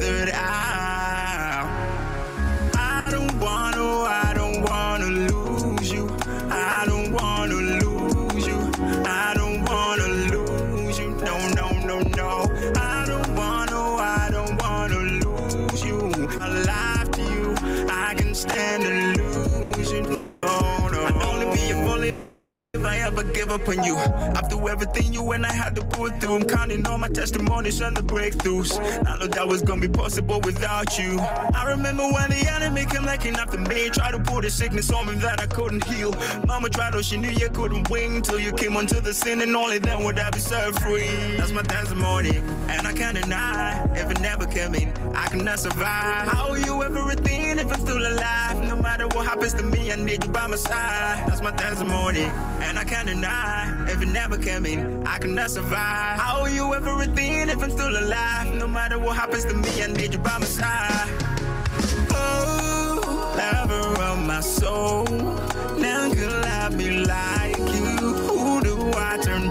[0.00, 0.31] give
[23.22, 26.36] I give up on you, i after everything you and I had to put through,
[26.36, 28.72] I'm counting all my testimonies and the breakthroughs.
[29.06, 31.20] I know that was gonna be possible without you.
[31.20, 35.06] I remember when the enemy came looking after me, tried to put a sickness on
[35.06, 36.12] me that I couldn't heal.
[36.48, 39.54] Mama tried, oh, she knew you couldn't win till you came onto the scene, and
[39.54, 41.06] only then would I be set free.
[41.36, 46.26] That's my testimony, and I can't deny if it never came in, I cannot survive.
[46.28, 48.64] How are you everything if I'm still alive?
[48.64, 51.28] No matter what happens to me, I need you by my side.
[51.28, 52.24] That's my testimony,
[52.66, 56.18] and I can't deny if it never came in, I cannot survive.
[56.18, 58.54] How are you everything if I'm still alive?
[58.54, 61.08] No matter what happens to me, I need you by my side.
[62.10, 65.04] Oh, lover of my soul,
[65.78, 67.96] now could I be like you?
[68.28, 69.41] Who do I turn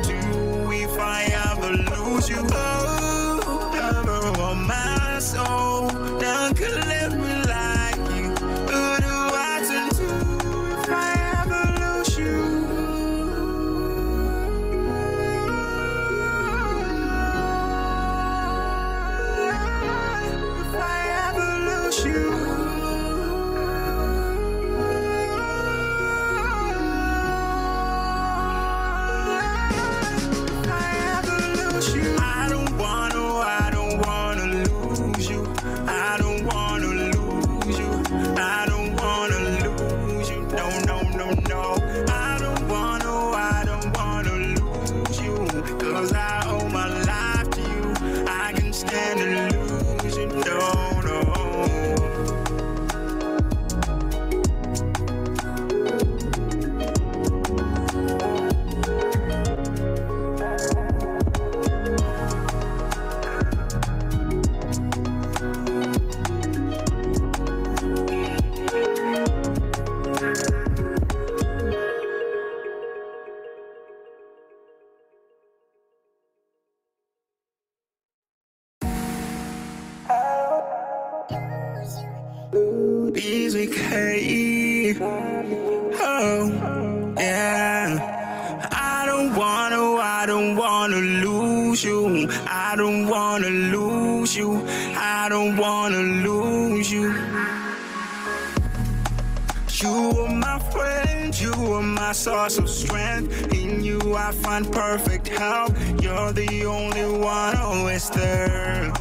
[104.51, 105.71] find perfect help.
[106.01, 108.91] You're the only one always there.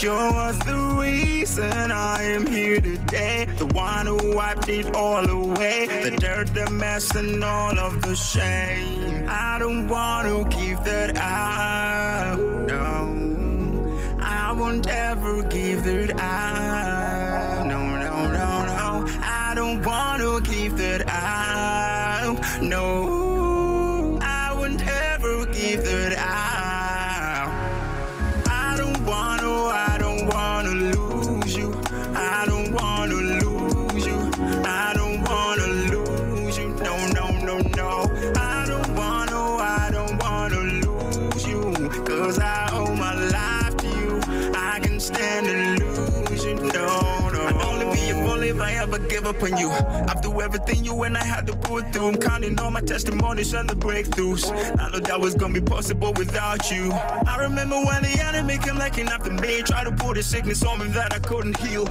[0.00, 3.46] You're the reason I am here today.
[3.58, 5.78] The one who wiped it all away.
[6.04, 9.26] The dirt, the mess, and all of the shame.
[9.28, 12.38] I don't want to give that out.
[12.72, 12.88] No,
[14.18, 17.66] I won't ever give that out.
[17.66, 19.06] No, no, no, no.
[19.20, 22.38] I don't want to give that out.
[22.62, 23.09] No,
[42.20, 44.20] Cause I owe my life to you.
[44.54, 46.54] I can stand to lose you.
[46.54, 47.46] No, no.
[47.46, 49.70] I'd only be a bully if I ever give up on you.
[49.70, 53.70] After everything you and I had to put through, I'm counting all my testimonies and
[53.70, 54.52] the breakthroughs.
[54.78, 56.92] I know that was gonna be possible without you.
[56.92, 60.78] I remember when the enemy came looking after me, tried to put a sickness on
[60.78, 61.86] me that I couldn't heal.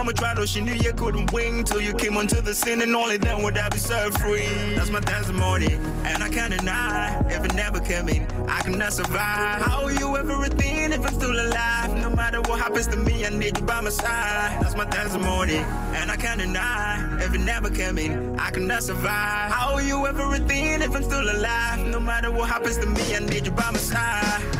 [0.00, 2.96] Mama tried, oh, she knew you couldn't win till you came onto the scene, and
[2.96, 4.48] only then would I be set free.
[4.74, 5.74] That's my testimony,
[6.04, 9.60] and I can't deny if it never came in, I cannot survive.
[9.60, 11.94] How are you everything if I'm still alive?
[11.98, 14.62] No matter what happens to me, I need you by my side.
[14.62, 19.52] That's my testimony, and I can't deny if it never came in, I cannot survive.
[19.52, 21.86] How are you everything if I'm still alive?
[21.86, 24.59] No matter what happens to me, I need you by my side.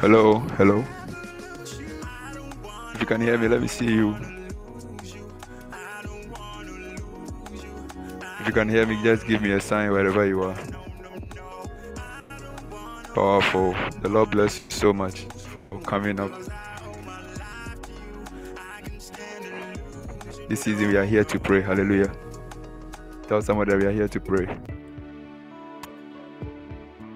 [0.00, 0.82] Hello, hello.
[2.94, 4.16] If you can hear me, let me see you.
[8.40, 10.56] If you can hear me, just give me a sign wherever you are.
[13.14, 13.74] Powerful.
[14.00, 15.26] The Lord bless you so much
[15.68, 16.32] for coming up.
[20.48, 21.60] This season we are here to pray.
[21.60, 22.10] Hallelujah.
[23.28, 24.48] Tell somebody we are here to pray.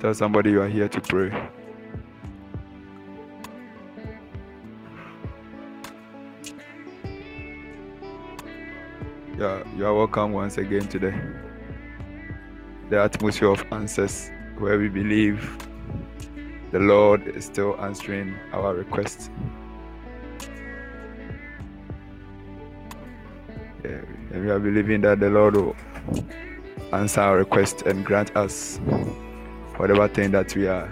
[0.00, 1.32] Tell somebody you are here to pray.
[9.36, 11.12] Yeah, you are welcome once again today.
[12.88, 15.58] The atmosphere of answers where we believe
[16.70, 19.30] the Lord is still answering our requests.
[23.84, 25.74] Yeah, and we are believing that the Lord will
[26.92, 28.78] answer our request and grant us
[29.78, 30.88] whatever thing that we are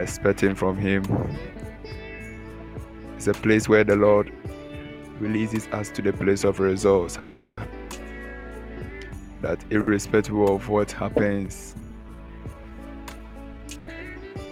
[0.00, 1.04] expecting from Him.
[3.14, 4.32] It's a place where the Lord
[5.20, 7.20] releases us to the place of results.
[9.40, 11.74] That irrespective of what happens,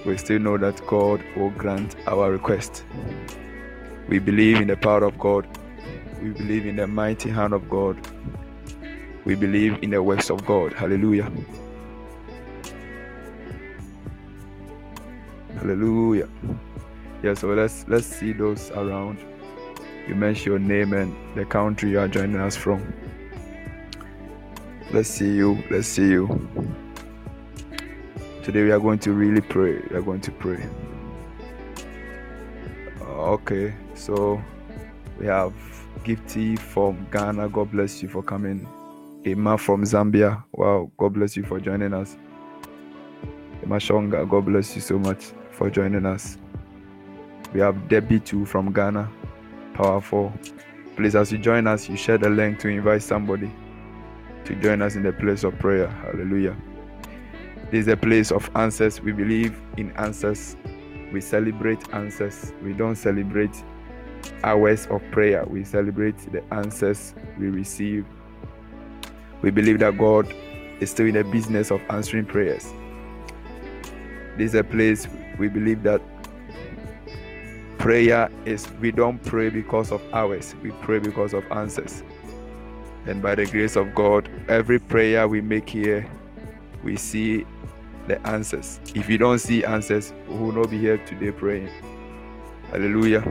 [0.05, 2.85] we still know that God will grant our request.
[4.09, 5.47] We believe in the power of God.
[6.23, 7.97] We believe in the mighty hand of God.
[9.25, 10.73] We believe in the works of God.
[10.73, 11.31] Hallelujah.
[15.57, 16.29] Hallelujah.
[17.25, 19.19] Yeah, so let's let's see those around.
[20.07, 22.95] You mention your name and the country you are joining us from.
[24.93, 25.65] Let's see you.
[25.69, 26.49] Let's see you.
[28.45, 29.83] Today we are going to really pray.
[29.91, 30.65] We are going to pray.
[33.03, 34.41] Okay, so
[35.19, 35.53] we have
[36.05, 37.49] Gifty from Ghana.
[37.49, 38.65] God bless you for coming.
[39.25, 40.45] Emma from Zambia.
[40.53, 42.17] Wow, God bless you for joining us.
[43.65, 46.39] Emma Shonga, God bless you so much for joining us.
[47.53, 49.11] We have Debbie too from Ghana.
[49.75, 50.33] Powerful.
[50.95, 53.51] Please, as you join us, you share the link to invite somebody
[54.47, 55.89] to join us in the place of prayer.
[55.89, 56.57] Hallelujah.
[57.71, 59.01] This is a place of answers.
[59.01, 60.57] We believe in answers.
[61.13, 62.53] We celebrate answers.
[62.63, 63.63] We don't celebrate
[64.45, 65.45] hours of prayer.
[65.47, 68.07] We celebrate the answers we receive.
[69.43, 70.33] We believe that God
[70.81, 72.73] is still in the business of answering prayers.
[74.37, 75.09] This is a place
[75.39, 76.01] we believe that
[77.79, 82.03] prayer is we don't pray because of hours, we pray because of answers.
[83.07, 86.09] And by the grace of God, every prayer we make here,
[86.83, 87.47] we see
[88.09, 88.81] the answers.
[88.95, 91.71] If you don't see answers, we will not be here today praying.
[92.71, 93.23] Hallelujah.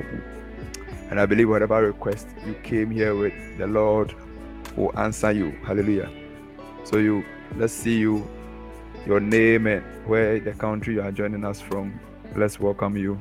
[1.09, 4.13] And I believe whatever request you came here with, the Lord
[4.75, 5.51] will answer you.
[5.65, 6.09] Hallelujah.
[6.83, 7.25] So you
[7.57, 8.27] let's see you,
[9.05, 11.99] your name and where the country you are joining us from.
[12.35, 13.19] Let's welcome you.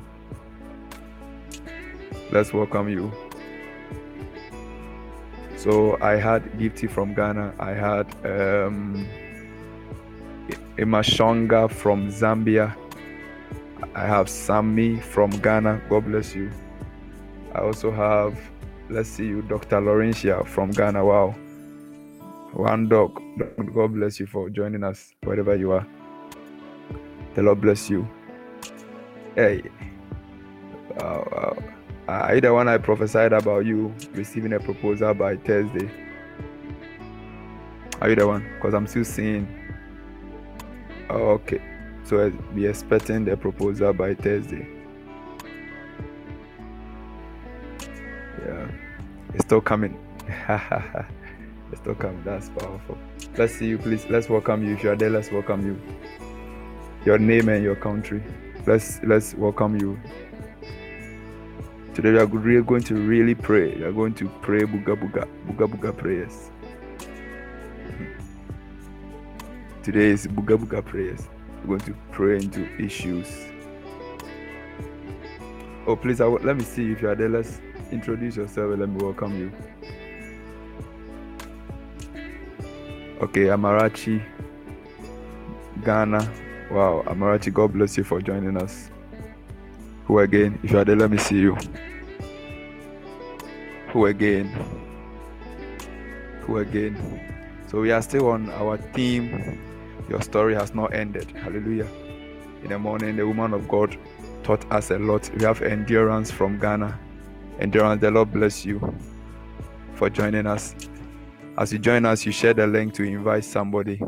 [2.31, 3.11] Let's welcome you.
[5.65, 7.55] So I had Gifty from Ghana.
[7.57, 9.07] I had um,
[10.77, 12.75] Imashonga from Zambia.
[13.95, 15.81] I have Sammy from Ghana.
[15.89, 16.51] God bless you.
[17.55, 18.37] I also have,
[18.91, 19.81] let's see you, Dr.
[19.81, 21.03] Laurentia from Ghana.
[21.03, 21.31] Wow.
[22.53, 23.19] One dog.
[23.73, 25.87] God bless you for joining us wherever you are.
[27.33, 28.07] The Lord bless you.
[29.33, 29.63] Hey.
[30.99, 31.74] Wow, wow.
[32.07, 35.89] Are you the one I prophesied about you receiving a proposal by Thursday?
[37.99, 38.47] Are you the one?
[38.55, 39.47] Because I'm still seeing.
[41.09, 41.59] Oh, okay.
[42.03, 44.67] So eh, be expecting the proposal by Thursday.
[48.45, 48.67] Yeah.
[49.33, 49.97] It's still coming.
[50.27, 52.23] it's still coming.
[52.23, 52.99] That's powerful.
[53.35, 54.05] Let's see you, please.
[54.11, 54.75] Let's welcome you.
[54.75, 55.81] If you are there, let's welcome you.
[57.03, 58.21] Your name and your country.
[58.67, 59.99] Let's let's welcome you.
[61.95, 62.17] Today we
[62.57, 63.73] are going to really pray.
[63.73, 66.51] We are going to pray buga buga buga buga prayers.
[69.83, 71.29] Today is buga buga prayers.
[71.63, 73.29] We're going to pray into issues.
[75.87, 77.29] Oh, please, let me see if you are there.
[77.29, 77.61] Let's
[77.93, 79.53] introduce yourself and let me welcome you.
[83.21, 84.21] Okay, Amarachi,
[85.85, 86.29] Ghana.
[86.71, 88.91] Wow, Amarachi, God bless you for joining us.
[90.05, 90.59] Who again?
[90.63, 91.57] If you are there, let me see you.
[93.89, 94.47] Who again?
[96.41, 96.95] Who again?
[97.67, 99.59] So we are still on our theme.
[100.07, 101.31] Your story has not ended.
[101.31, 101.87] Hallelujah.
[102.61, 103.97] In the morning, the woman of God
[104.43, 105.29] taught us a lot.
[105.35, 106.99] We have endurance from Ghana.
[107.59, 108.95] Endurance, the Lord bless you
[109.95, 110.75] for joining us.
[111.57, 113.99] As you join us, you share the link to invite somebody.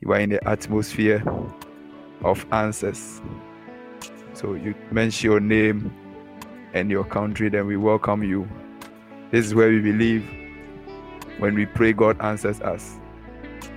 [0.00, 1.22] You are in the atmosphere
[2.22, 3.22] of answers.
[4.32, 5.94] So you mention your name
[6.72, 8.48] and your country, then we welcome you.
[9.30, 10.28] This is where we believe
[11.38, 12.98] when we pray, God answers us.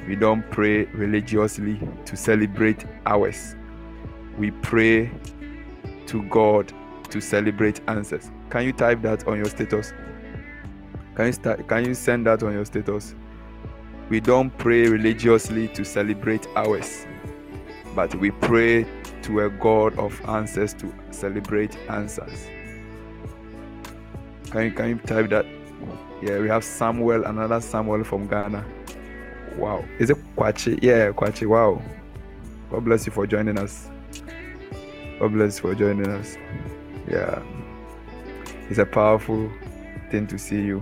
[0.08, 3.56] We don't pray religiously to celebrate ours.
[4.38, 5.12] We pray
[6.08, 6.74] to God
[7.10, 8.32] to celebrate answers.
[8.50, 9.94] Can you type that on your status?
[11.16, 13.16] Can you start, can you send that on your status?
[14.10, 17.06] We don't pray religiously to celebrate ours,
[17.96, 18.86] but we pray
[19.24, 22.48] to a God of answers to celebrate answers.
[24.52, 25.46] Can you can you type that?
[26.22, 28.66] Yeah, we have Samuel, another Samuel from Ghana.
[29.58, 29.84] Wow.
[30.00, 30.80] Is it Kwachi?
[30.82, 31.48] Yeah, Kwachi.
[31.48, 31.82] Wow.
[32.72, 33.90] God bless you for joining us.
[35.20, 36.38] God bless you for joining us.
[37.08, 37.42] Yeah.
[38.70, 39.52] It's a powerful
[40.10, 40.82] thing to see you.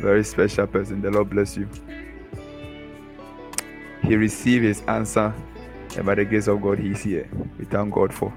[0.00, 1.00] Very special person.
[1.00, 1.68] The Lord bless you.
[4.02, 5.32] He received his answer,
[5.96, 7.28] and by the grace of God, he's here.
[7.58, 8.32] We thank God for.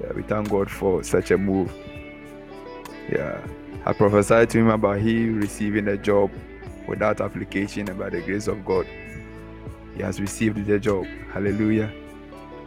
[0.00, 1.72] Yeah, we thank God for such a move.
[3.10, 3.40] Yeah.
[3.86, 6.30] I prophesied to him about he receiving a job
[6.88, 8.86] without application and by the grace of God.
[9.94, 11.06] He has received the job.
[11.32, 11.92] Hallelujah.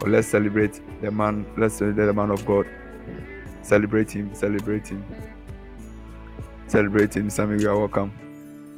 [0.00, 1.44] Well, let's celebrate the man.
[1.56, 2.66] Let's celebrate the man of God.
[3.62, 4.32] Celebrate him.
[4.34, 5.04] Celebrate him.
[6.68, 7.30] Celebrate him.
[7.30, 8.12] Sammy, you are welcome.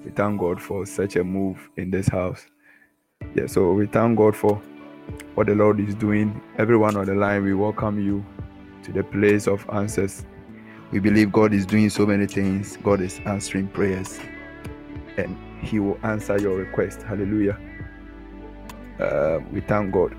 [0.04, 2.46] We thank God for such a move in this house.
[3.34, 4.60] Yeah, so we thank God for
[5.36, 6.42] what the Lord is doing.
[6.58, 8.24] Everyone on the line, we welcome you
[8.82, 10.26] to the place of answers.
[10.90, 12.76] We believe God is doing so many things.
[12.78, 14.18] God is answering prayers
[15.16, 17.02] and He will answer your request.
[17.02, 17.56] Hallelujah.
[18.98, 20.16] Uh, we thank God.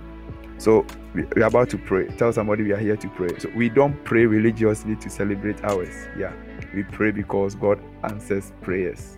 [0.57, 2.07] So we, are about to pray.
[2.15, 3.37] Tell somebody we are here to pray.
[3.39, 6.07] So we don't pray religiously to celebrate ours.
[6.17, 6.31] Yeah.
[6.73, 9.17] We pray because God answers prayers.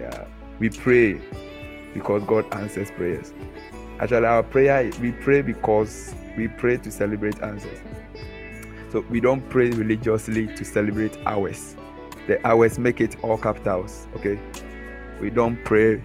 [0.00, 0.26] Yeah.
[0.58, 1.20] We pray
[1.94, 3.32] because God answers prayers.
[4.00, 7.78] Actually, our prayer, we pray because we pray to celebrate answers.
[8.90, 11.76] So we don't pray religiously to celebrate hours.
[12.26, 14.06] The hours make it all capitals.
[14.16, 14.38] Okay.
[15.20, 16.02] We don't pray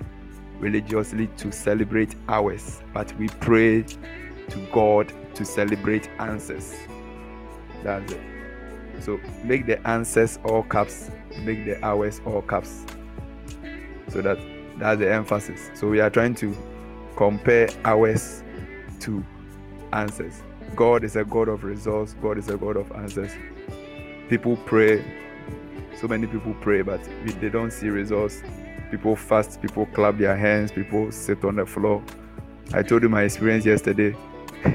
[0.59, 6.75] religiously to celebrate hours, but we pray to God to celebrate answers.
[7.83, 8.21] That's it.
[8.99, 11.09] So make the answers all caps,
[11.43, 12.85] make the hours all caps.
[14.09, 14.37] So that
[14.79, 15.69] that's the emphasis.
[15.73, 16.55] So we are trying to
[17.15, 18.43] compare hours
[19.01, 19.23] to
[19.93, 20.41] answers.
[20.75, 23.31] God is a God of results, God is a God of answers.
[24.29, 25.03] People pray,
[25.99, 27.01] so many people pray, but
[27.41, 28.41] they don't see results.
[28.91, 32.03] People fast, people clap their hands, people sit on the floor.
[32.73, 34.15] I told you my experience yesterday.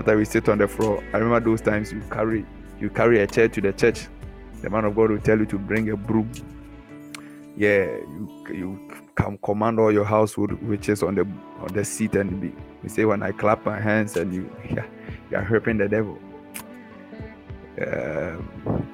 [0.00, 1.02] that we sit on the floor.
[1.12, 2.46] I remember those times you carry
[2.80, 4.08] you carry a chair to the church.
[4.62, 6.30] The man of God will tell you to bring a broom.
[7.56, 11.22] Yeah, you you come command all your household witches on the
[11.60, 14.86] on the seat and be you say when I clap my hands and you yeah,
[15.30, 16.18] you are helping the devil.
[17.80, 18.88] Um,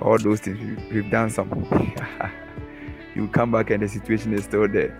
[0.00, 0.58] all those things
[0.90, 1.48] we, have done some.
[3.14, 4.96] you come back and the situation is still there.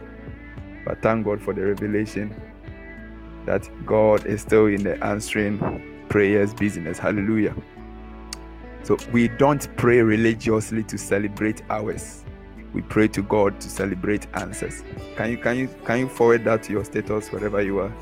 [0.84, 2.34] But thank God for the revelation
[3.46, 6.98] that God is still in the answering prayers business.
[6.98, 7.54] Hallelujah.
[8.82, 12.19] So we don't pray religiously to celebrate ours.
[12.72, 14.84] We pray to God to celebrate answers.
[15.16, 17.92] Can you can you can you forward that to your status wherever you are?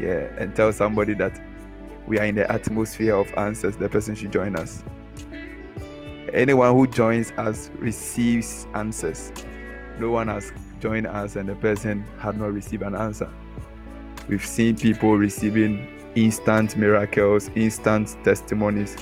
[0.00, 1.40] Yeah, and tell somebody that
[2.06, 3.76] we are in the atmosphere of answers.
[3.76, 4.84] The person should join us.
[6.32, 9.32] Anyone who joins us receives answers.
[9.98, 13.28] No one has joined us and the person had not received an answer.
[14.28, 18.96] We've seen people receiving instant miracles, instant testimonies.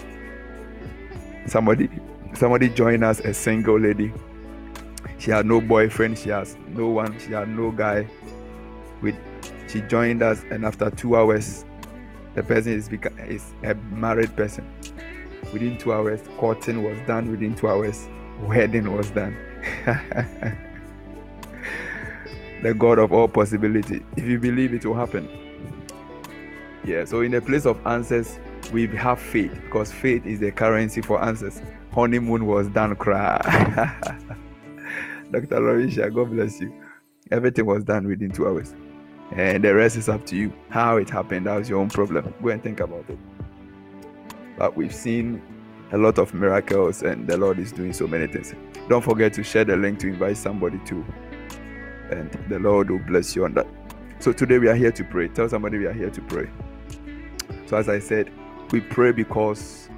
[1.46, 1.88] Somebody
[2.34, 4.12] somebody joined us, a single lady.
[5.18, 8.08] She had no boyfriend, she has no one, she had no guy.
[9.02, 9.16] With
[9.68, 11.64] she joined us, and after two hours,
[12.34, 12.88] the person is,
[13.28, 14.66] is a married person.
[15.52, 17.30] Within two hours, courting was done.
[17.30, 18.08] Within two hours,
[18.42, 19.36] wedding was done.
[22.62, 24.04] the God of all possibility.
[24.16, 25.28] If you believe it will happen.
[26.84, 28.38] Yeah, so in the place of answers,
[28.72, 31.60] we have faith because faith is the currency for answers.
[31.92, 33.36] Honeymoon was done, cry.
[35.30, 35.60] Dr.
[35.60, 36.72] Lorisha, God bless you.
[37.30, 38.74] Everything was done within two hours
[39.32, 40.52] and the rest is up to you.
[40.70, 42.32] How it happened, that was your own problem.
[42.42, 43.18] Go and think about it.
[44.56, 45.42] But we've seen
[45.92, 48.54] a lot of miracles, and the Lord is doing so many things.
[48.88, 51.04] Don't forget to share the link to invite somebody to,
[52.10, 53.66] and the Lord will bless you on that.
[54.18, 55.28] So today we are here to pray.
[55.28, 56.50] Tell somebody we are here to pray.
[57.66, 58.32] So as I said,
[58.72, 59.88] we pray because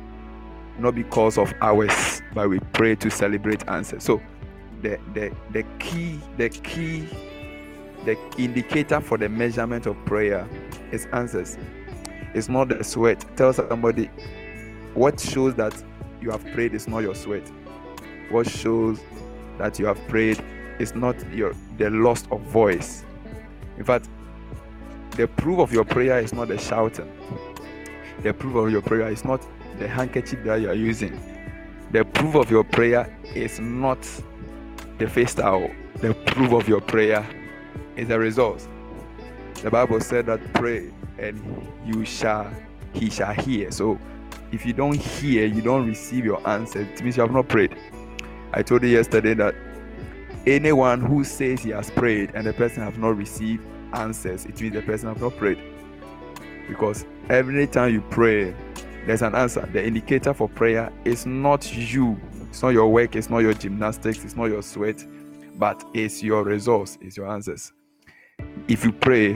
[0.79, 4.03] not because of ours, but we pray to celebrate answers.
[4.03, 4.21] So
[4.83, 7.09] the the the key the key
[8.05, 10.49] the indicator for the measurement of prayer
[10.93, 11.59] is answers.
[12.35, 13.25] it's not the sweat.
[13.37, 14.11] Tell somebody
[14.95, 15.75] what shows that
[16.21, 17.51] you have prayed is not your sweat.
[18.31, 19.01] What shows
[19.59, 20.43] that you have prayed
[20.79, 23.05] is not your the loss of voice.
[23.79, 24.09] In fact,
[25.13, 27.11] the proof of your prayer is not the shouting.
[28.23, 29.45] The proof of your prayer is not
[29.79, 31.19] the handkerchief that you are using.
[31.93, 33.99] The proof of your prayer is not
[35.01, 35.71] the face towel.
[35.97, 37.27] The proof of your prayer
[37.97, 38.69] is the result.
[39.63, 42.53] The Bible said that pray and you shall
[42.93, 43.71] he shall hear.
[43.71, 43.99] So
[44.53, 46.83] if you don't hear, you don't receive your answer.
[46.83, 47.75] It means you have not prayed.
[48.53, 49.55] I told you yesterday that
[50.47, 53.65] anyone who says he has prayed and the person has not received
[53.95, 55.59] answers, it means the person has not prayed.
[56.69, 58.55] Because every time you pray,
[59.07, 59.67] there's an answer.
[59.73, 64.25] The indicator for prayer is not you, it's not your work, it's not your gymnastics,
[64.25, 65.07] it's not your sweat,
[65.57, 67.73] but it's your results, it's your answers.
[68.69, 69.35] If you pray,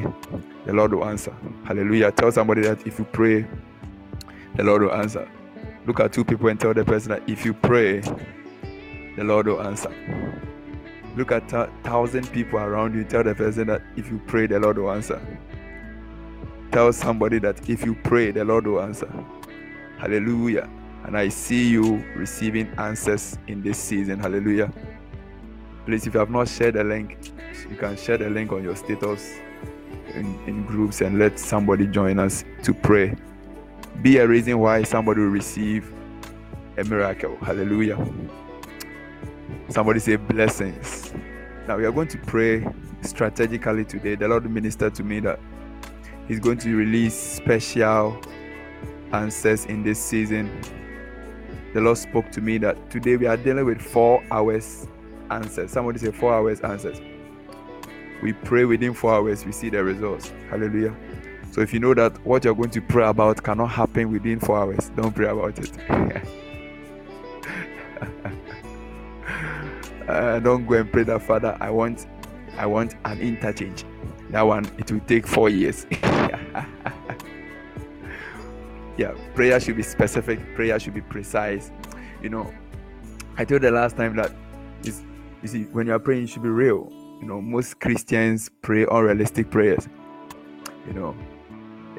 [0.67, 1.35] the Lord will answer.
[1.65, 2.13] Hallelujah.
[2.13, 3.47] Tell somebody that if you pray,
[4.57, 5.29] the Lord will answer.
[5.87, 9.63] Look at two people and tell the person that if you pray, the Lord will
[9.63, 9.93] answer.
[11.17, 13.05] Look at a thousand people around you.
[13.05, 15.21] Tell the person that if you pray, the Lord will answer.
[16.73, 19.13] Tell somebody that if you pray, the Lord will answer.
[19.99, 20.69] Hallelujah.
[21.05, 24.19] And I see you receiving answers in this season.
[24.19, 24.73] Hallelujah.
[25.85, 27.19] Please, if you have not shared the link,
[27.71, 29.35] you can share the link on your status
[30.15, 33.15] in, in groups and let somebody join us to pray.
[34.03, 35.93] Be a reason why somebody will receive
[36.79, 37.37] a miracle.
[37.37, 37.99] Hallelujah.
[39.69, 41.13] Somebody say blessings.
[41.69, 42.67] Now we are going to pray
[43.03, 44.15] strategically today.
[44.15, 45.39] The Lord ministered to me that
[46.29, 48.19] He's going to release special
[49.13, 50.51] answers in this season.
[51.75, 54.87] The Lord spoke to me that today we are dealing with four hours
[55.33, 55.73] answers.
[55.73, 57.01] Somebody say four hours answers.
[58.23, 60.33] We pray within four hours, we see the results.
[60.51, 60.95] Hallelujah.
[61.51, 64.57] So if you know that what you're going to pray about cannot happen within four
[64.57, 65.73] hours, don't pray about it.
[70.09, 72.07] uh, don't go and pray that Father, I want,
[72.57, 73.85] I want an interchange.
[74.31, 75.89] That one it will take four years.
[78.97, 80.39] yeah, prayer should be specific.
[80.55, 81.71] Prayer should be precise.
[82.23, 82.53] You know,
[83.37, 84.33] I told the last time that
[84.85, 85.03] is
[85.43, 86.89] you see when you are praying, you should be real.
[87.21, 89.89] You know, most Christians pray unrealistic prayers.
[90.87, 91.17] You know,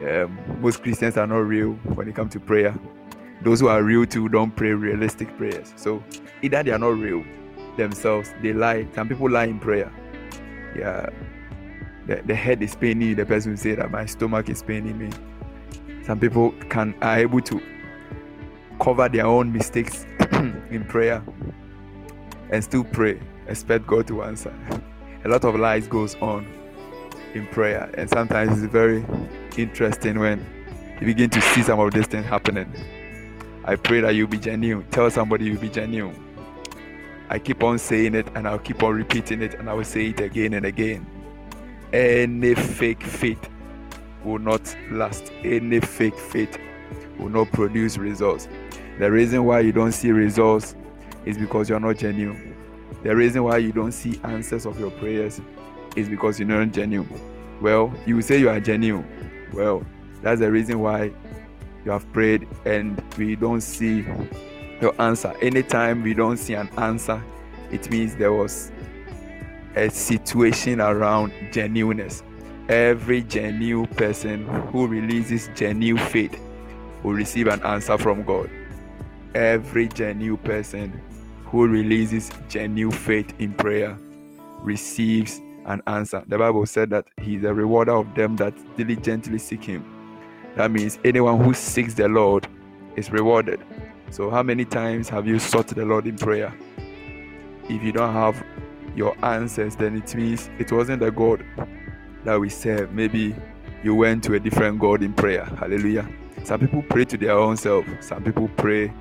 [0.08, 2.78] um, most Christians are not real when it comes to prayer.
[3.42, 5.74] Those who are real too don't pray realistic prayers.
[5.76, 6.04] So
[6.42, 7.24] either they are not real
[7.78, 8.88] themselves, they lie.
[8.96, 9.92] Some people lie in prayer.
[10.76, 11.10] Yeah,
[12.08, 13.16] the, the head is paining.
[13.16, 15.10] The person will say that my stomach is paining me.
[16.06, 17.60] Some people can are able to
[18.80, 20.06] cover their own mistakes
[20.70, 21.24] in prayer
[22.52, 24.54] and still pray, expect God to answer.
[25.24, 26.46] A lot of lies goes on
[27.34, 29.04] in prayer, and sometimes it's very
[29.58, 30.46] interesting when
[31.02, 32.72] you begin to see some of these things happening.
[33.64, 34.86] I pray that you'll be genuine.
[34.92, 36.22] Tell somebody you'll be genuine.
[37.30, 40.10] I keep on saying it and I'll keep on repeating it and I will say
[40.10, 41.08] it again and again.
[41.92, 43.50] Any fake faith
[44.26, 45.32] will not last.
[45.44, 46.58] Any fake faith
[47.20, 48.48] will not produce results.
[49.00, 50.76] The reason why you don't see results
[51.26, 52.56] is because you're not genuine.
[53.04, 55.40] The reason why you don't see answers of your prayers
[55.96, 57.10] is because you're not genuine.
[57.62, 59.08] Well, you say you are genuine.
[59.54, 59.86] Well,
[60.22, 61.12] that's the reason why
[61.86, 64.06] you have prayed and we don't see
[64.82, 65.34] your answer.
[65.42, 67.24] Anytime we don't see an answer,
[67.72, 68.72] it means there was
[69.76, 72.24] a situation around genuineness.
[72.70, 76.36] Every genuine person who releases genuine faith
[77.04, 78.50] will receive an answer from God.
[79.36, 81.00] Every genuine person
[81.46, 83.96] who releases genuine faith in prayer
[84.64, 86.24] receives an answer.
[86.28, 89.86] The Bible said that He's a rewarder of them that diligently seek Him.
[90.56, 92.48] That means anyone who seeks the Lord
[92.96, 93.60] is rewarded.
[94.10, 96.52] So, how many times have you sought the Lord in prayer?
[97.70, 98.44] If you don't have
[98.96, 101.46] your answers, then it means it wasn't the God
[102.26, 102.92] that we serve.
[102.92, 103.36] Maybe
[103.84, 105.46] you went to a different God in prayer.
[105.46, 106.08] Hallelujah.
[106.44, 108.94] Some people pray to their own self, some people pray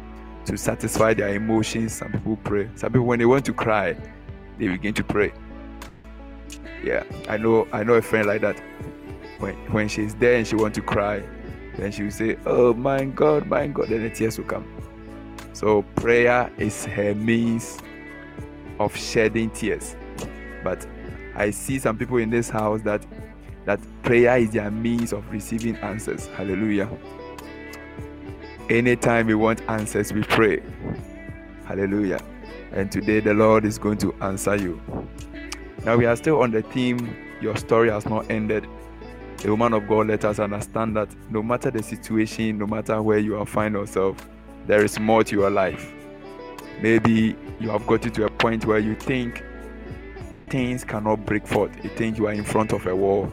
[0.46, 2.70] to satisfy their emotions, some people pray.
[2.74, 3.96] Some people, when they want to cry,
[4.58, 5.32] they begin to pray.
[6.82, 8.60] Yeah, I know I know a friend like that.
[9.38, 11.22] When when she's there and she want to cry,
[11.76, 14.66] then she will say, Oh my God, my God, then the tears will come.
[15.52, 17.78] So prayer is her means
[18.78, 19.96] of shedding tears.
[20.62, 20.86] But
[21.36, 23.04] I see some people in this house that
[23.64, 26.26] that prayer is their means of receiving answers.
[26.28, 26.88] Hallelujah.
[28.68, 30.62] Anytime we want answers, we pray.
[31.64, 32.20] Hallelujah.
[32.72, 34.80] And today the Lord is going to answer you.
[35.84, 38.66] Now we are still on the theme, your story has not ended.
[39.38, 43.18] The woman of God let us understand that no matter the situation, no matter where
[43.18, 44.16] you are find yourself,
[44.66, 45.92] there is more to your life.
[46.80, 49.44] Maybe you have gotten to a point where you think
[50.48, 51.72] things cannot break forth.
[51.82, 53.32] You think you are in front of a wall.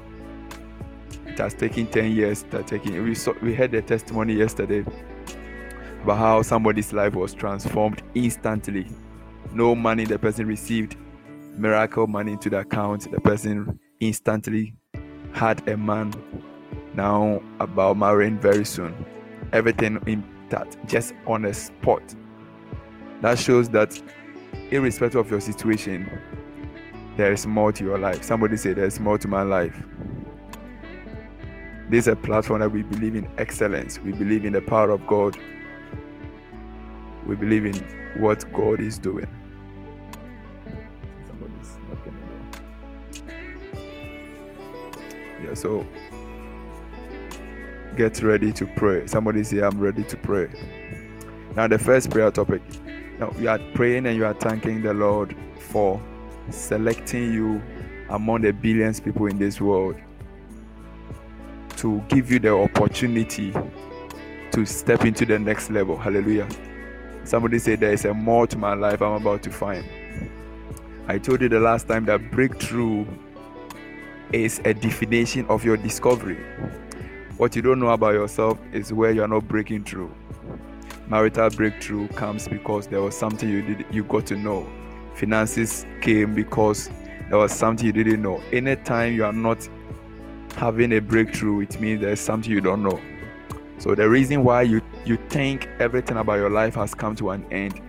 [1.26, 3.02] It has taken 10 years to taking.
[3.04, 4.86] We saw we heard the testimony yesterday
[6.04, 8.88] about how somebody's life was transformed instantly.
[9.54, 10.98] No money the person received,
[11.58, 13.12] miracle money into the account.
[13.12, 14.74] The person instantly
[15.34, 16.14] had a man
[16.94, 19.06] now about marrying very soon.
[19.54, 22.04] Everything in that just on the spot.
[23.22, 24.02] That shows that
[24.72, 26.10] irrespective of your situation,
[27.22, 28.24] there is more to your life.
[28.24, 29.80] Somebody say there's more to my life.
[31.88, 34.00] This is a platform that we believe in excellence.
[34.00, 35.38] We believe in the power of God.
[37.28, 37.76] We believe in
[38.20, 39.28] what God is doing.
[45.46, 45.86] Yeah, so
[47.98, 49.06] get ready to pray.
[49.06, 50.50] Somebody say, I'm ready to pray.
[51.56, 52.64] Now, the first prayer topic.
[53.20, 56.02] Now, you are praying and you are thanking the Lord for
[56.50, 57.62] selecting you
[58.10, 59.96] among the billions people in this world
[61.78, 63.54] to give you the opportunity
[64.52, 65.98] to step into the next level.
[65.98, 66.48] Hallelujah.
[67.24, 69.86] Somebody said there is a more to my life I'm about to find.
[71.08, 73.06] I told you the last time that breakthrough
[74.34, 76.40] is a definition of your discovery.
[77.38, 80.14] What you don't know about yourself is where you are not breaking through.
[81.08, 84.70] Marital breakthrough comes because there was something you did you got to know.
[85.16, 86.90] Finances came because
[87.30, 88.42] there was something you didn't know.
[88.52, 89.68] Anytime you are not
[90.56, 93.00] having a breakthrough, it means there's something you don't know.
[93.78, 97.46] So the reason why you you think everything about your life has come to an
[97.52, 97.82] end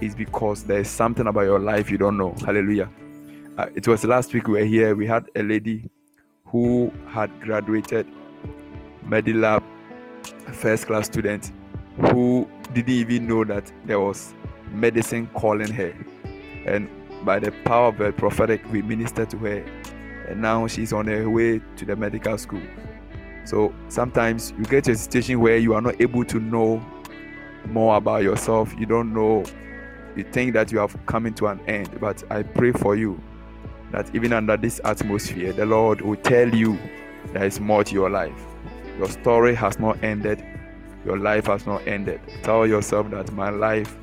[0.00, 2.34] is because there's something about your life you don't know.
[2.44, 2.90] Hallelujah.
[3.56, 4.94] Uh, it was last week we were here.
[4.94, 5.90] We had a lady
[6.44, 8.06] who had graduated
[9.06, 9.62] Medilab
[10.52, 11.52] first class student
[11.98, 14.34] who didn't even know that there was
[14.70, 15.94] medicine calling her.
[16.68, 16.88] And
[17.24, 19.64] by the power of the prophetic, we ministered to her.
[20.28, 22.60] And now she's on her way to the medical school.
[23.44, 26.84] So sometimes you get to a situation where you are not able to know
[27.66, 28.74] more about yourself.
[28.78, 29.44] You don't know,
[30.14, 31.98] you think that you have come into an end.
[31.98, 33.18] But I pray for you
[33.90, 36.78] that even under this atmosphere, the Lord will tell you
[37.32, 38.38] there is more to your life.
[38.98, 40.44] Your story has not ended,
[41.06, 42.20] your life has not ended.
[42.42, 43.96] Tell yourself that my life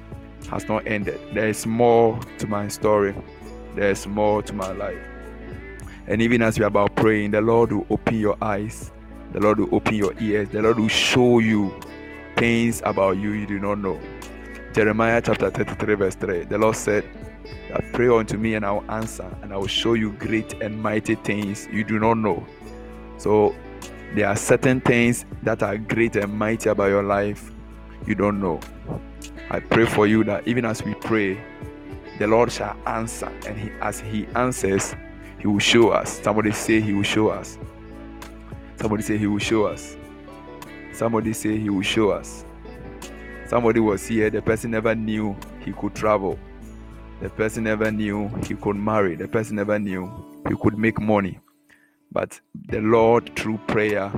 [0.48, 1.20] has not ended.
[1.34, 3.16] There is more to my story,
[3.76, 5.02] there is more to my life.
[6.08, 8.92] And even as you're about praying, the Lord will open your eyes
[9.36, 10.48] the Lord will open your ears.
[10.48, 11.78] The Lord will show you
[12.38, 14.00] things about you you do not know.
[14.74, 16.46] Jeremiah chapter 33, verse 3.
[16.46, 17.04] The Lord said,
[17.92, 21.16] Pray unto me and I will answer, and I will show you great and mighty
[21.16, 22.46] things you do not know.
[23.18, 23.54] So
[24.14, 27.52] there are certain things that are great and mighty about your life
[28.08, 28.62] you don't know.
[29.50, 31.40] I pray for you that even as we pray,
[32.20, 34.96] the Lord shall answer, and he, as He answers,
[35.40, 36.22] He will show us.
[36.22, 37.58] Somebody say He will show us.
[38.78, 39.96] Somebody say he will show us.
[40.94, 42.46] Somebody say he will show us.
[43.48, 46.38] Somebody was here, the person never knew he could travel.
[47.22, 49.16] The person never knew he could marry.
[49.16, 50.12] The person never knew
[50.48, 51.40] he could make money.
[52.12, 54.12] But the Lord, through prayer,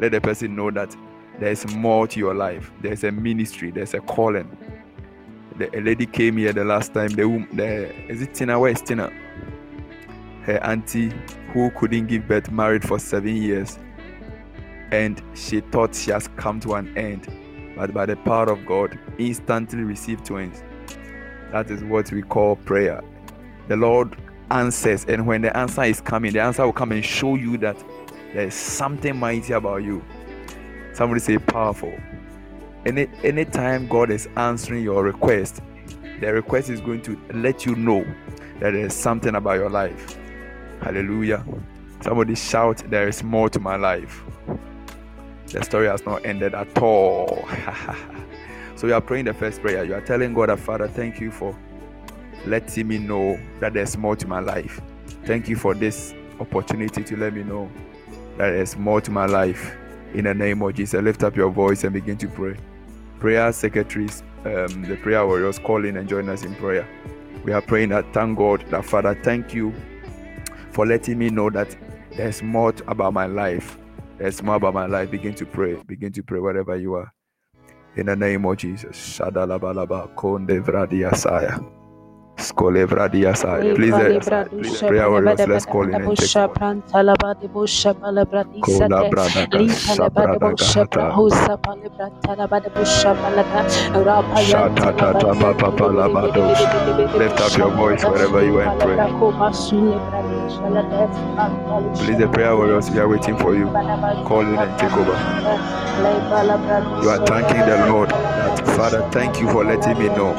[0.00, 0.94] let the person know that
[1.40, 2.70] there's more to your life.
[2.80, 4.56] There's a ministry, there's a calling.
[5.56, 7.10] The, a lady came here the last time.
[7.10, 8.58] The, the is it Tina?
[8.58, 9.10] Where is Tina?
[10.42, 11.12] Her auntie,
[11.52, 13.78] who couldn't give birth, married for seven years
[14.94, 17.26] and she thought she has come to an end,
[17.76, 20.62] but by the power of God, instantly received twins.
[21.50, 23.02] That is what we call prayer.
[23.68, 24.16] The Lord
[24.50, 27.76] answers, and when the answer is coming, the answer will come and show you that
[28.32, 30.04] there is something mighty about you.
[30.92, 31.92] Somebody say powerful.
[32.86, 35.62] Any anytime God is answering your request,
[36.20, 38.04] the request is going to let you know
[38.60, 40.16] that there is something about your life.
[40.80, 41.44] Hallelujah.
[42.00, 44.22] Somebody shout, There is more to my life
[45.54, 47.48] the story has not ended at all.
[48.76, 49.84] so you are praying the first prayer.
[49.84, 51.56] You are telling God, Father, thank you for
[52.44, 54.80] letting me know that there's more to my life.
[55.24, 57.70] Thank you for this opportunity to let me know
[58.36, 59.76] that there's more to my life.
[60.12, 62.56] In the name of Jesus, lift up your voice and begin to pray.
[63.20, 66.88] Prayer secretaries, um, the prayer warriors, call in and join us in prayer.
[67.44, 69.74] We are praying that thank God that Father, thank you
[70.70, 71.76] for letting me know that
[72.16, 73.78] there's more about my life
[74.18, 75.10] there's more about my life.
[75.10, 75.74] Begin to pray.
[75.86, 77.12] Begin to pray wherever you are.
[77.96, 78.96] In the name of Jesus.
[78.96, 81.73] Shadalabalaba konde vradiasaya.
[82.36, 83.08] Skolevra.
[83.10, 86.28] Please, uh, please prayer warriors, let's call in and take
[97.18, 98.96] Lift up your voice wherever you are and pray.
[101.94, 103.66] Please, the prayer warriors, we are waiting for you.
[104.24, 105.16] Call in and take over.
[107.02, 108.10] You are thanking the Lord.
[108.76, 110.34] Father, thank you for letting me know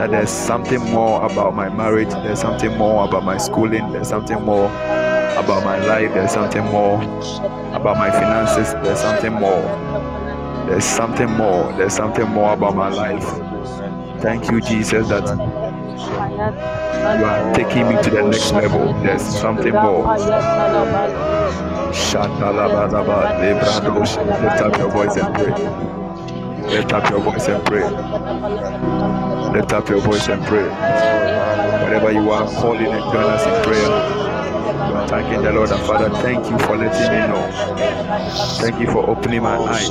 [0.00, 4.42] that there's something more about my marriage, there's something more about my schooling, there's something
[4.42, 4.64] more
[5.36, 7.02] about my life, there's something more
[7.74, 9.60] about my finances, there's something more.
[10.66, 13.26] There's something more, there's something more about my life.
[14.22, 15.26] Thank you, Jesus, that
[17.18, 18.94] you are taking me to the next level.
[19.02, 20.16] There's something more.
[20.16, 20.34] Lift
[24.62, 25.52] up your voice and pray.
[26.70, 29.29] Lift up your voice and pray.
[29.52, 30.68] Lift up your voice and pray.
[30.68, 34.28] Whatever you are, calling and join us in prayer.
[35.08, 36.08] Thanking the Lord and Father.
[36.22, 37.50] Thank you for letting me know.
[38.60, 39.88] Thank you for opening my eyes.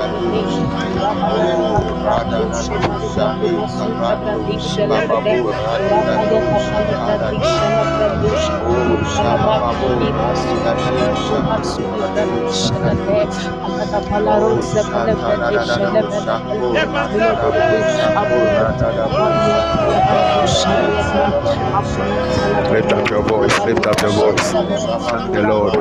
[22.71, 24.51] Lift up your voice, lift up your voice.
[24.51, 25.73] Thank the Lord.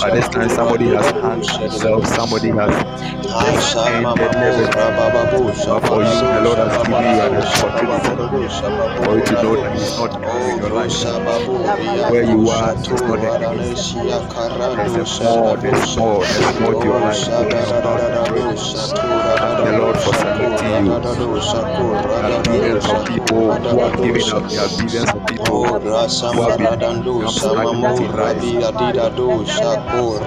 [0.00, 2.72] By this time, somebody has hung themselves, somebody has
[3.48, 4.16] you,
[10.60, 10.98] the to.
[12.10, 13.94] Where you are not the.
[13.94, 17.24] There's more, there's more, there's more to your life.
[19.58, 20.56] The Lord for you.
[22.08, 23.72] There are billions people who
[24.32, 24.44] up.
[24.44, 25.48] Are billions of people
[28.62, 30.18] Adida Do Shako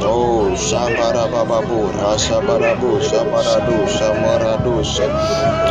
[0.00, 5.08] Oh shabara bababu rashabara bosha barado shamara dosha.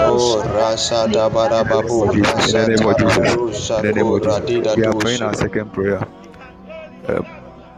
[0.08, 4.78] Oh rasha da barababu rasha dosha kora dida dosha.
[4.78, 6.08] We are praying our second prayer.
[7.08, 7.26] Um,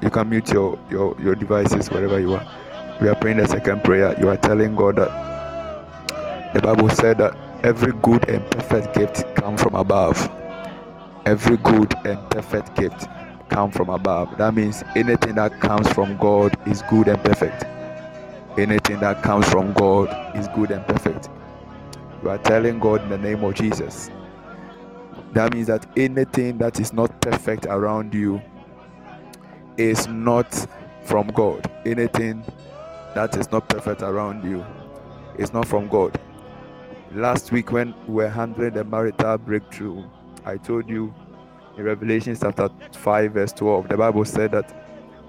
[0.01, 2.47] you can mute your, your, your devices wherever you are.
[3.01, 4.15] We are praying the second prayer.
[4.19, 9.57] You are telling God that the Bible said that Every good and perfect gift come
[9.57, 10.29] from above.
[11.25, 13.07] Every good and perfect gift
[13.49, 14.38] come from above.
[14.38, 17.65] That means anything that comes from God is good and perfect.
[18.57, 21.29] Anything that comes from God is good and perfect.
[22.23, 24.10] You are telling God in the name of Jesus.
[25.33, 28.41] That means that anything that is not perfect around you
[29.77, 30.67] is not
[31.03, 31.69] from God.
[31.86, 32.43] Anything
[33.13, 34.65] that is not perfect around you
[35.38, 36.19] is not from God.
[37.13, 40.03] Last week, when we were handling the marital breakthrough,
[40.45, 41.13] I told you
[41.77, 44.73] in Revelation chapter 5, verse 12, the Bible said that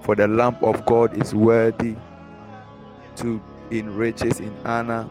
[0.01, 1.95] for the lamb of God is worthy
[3.17, 5.07] to in riches, in honor,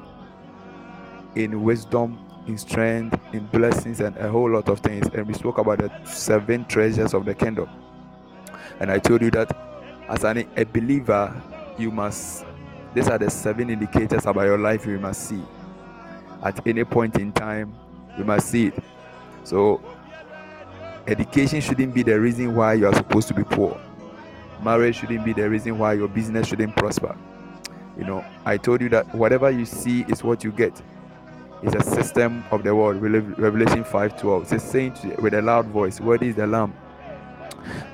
[1.36, 5.06] in wisdom, in strength, in blessings, and a whole lot of things.
[5.14, 7.68] And we spoke about the seven treasures of the kingdom.
[8.80, 9.56] And I told you that
[10.08, 11.40] as an, a believer,
[11.78, 12.44] you must,
[12.94, 15.42] these are the seven indicators about your life you must see
[16.42, 17.74] at any point in time
[18.16, 18.74] you must see it
[19.44, 19.80] so
[21.08, 23.80] Education shouldn't be the reason why you are supposed to be poor.
[24.62, 27.16] Marriage shouldn't be the reason why your business shouldn't prosper.
[27.96, 30.82] You know, I told you that whatever you see is what you get.
[31.62, 33.00] It's a system of the world.
[33.00, 36.74] Revelation 5:12 says, saying with a loud voice, Where is the Lamb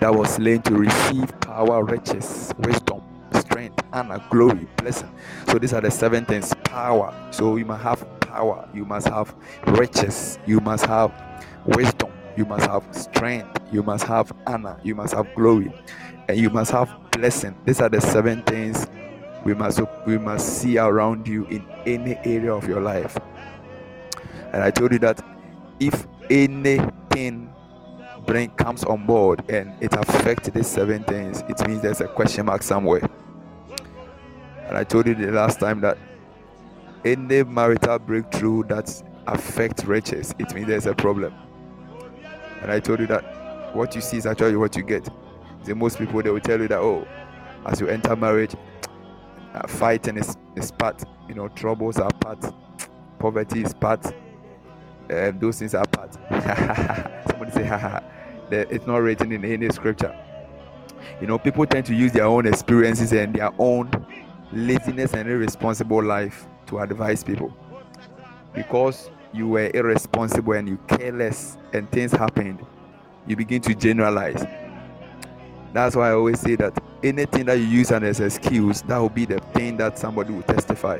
[0.00, 3.00] that was slain to receive power, riches, wisdom,
[3.33, 5.11] strength, honor, glory, blessing?
[5.46, 6.53] So these are the seven things.
[6.64, 7.14] Power.
[7.31, 8.68] So you must have power.
[8.74, 9.33] You must have
[9.68, 10.40] riches.
[10.46, 11.12] You must have
[11.64, 12.04] wisdom.
[12.37, 13.61] You must have strength.
[13.73, 14.79] You must have honor.
[14.83, 15.73] You must have glory,
[16.29, 17.57] and you must have blessing.
[17.64, 18.87] These are the seven things
[19.44, 23.16] we must we must see around you in any area of your life
[24.53, 25.20] and i told you that
[25.79, 27.53] if anything
[28.27, 32.47] bring comes on board and it affects these seven things it means there's a question
[32.47, 33.07] mark somewhere
[34.66, 35.99] and i told you the last time that
[37.05, 38.90] any marital breakthrough that
[39.27, 41.35] affects riches it means there's a problem
[42.64, 43.22] and i told you that
[43.74, 45.09] what you see is actually what you get.
[45.64, 47.07] The most people they will tell you that oh
[47.66, 48.55] as you enter marriage
[49.55, 52.42] uh, fighting is, is part you know troubles are part
[53.18, 56.14] poverty is part uh, those things are part.
[57.29, 58.00] Somebody say haha
[58.50, 60.16] it's not written in any scripture.
[61.20, 63.90] You know people tend to use their own experiences and their own
[64.53, 67.55] laziness and irresponsible life to advise people.
[68.55, 72.64] Because you were irresponsible and you careless and things happened
[73.27, 74.44] you begin to generalize
[75.73, 76.73] that's why i always say that
[77.05, 80.42] anything that you use as an excuse, that will be the thing that somebody will
[80.42, 80.99] testify.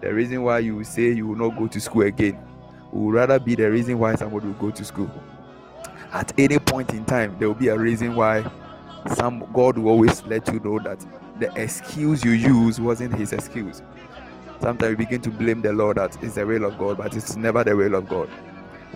[0.00, 2.38] The reason why you will say you will not go to school again
[2.92, 5.10] will rather be the reason why somebody will go to school.
[6.12, 8.48] At any point in time, there will be a reason why
[9.14, 11.04] some God will always let you know that
[11.40, 13.82] the excuse you use wasn't his excuse.
[14.62, 17.34] Sometimes we begin to blame the Lord that it's the will of God, but it's
[17.34, 18.30] never the will of God.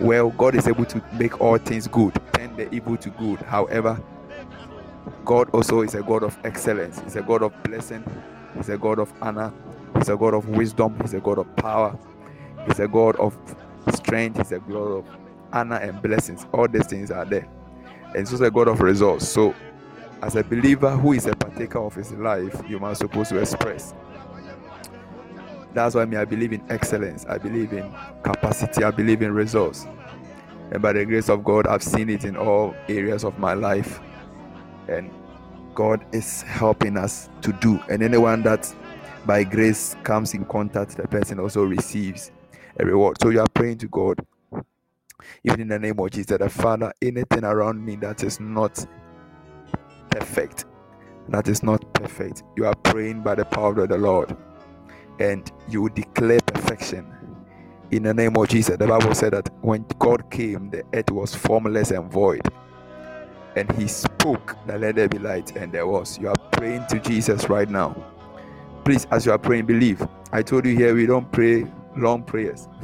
[0.00, 3.40] Well, God is able to make all things good, turn the evil to good.
[3.40, 4.00] However,
[5.24, 7.00] God also is a God of excellence.
[7.00, 8.05] He's a God of blessing.
[8.55, 9.52] He's a God of honor.
[9.96, 10.96] He's a God of wisdom.
[11.00, 11.98] He's a God of power.
[12.68, 13.37] He's a God of
[13.92, 14.37] strength.
[14.37, 15.05] He's a God of
[15.52, 16.46] honor and blessings.
[16.52, 17.48] All these things are there.
[18.14, 19.26] And he's a God of results.
[19.26, 19.52] So,
[20.22, 23.94] as a believer who is a partaker of his life, you are supposed to express.
[25.77, 27.27] That's why me, I believe in excellence.
[27.27, 28.83] I believe in capacity.
[28.83, 29.87] I believe in results.
[30.73, 34.01] And by the grace of God, I've seen it in all areas of my life
[34.89, 35.11] and
[35.75, 37.79] God is helping us to do.
[37.89, 38.75] And anyone that
[39.27, 42.33] by grace comes in contact, the person also receives
[42.79, 43.19] a reward.
[43.21, 44.19] So you are praying to God,
[45.45, 48.85] even in the name of Jesus, the Father, anything around me that is not
[50.11, 50.65] perfect,
[51.29, 54.37] that is not perfect, you are praying by the power of the Lord,
[55.18, 57.12] and you declare perfection.
[57.90, 61.35] In the name of Jesus, the Bible said that when God came, the earth was
[61.35, 62.42] formless and void.
[63.55, 66.18] And he spoke that let there be light and there was.
[66.18, 67.96] You are praying to jesus right now.
[68.85, 70.07] Please as you are praying believe.
[70.33, 72.68] I told you here we don't pray long prayers.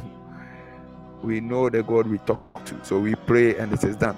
[1.21, 4.17] We know the god we talk to so we pray and it is done.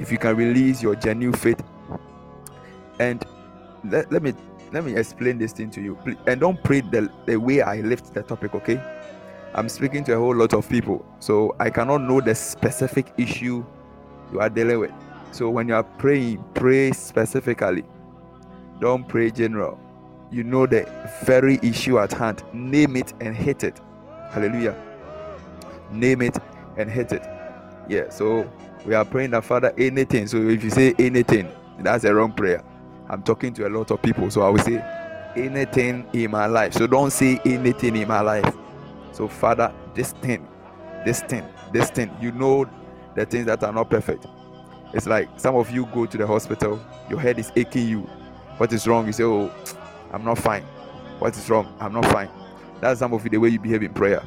[0.00, 1.62] If you can release your genuine faith
[2.98, 3.24] and
[3.84, 4.32] let, let me
[4.72, 8.12] let me explain this thing to you and don't pray the, the way i lift
[8.14, 8.80] the topic okay
[9.54, 13.64] i'm speaking to a whole lot of people so i cannot know the specific issue
[14.32, 14.92] you are dealing with
[15.32, 17.84] so when you are praying, pray specifically.
[18.80, 19.78] Don't pray general.
[20.30, 20.88] You know the
[21.24, 22.42] very issue at hand.
[22.52, 23.80] Name it and hit it.
[24.30, 24.74] Hallelujah.
[25.90, 26.38] Name it
[26.76, 27.22] and hit it.
[27.88, 28.10] Yeah.
[28.10, 28.50] So
[28.84, 30.26] we are praying that Father anything.
[30.26, 31.50] So if you say anything,
[31.80, 32.62] that's a wrong prayer.
[33.08, 34.30] I'm talking to a lot of people.
[34.30, 34.84] So I will say
[35.36, 36.74] anything in my life.
[36.74, 38.54] So don't say anything in my life.
[39.12, 40.46] So Father, this thing,
[41.04, 42.10] this thing, this thing.
[42.20, 42.68] You know
[43.14, 44.26] the things that are not perfect.
[44.94, 48.00] It's like some of you go to the hospital, your head is aching you.
[48.58, 49.06] What is wrong?
[49.06, 49.50] You say, Oh,
[50.12, 50.62] I'm not fine.
[51.18, 51.74] What is wrong?
[51.80, 52.28] I'm not fine.
[52.80, 54.22] That's some of you the way you behave in prayer.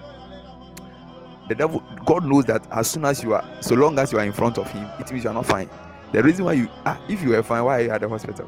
[1.48, 4.26] The devil, God knows that as soon as you are, so long as you are
[4.26, 5.70] in front of Him, it means you are not fine.
[6.12, 8.48] The reason why you, ah, if you are fine, why are you at the hospital?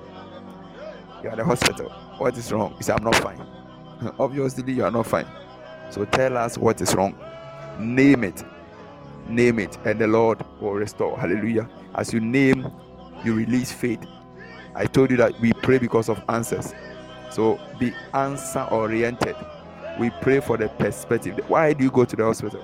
[1.24, 1.90] You are at the hospital.
[2.18, 2.76] What is wrong?
[2.78, 3.42] You say, I'm not fine.
[4.20, 5.26] Obviously, you are not fine.
[5.90, 7.16] So tell us what is wrong.
[7.80, 8.44] Name it.
[9.30, 11.18] Name it, and the Lord will restore.
[11.18, 11.70] Hallelujah.
[11.96, 12.70] As you name,
[13.24, 14.06] you release faith.
[14.76, 16.74] I told you that we pray because of answers.
[17.32, 19.36] So be answer oriented.
[20.00, 21.40] We pray for the perspective.
[21.48, 22.62] Why do you go to the hospital?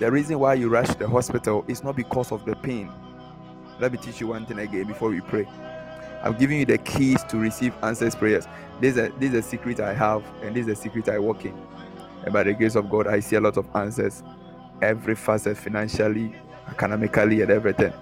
[0.00, 2.90] The reason why you rush the hospital is not because of the pain.
[3.78, 5.46] Let me teach you one thing again before we pray.
[6.26, 8.48] I'm giving you the keys to receive answers prayers.
[8.80, 11.56] This is a, is secret I have, and this is a secret I work in.
[12.24, 14.24] And by the grace of God, I see a lot of answers
[14.82, 16.34] every facet financially,
[16.66, 17.92] academically and everything.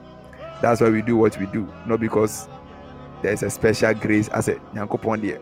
[0.62, 2.48] That's why we do what we do, not because
[3.20, 5.40] there's a special grace as a Nyankopon there.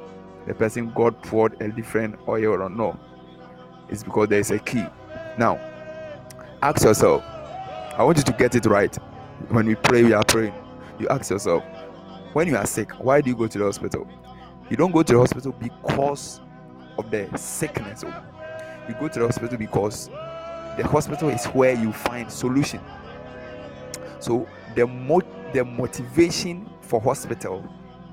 [0.49, 2.77] The person God poured a different oil on.
[2.77, 2.99] No,
[3.91, 4.85] it's because there's a key.
[5.39, 5.55] Now,
[6.61, 7.23] ask yourself.
[7.97, 8.93] I want you to get it right.
[9.51, 10.55] When we pray, we are praying.
[10.99, 11.63] You ask yourself,
[12.33, 14.09] when you are sick, why do you go to the hospital?
[14.71, 16.41] You don't go to the hospital because
[16.99, 18.05] of the sickness.
[18.89, 20.09] You go to the hospital because
[20.77, 22.81] the hospital is where you find solution.
[24.21, 25.21] So the mo-
[25.53, 27.63] the motivation for hospital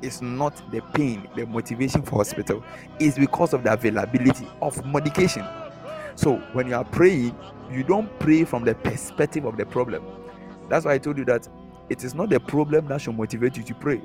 [0.02, 1.28] is not the pain.
[1.36, 2.64] The motivation for hospital
[3.00, 5.46] is because of the availability of medication.
[6.16, 7.36] So when you are praying,
[7.72, 10.04] you don't pray from the perspective of the problem.
[10.68, 11.48] That's why I told you that
[11.90, 14.02] it is not the problem that should motivate you to pray.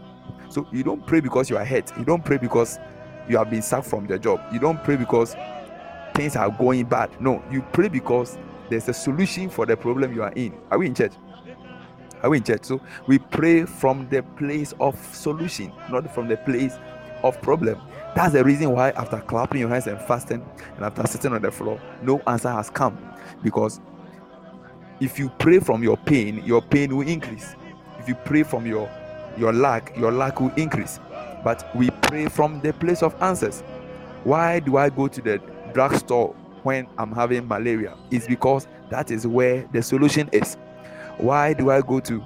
[0.49, 1.97] So you don't pray because you are hurt.
[1.99, 2.79] You don't pray because
[3.29, 4.41] you have been sacked from the job.
[4.53, 5.37] You don't pray because
[6.15, 7.11] things are going bad.
[7.21, 8.39] No, you pray because
[8.71, 10.55] there's a solution for the problem you are in.
[10.71, 11.13] Are we in church?
[12.23, 12.65] Are we in church?
[12.65, 16.75] So we pray from the place of solution, not from the place
[17.23, 17.81] of problem.
[18.15, 21.51] That's the reason why after clapping your hands and fasting and after sitting on the
[21.51, 22.97] floor, no answer has come.
[23.43, 23.81] Because
[25.01, 27.57] if you pray from your pain, your pain will increase.
[28.05, 28.91] If you pray from your
[29.39, 31.01] your lack, your lack will increase.
[31.43, 33.63] But we pray from the place of answers.
[34.25, 35.39] Why do I go to the
[35.73, 36.35] drugstore
[36.65, 37.97] when I'm having malaria?
[38.11, 40.59] It's because that is where the solution is.
[41.17, 42.23] Why do I go to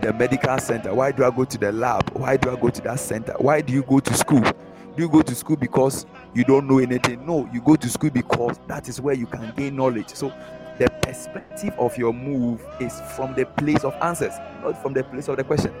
[0.00, 0.92] the medical center?
[0.92, 2.10] Why do I go to the lab?
[2.10, 3.34] Why do I go to that center?
[3.38, 4.40] Why do you go to school?
[4.42, 6.04] Do you go to school because
[6.34, 7.24] you don't know anything?
[7.24, 10.08] No, you go to school because that is where you can gain knowledge.
[10.16, 10.32] So
[10.78, 15.28] the perspective of your move is from the place of answers, not from the place
[15.28, 15.72] of the question.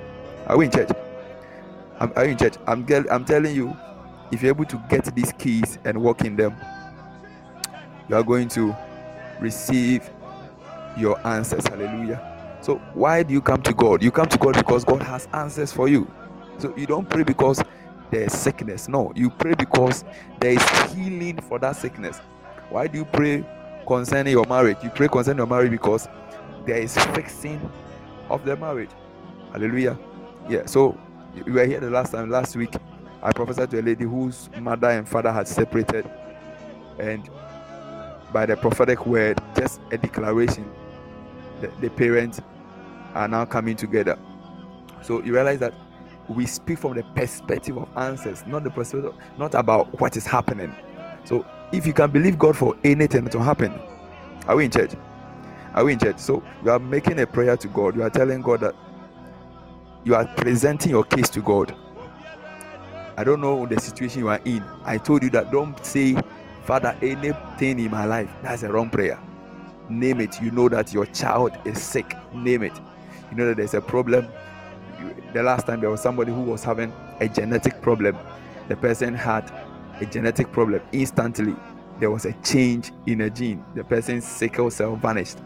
[0.46, 0.90] Are we in church?
[1.98, 2.54] I'm, are you in church?
[2.66, 3.76] I'm, I'm telling you,
[4.30, 6.56] if you're able to get these keys and walk in them,
[8.08, 8.74] you are going to
[9.40, 10.10] receive
[10.96, 11.66] your answers.
[11.66, 12.58] Hallelujah.
[12.60, 14.02] So, why do you come to God?
[14.02, 16.10] You come to God because God has answers for you.
[16.58, 17.62] So, you don't pray because
[18.10, 18.88] there is sickness.
[18.88, 20.04] No, you pray because
[20.40, 22.18] there is healing for that sickness.
[22.70, 23.44] Why do you pray
[23.86, 24.78] concerning your marriage?
[24.82, 26.08] You pray concerning your marriage because
[26.66, 27.60] there is fixing
[28.30, 28.90] of the marriage.
[29.52, 29.98] Hallelujah.
[30.48, 30.98] Yeah, so
[31.46, 32.74] we were here the last time, last week.
[33.22, 36.10] I prophesied to a lady whose mother and father had separated,
[36.98, 37.28] and
[38.32, 40.70] by the prophetic word, just a declaration,
[41.60, 42.40] the, the parents
[43.14, 44.18] are now coming together.
[45.02, 45.72] So you realize that
[46.28, 50.74] we speak from the perspective of answers, not the perspective, not about what is happening.
[51.24, 53.72] So if you can believe God for anything to happen,
[54.46, 54.92] are we in church?
[55.74, 56.18] Are we in church?
[56.18, 57.96] So you are making a prayer to God.
[57.96, 58.74] You are telling God that
[60.04, 61.74] you are presenting your case to God.
[63.16, 64.62] I don't know the situation you are in.
[64.84, 66.16] I told you that don't say,
[66.64, 68.30] Father, anything in my life.
[68.42, 69.18] That's a wrong prayer.
[69.88, 70.40] Name it.
[70.42, 72.16] You know that your child is sick.
[72.34, 72.72] Name it.
[73.30, 74.26] You know that there's a problem.
[75.32, 78.16] The last time there was somebody who was having a genetic problem.
[78.68, 79.50] The person had
[80.00, 80.82] a genetic problem.
[80.92, 81.54] Instantly,
[82.00, 83.64] there was a change in a gene.
[83.74, 85.38] The person's sickle cell vanished.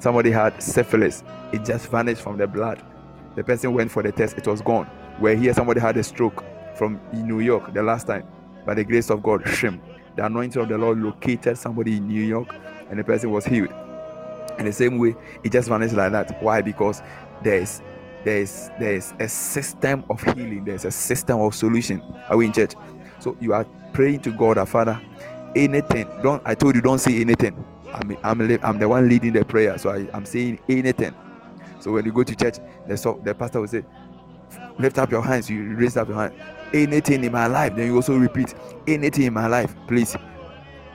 [0.00, 1.22] Somebody had syphilis.
[1.52, 2.82] It just vanished from the blood
[3.34, 4.86] the person went for the test, it was gone.
[5.18, 6.44] Where here somebody had a stroke
[6.76, 8.26] from New York the last time.
[8.64, 9.80] By the grace of God, shim.
[10.16, 12.54] The anointing of the Lord located somebody in New York
[12.88, 13.72] and the person was healed.
[14.58, 16.40] In the same way, it just vanished like that.
[16.42, 16.62] Why?
[16.62, 17.02] Because
[17.42, 17.82] there's
[18.24, 22.00] there's there's a system of healing, there's a system of solution.
[22.28, 22.74] Are we in church?
[23.24, 23.64] So you are
[23.94, 25.00] praying to God, our Father.
[25.56, 26.06] Anything.
[26.22, 27.64] Don't I told you don't say anything.
[27.90, 31.14] I'm I'm, I'm the one leading the prayer, so I, I'm saying anything.
[31.80, 33.82] So when you go to church, the, the pastor will say,
[34.78, 35.48] Lift up your hands.
[35.48, 36.34] You raise up your hand.
[36.74, 37.74] Anything in my life.
[37.74, 38.52] Then you also repeat,
[38.86, 39.74] Anything in my life.
[39.88, 40.14] Please.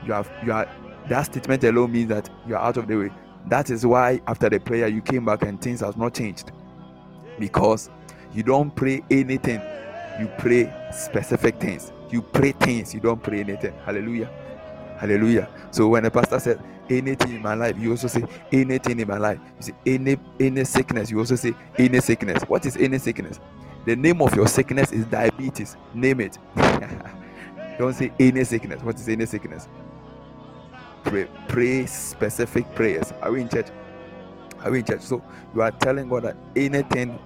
[0.05, 0.69] You have you are
[1.09, 3.09] that statement alone means that you are out of the way.
[3.47, 6.51] That is why after the prayer you came back and things have not changed.
[7.39, 7.89] Because
[8.33, 9.61] you don't pray anything,
[10.19, 11.91] you pray specific things.
[12.09, 13.73] You pray things, you don't pray anything.
[13.85, 14.29] Hallelujah.
[14.97, 15.49] Hallelujah.
[15.71, 19.17] So when the pastor said anything in my life, you also say anything in my
[19.17, 19.39] life.
[19.57, 22.43] You say any any sickness, you also say any sickness.
[22.43, 23.39] What is any sickness?
[23.85, 25.77] The name of your sickness is diabetes.
[25.93, 26.37] Name it.
[27.79, 28.83] Don't say any sickness.
[28.83, 29.69] What is any sickness?
[31.03, 33.13] Pray, pray specific prayers.
[33.21, 33.67] Are we in church?
[34.63, 35.01] Are we in church?
[35.01, 35.23] So
[35.55, 37.17] you are telling God that anything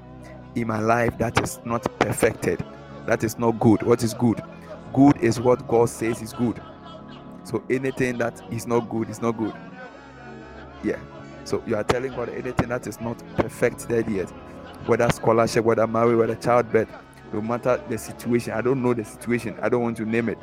[0.55, 2.63] in my life that is not perfected,
[3.07, 3.81] that is not good.
[3.81, 4.41] What is good?
[4.93, 6.61] Good is what God says is good.
[7.43, 9.53] So anything that is not good is not good.
[10.83, 10.99] Yeah.
[11.45, 14.29] So you are telling God anything that is not perfected yet,
[14.87, 16.89] whether scholarship, whether marriage, whether childbirth,
[17.33, 18.53] no matter the situation.
[18.53, 19.57] I don't know the situation.
[19.61, 20.37] I don't want to name it.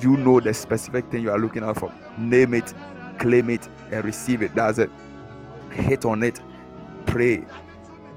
[0.00, 1.92] You know the specific thing you are looking out for.
[2.18, 2.74] Name it,
[3.18, 4.54] claim it, and receive it.
[4.54, 4.90] That's it.
[5.70, 6.40] Hit on it
[7.06, 7.44] Pray,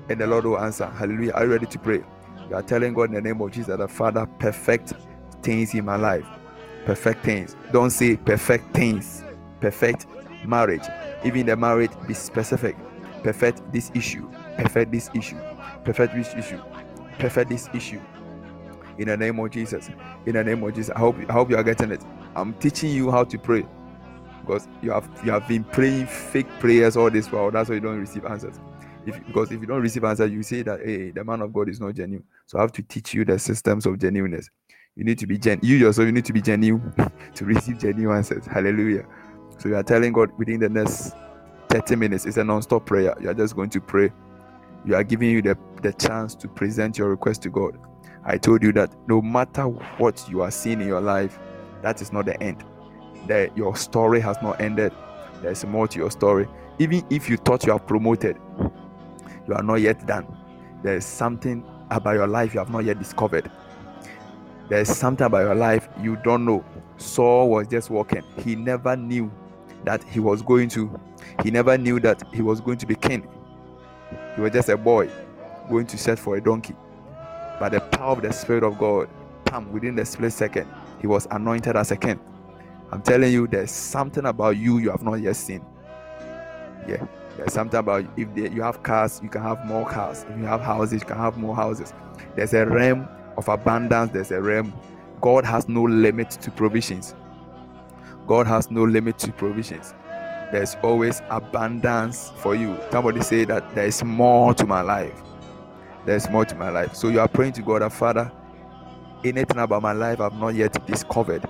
[0.09, 0.87] and the Lord will answer.
[0.87, 1.33] Hallelujah.
[1.33, 2.03] Are you ready to pray?
[2.49, 4.93] You are telling God in the name of Jesus the Father perfect
[5.47, 6.25] things in my life.
[6.85, 7.55] Perfect things.
[7.71, 9.23] Don't say perfect things.
[9.61, 10.05] Perfect
[10.45, 10.83] marriage.
[11.23, 12.75] Even the marriage, be specific.
[13.23, 14.29] Perfect this issue.
[14.57, 15.39] Perfect this issue.
[15.85, 16.61] Perfect this issue.
[17.17, 18.01] Perfect this issue.
[18.97, 19.89] In the name of Jesus.
[20.25, 20.93] In the name of Jesus.
[20.93, 22.03] I hope I hope you are getting it.
[22.35, 23.65] I'm teaching you how to pray
[24.41, 27.51] because you have you have been praying fake prayers all this while.
[27.51, 28.59] That's why you don't receive answers.
[29.05, 31.69] If, because if you don't receive answers, you say that hey, the man of God
[31.69, 32.25] is not genuine.
[32.47, 34.49] So I have to teach you the systems of genuineness.
[34.97, 35.59] You need to be gen.
[35.61, 36.91] You yourself, you need to be genuine
[37.35, 38.47] to receive genuine answers.
[38.47, 39.05] Hallelujah.
[39.59, 41.13] So you are telling God within the next
[41.69, 42.25] 30 minutes.
[42.25, 43.15] It's a non-stop prayer.
[43.21, 44.11] You are just going to pray.
[44.85, 47.77] You are giving you the, the chance to present your request to God.
[48.25, 51.37] I told you that no matter what you are seeing in your life,
[51.83, 52.63] that is not the end.
[53.27, 54.93] That your story has not ended.
[55.43, 56.47] There's more to your story.
[56.79, 58.35] Even if you thought you are promoted,
[59.47, 60.25] you are not yet done.
[60.81, 63.51] There's something about your life you have not yet discovered.
[64.69, 66.63] There's something about your life you don't know.
[66.97, 68.23] Saul was just walking.
[68.43, 69.31] He never knew
[69.85, 70.99] that he was going to,
[71.43, 73.27] he never knew that he was going to be king.
[74.35, 75.09] He was just a boy
[75.69, 76.75] going to search for a donkey.
[77.59, 79.09] By the power of the Spirit of God,
[79.45, 80.67] bam, within the split second,
[80.99, 82.19] he was anointed as a king.
[82.91, 85.65] I'm telling you, there's something about you you have not yet seen.
[86.87, 87.05] Yeah,
[87.35, 90.25] there's something about if they, you have cars, you can have more cars.
[90.29, 91.93] If you have houses, you can have more houses.
[92.35, 93.07] There's a realm
[93.37, 94.11] of abundance.
[94.11, 94.73] There's a realm.
[95.21, 97.15] God has no limit to provisions.
[98.27, 99.93] God has no limit to provisions.
[100.51, 102.77] There's always abundance for you.
[102.91, 105.21] Somebody say that there is more to my life.
[106.05, 106.95] There's more to my life.
[106.95, 108.31] So you are praying to God, Father,
[109.23, 111.45] anything about my life I've not yet discovered,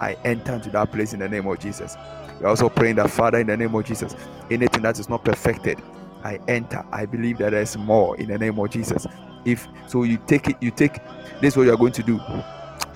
[0.00, 1.96] I enter into that place in the name of Jesus.
[2.40, 4.14] You're also praying that Father, in the name of Jesus,
[4.50, 5.80] anything that is not perfected,
[6.22, 6.84] I enter.
[6.92, 9.06] I believe that there's more in the name of Jesus.
[9.46, 10.98] If so, you take it, you take
[11.40, 12.20] this is what you're going to do.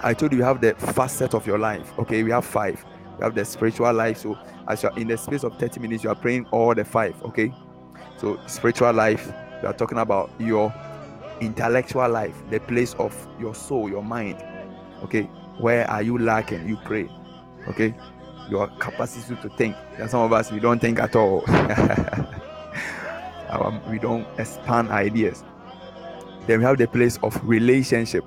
[0.02, 1.92] I told you you have the facet of your life.
[1.98, 2.84] Okay, we have five.
[3.18, 4.18] You have the spiritual life.
[4.18, 7.22] So as you're in the space of 30 minutes, you are praying all the five.
[7.22, 7.52] Okay.
[8.16, 9.30] So spiritual life,
[9.62, 10.72] you are talking about your
[11.40, 14.42] intellectual life, the place of your soul, your mind.
[15.04, 15.24] Okay.
[15.58, 16.66] Where are you lacking?
[16.66, 17.10] You pray.
[17.68, 17.94] Okay.
[18.48, 19.76] Your capacity to think.
[19.98, 21.40] And some of us we don't think at all.
[23.90, 25.44] we don't expand ideas.
[26.50, 28.24] Then we have the place of relationship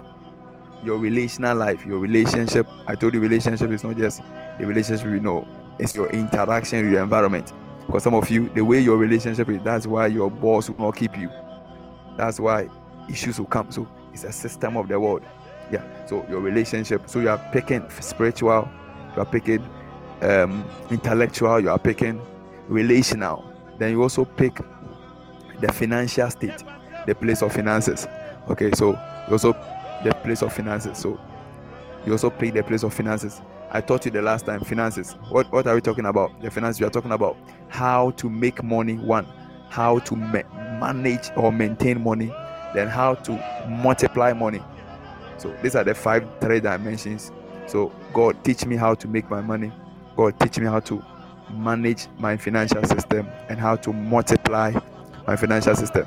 [0.82, 2.66] your relational life, your relationship.
[2.88, 4.22] I told you, relationship is not just
[4.58, 5.46] the relationship you know,
[5.78, 7.52] it's your interaction with your environment.
[7.86, 10.96] Because some of you, the way your relationship is, that's why your boss will not
[10.96, 11.30] keep you.
[12.16, 12.70] That's why
[13.10, 13.70] issues will come.
[13.72, 15.24] So it's a system of the world.
[15.70, 15.84] Yeah.
[16.06, 17.10] So your relationship.
[17.10, 18.70] So you are picking spiritual,
[19.16, 19.68] you are picking
[20.22, 22.22] um, intellectual, you are picking
[22.70, 23.44] relational.
[23.80, 24.62] Then you also pick
[25.60, 26.64] the financial state,
[27.06, 28.08] the place of finances.
[28.50, 28.72] Okay.
[28.72, 28.92] So
[29.28, 29.54] you also
[30.04, 30.98] the place of finances.
[30.98, 31.20] So
[32.06, 33.42] you also pay the place of finances.
[33.72, 35.14] I taught you the last time finances.
[35.30, 36.40] What what are we talking about?
[36.42, 37.38] The finances we are talking about
[37.70, 38.96] how to make money.
[38.98, 39.26] One,
[39.70, 42.34] how to ma- manage or maintain money.
[42.74, 43.32] Then how to
[43.68, 44.62] multiply money.
[45.38, 47.32] So these are the five three dimensions.
[47.68, 49.72] So God teach me how to make my money.
[50.16, 51.04] God teach me how to
[51.52, 54.74] manage my financial system and how to multiply
[55.28, 56.06] my financial system.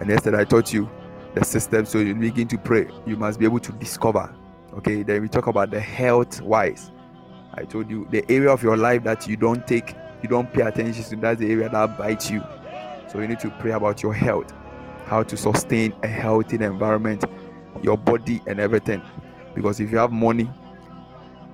[0.00, 0.90] And yesterday I taught you
[1.34, 2.88] the system so you begin to pray.
[3.06, 4.34] You must be able to discover
[4.74, 5.02] okay?
[5.02, 6.90] Then we talk about the health wise.
[7.54, 10.62] I told you the area of your life that you don't take you don't pay
[10.62, 12.42] attention to that's the area that bites you.
[13.10, 14.52] So you need to pray about your health
[15.04, 17.24] how to sustain a healthy environment
[17.82, 19.02] your body and everything.
[19.54, 20.48] Because if you have money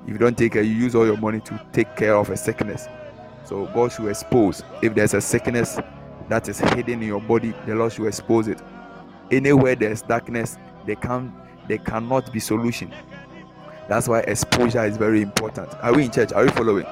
[0.06, 2.36] if you don't take care you use all your money to take care of a
[2.36, 2.88] sickness.
[3.44, 5.78] So god should expose if there's a sickness
[6.28, 8.60] that is hidden in your body the lord should expose it.
[9.30, 10.56] Anywhere there's darkness
[10.86, 11.32] they can
[11.66, 12.92] they cannot be solution.
[13.88, 15.72] That's why exposure is very important.
[15.82, 16.32] Are we in church?
[16.32, 16.86] Are we following?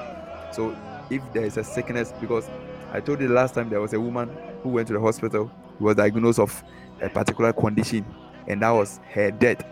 [0.51, 0.75] So
[1.09, 2.49] if there is a sickness because
[2.91, 4.29] i told you last time there was a woman
[4.63, 6.63] who went to the hospital who was diagnosed of
[7.01, 8.05] a particular condition
[8.47, 9.63] and that was her death.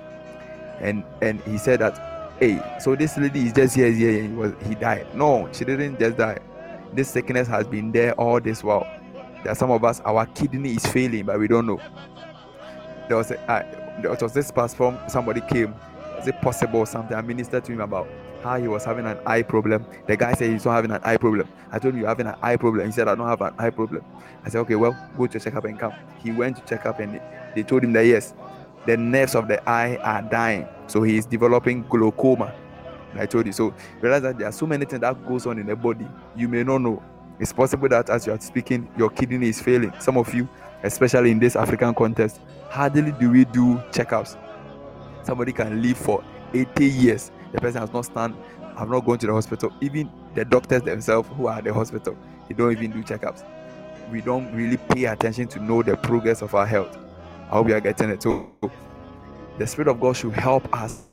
[0.79, 4.53] And and he said that hey so this lady is just here here he was
[4.67, 5.07] he died.
[5.15, 6.39] No she didn't just die.
[6.93, 8.87] This sickness has been there all this while
[9.45, 11.79] there are some of us our kidney is failing but we don't know.
[13.07, 15.75] There was a, uh, there was this platform somebody came.
[16.19, 17.15] Is it possible something?
[17.15, 18.07] I ministered to him about
[18.41, 19.85] how he was having an eye problem.
[20.07, 21.47] The guy said he's not having an eye problem.
[21.71, 22.87] I told him you're having an eye problem?
[22.87, 24.03] He said i don't have an eye problem.
[24.43, 25.93] I said okay well go to check up and come.
[26.23, 27.21] He went to check up and
[27.55, 28.33] they told him that yes
[28.87, 30.67] the nerves of the eye are dying.
[30.87, 32.51] So he is developing glaucoma.
[33.13, 33.51] I told you.
[33.53, 36.07] So realize that there are so many things that goes on in the body.
[36.35, 37.03] You may not know
[37.39, 39.93] It's possible that as you are speaking, your kidney is failing.
[39.99, 40.47] Some of you,
[40.83, 44.37] especially in this African context, hardly do we do checkups.
[45.23, 46.23] Somebody can live for
[46.53, 47.31] 80 years.
[47.51, 48.35] The person has not stand,
[48.77, 49.73] have not gone to the hospital.
[49.81, 52.17] Even the doctors themselves who are at the hospital,
[52.47, 53.43] they don't even do checkups.
[54.11, 56.97] We don't really pay attention to know the progress of our health.
[57.45, 58.23] I hope you are getting it.
[58.23, 58.51] So
[59.57, 61.07] the Spirit of God should help us.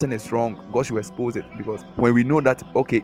[0.00, 0.68] Something is wrong.
[0.72, 3.02] God should expose it because when we know that okay,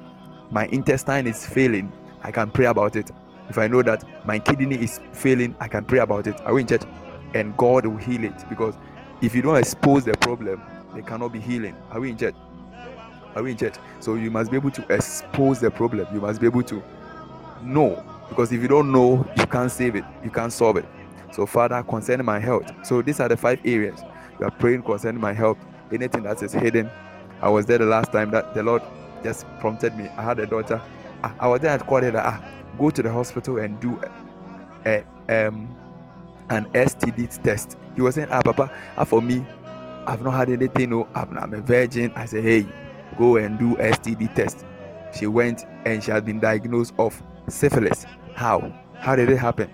[0.50, 1.92] my intestine is failing,
[2.22, 3.10] I can pray about it.
[3.48, 6.40] If I know that my kidney is failing, I can pray about it.
[6.42, 6.82] I will in church
[7.34, 8.74] and God will heal it because
[9.20, 10.62] if you don't expose the problem,
[10.94, 11.76] there cannot be healing.
[11.90, 12.34] Are we in church?
[13.34, 13.74] Are we in church?
[14.00, 16.06] So you must be able to expose the problem.
[16.12, 16.82] You must be able to
[17.62, 20.86] know because if you don't know, you can't save it, you can't solve it.
[21.32, 22.70] So, Father, concerning my health.
[22.84, 24.00] So, these are the five areas
[24.38, 25.58] you are praying concerning my health.
[25.92, 26.90] Anything that is hidden.
[27.40, 28.82] I was there the last time that the Lord
[29.22, 30.08] just prompted me.
[30.16, 30.80] I had a daughter.
[31.22, 32.42] I, I was there at called her ah,
[32.78, 34.00] go to the hospital and do
[34.84, 35.74] a, a um
[36.50, 37.76] an STD test.
[37.94, 39.44] He was saying, ah, Papa, ah, for me,
[40.06, 40.90] I've not had anything.
[40.90, 42.12] No, I'm, I'm a virgin.
[42.16, 42.66] I said, hey,
[43.18, 44.64] go and do STD test.
[45.12, 48.06] She went and she had been diagnosed of syphilis.
[48.34, 48.72] How?
[48.94, 49.70] How did it happen?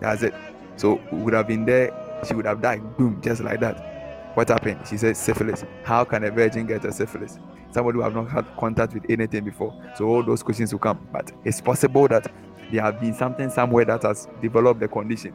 [0.00, 0.34] That's it.
[0.76, 1.92] So would have been there.
[2.26, 2.96] She would have died.
[2.96, 4.32] Boom, just like that.
[4.34, 4.86] What happened?
[4.86, 5.64] She said syphilis.
[5.84, 7.38] How can a virgin get a syphilis?
[7.76, 9.78] Somebody who have not had contact with anything before.
[9.96, 11.06] So all those questions will come.
[11.12, 12.26] But it's possible that
[12.72, 15.34] there have been something somewhere that has developed the condition.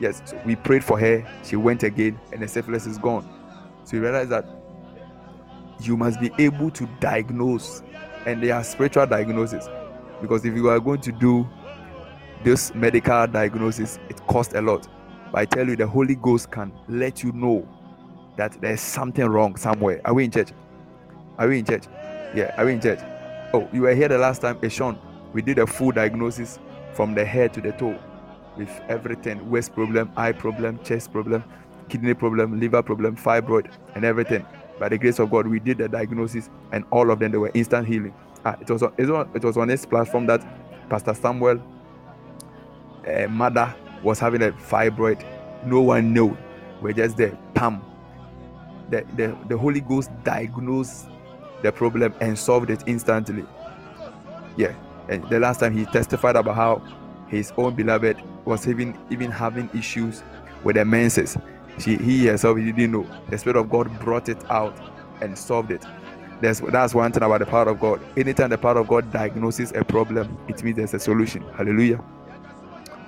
[0.00, 1.24] Yes, so we prayed for her.
[1.44, 3.28] She went again, and the syphilis is gone.
[3.84, 4.44] So you realize that
[5.78, 7.84] you must be able to diagnose,
[8.26, 9.68] and there are spiritual diagnosis.
[10.20, 11.48] Because if you are going to do
[12.42, 14.88] this medical diagnosis, it costs a lot.
[15.30, 17.68] But I tell you, the Holy Ghost can let you know
[18.36, 20.00] that there's something wrong somewhere.
[20.04, 20.48] Are we in church?
[21.42, 21.82] Are we in church?
[22.36, 23.00] Yeah, are we in church?
[23.52, 24.96] Oh, you were here the last time, Eshon.
[25.32, 26.60] We did a full diagnosis
[26.92, 27.98] from the head to the toe
[28.56, 31.42] with everything waist problem, eye problem, chest problem,
[31.88, 34.46] kidney problem, liver problem, fibroid, and everything.
[34.78, 37.50] By the grace of God, we did the diagnosis, and all of them they were
[37.54, 38.14] instant healing.
[38.44, 38.92] Ah, it was on,
[39.34, 40.46] it was on this platform that
[40.88, 41.60] Pastor Samuel,
[43.04, 43.74] uh, mother,
[44.04, 45.26] was having a fibroid.
[45.66, 46.38] No one knew.
[46.80, 47.36] We're just there.
[47.54, 47.82] Pam.
[48.90, 51.08] The, the, the Holy Ghost diagnosed
[51.62, 53.44] the problem and solved it instantly.
[54.56, 54.74] Yeah.
[55.08, 56.82] And the last time he testified about how
[57.28, 60.22] his own beloved was even even having issues
[60.64, 61.36] with the menses.
[61.78, 63.06] She, he herself he didn't know.
[63.30, 64.76] The Spirit of God brought it out
[65.20, 65.84] and solved it.
[66.40, 68.00] That's, that's one thing about the power of God.
[68.16, 71.42] Anytime the power of God diagnoses a problem, it means there's a solution.
[71.56, 72.02] Hallelujah.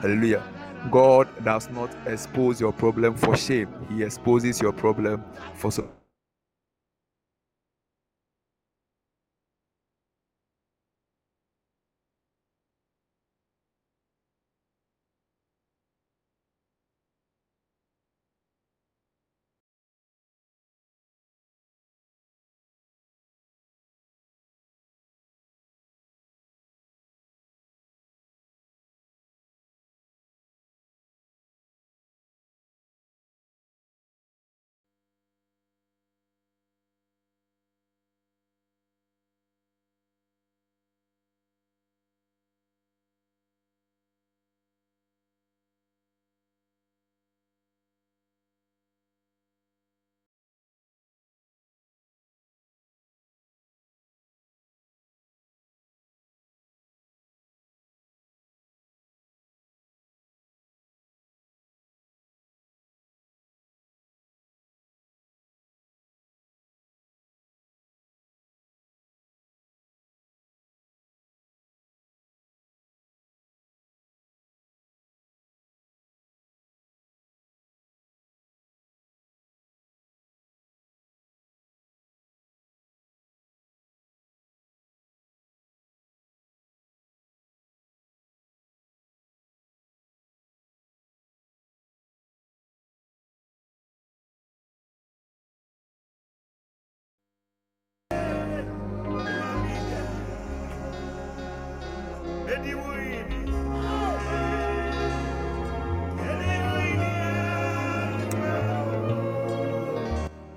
[0.00, 0.42] Hallelujah.
[0.90, 5.24] God does not expose your problem for shame, He exposes your problem
[5.54, 5.88] for so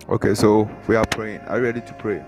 [0.09, 1.41] Okay, so we are praying.
[1.41, 2.23] Are you ready to pray?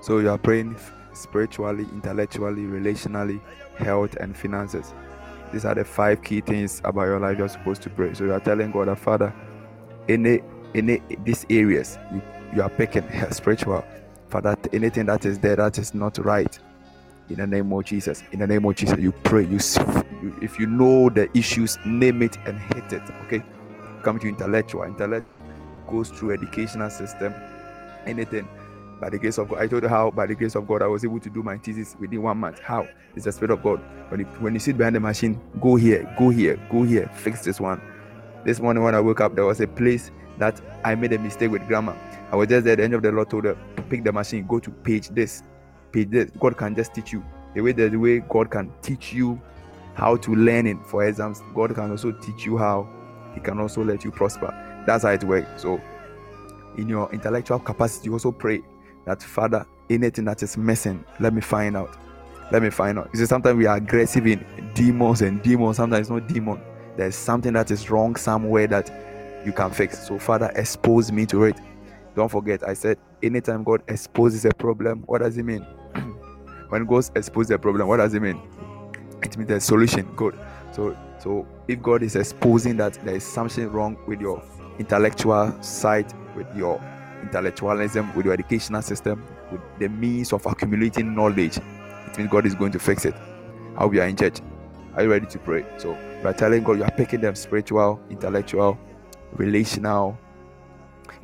[0.00, 0.76] So you are praying
[1.14, 3.40] spiritually, intellectually, relationally,
[3.76, 4.94] health, and finances.
[5.52, 8.14] These are the five key things about your life you're supposed to pray.
[8.14, 9.34] So you are telling God, that Father,
[10.08, 10.42] any
[10.76, 12.22] any these areas you,
[12.54, 13.84] you are picking spiritual,
[14.28, 16.56] Father, anything that is there that is not right,
[17.30, 18.22] In the name of Jesus.
[18.30, 18.96] In the name of Jesus.
[19.00, 19.42] You pray.
[19.42, 19.58] You,
[20.22, 23.02] you if you know the issues, name it and hit it.
[23.24, 23.42] Okay.
[24.04, 24.84] Come to intellectual.
[24.84, 25.26] Intellect
[25.88, 27.34] goes through educational system.
[28.06, 28.48] Anything.
[29.00, 29.58] By the grace of God.
[29.58, 31.58] I told you how by the grace of God I was able to do my
[31.58, 32.60] thesis within one month.
[32.60, 32.88] How?
[33.14, 33.80] It's the spirit of God.
[34.08, 37.44] When you, when you sit behind the machine, go here, go here, go here, fix
[37.44, 37.80] this one.
[38.44, 41.50] This morning when I woke up, there was a place that I made a mistake
[41.50, 41.96] with grammar.
[42.30, 43.56] I was just there the end of the Lord told her,
[43.88, 45.42] pick the machine, go to page this,
[45.92, 46.30] page this.
[46.38, 47.24] God can just teach you.
[47.54, 49.40] The way the way God can teach you
[49.94, 52.88] how to learn it for exams, God can also teach you how
[53.34, 54.52] He can also let you prosper.
[54.86, 55.62] That's how it works.
[55.62, 55.80] So
[56.76, 58.62] in your intellectual capacity, you also pray
[59.04, 61.96] that Father, anything that is missing, let me find out.
[62.52, 63.10] Let me find out.
[63.12, 66.60] You see, sometimes we are aggressive in demons and demons, sometimes it's not demon.
[66.96, 68.90] There's something that is wrong somewhere that
[69.44, 70.06] you can fix.
[70.06, 71.56] So, Father, expose me to it.
[72.14, 75.62] Don't forget, I said anytime God exposes a problem, what does it mean?
[76.68, 78.40] when God exposes a problem, what does it mean?
[79.22, 80.04] It means there's a solution.
[80.16, 80.38] Good.
[80.72, 84.40] So, so if God is exposing that there is something wrong with your
[84.78, 86.80] intellectual side, with your
[87.22, 92.54] intellectualism, with your educational system, with the means of accumulating knowledge, it means God is
[92.54, 93.14] going to fix it.
[93.78, 94.40] How we are in church.
[94.94, 95.66] Are you ready to pray?
[95.78, 98.78] So you are telling God you are picking them spiritual, intellectual,
[99.32, 100.18] relational.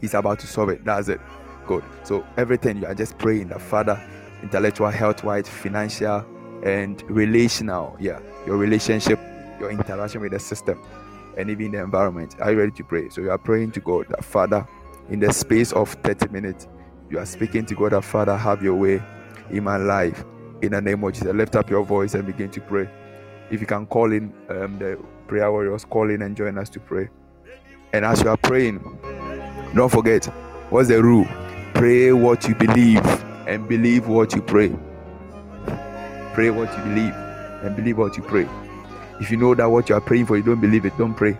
[0.00, 0.84] He's about to solve it.
[0.84, 1.20] That's it.
[1.66, 1.84] Good.
[2.02, 4.02] So everything you are just praying that Father,
[4.42, 6.26] intellectual, health wise, financial,
[6.64, 7.96] and relational.
[7.98, 9.18] Yeah, your relationship,
[9.58, 10.82] your interaction with the system,
[11.36, 12.36] and even the environment.
[12.40, 13.08] Are you ready to pray?
[13.08, 14.66] So you are praying to God that Father,
[15.10, 16.68] in the space of 30 minutes,
[17.10, 19.02] you are speaking to God that Father, have your way
[19.50, 20.24] in my life.
[20.62, 22.88] In the name of Jesus, lift up your voice and begin to pray.
[23.50, 26.80] If you can call in um, the prayer warriors, call in and join us to
[26.80, 27.08] pray.
[27.92, 28.78] And as you are praying,
[29.74, 30.26] don't forget
[30.70, 31.26] what's the rule?
[31.74, 33.04] Pray what you believe
[33.46, 34.74] and believe what you pray.
[36.32, 38.48] Pray what you believe and believe what you pray.
[39.20, 41.38] If you know that what you are praying for, you don't believe it, don't pray.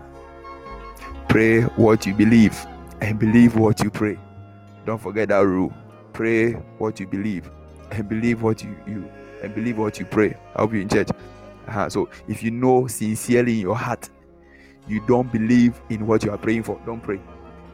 [1.29, 2.67] Pray what you believe
[3.01, 4.19] and believe what you pray.
[4.85, 5.73] Don't forget that rule.
[6.13, 7.51] Pray what you believe
[7.91, 9.11] and believe what you, you
[9.43, 10.37] and believe what you pray.
[10.57, 11.09] I'll be in church.
[11.69, 11.89] Uh-huh.
[11.89, 14.09] So if you know sincerely in your heart
[14.89, 17.21] you don't believe in what you are praying for, don't pray.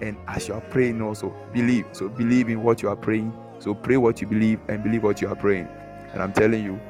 [0.01, 1.87] And as you are praying, also believe.
[1.93, 3.33] So believe in what you are praying.
[3.59, 5.69] So pray what you believe and believe what you are praying.
[6.13, 6.81] And I'm telling you,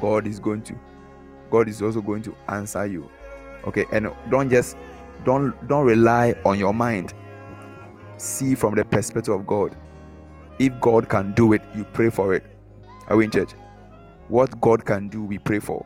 [0.00, 0.78] God is going to,
[1.50, 3.10] God is also going to answer you.
[3.66, 4.76] Okay, and don't just
[5.24, 7.14] don't don't rely on your mind.
[8.18, 9.76] See from the perspective of God.
[10.58, 12.44] If God can do it, you pray for it.
[13.08, 13.50] Are we in church?
[14.28, 15.84] What God can do, we pray for.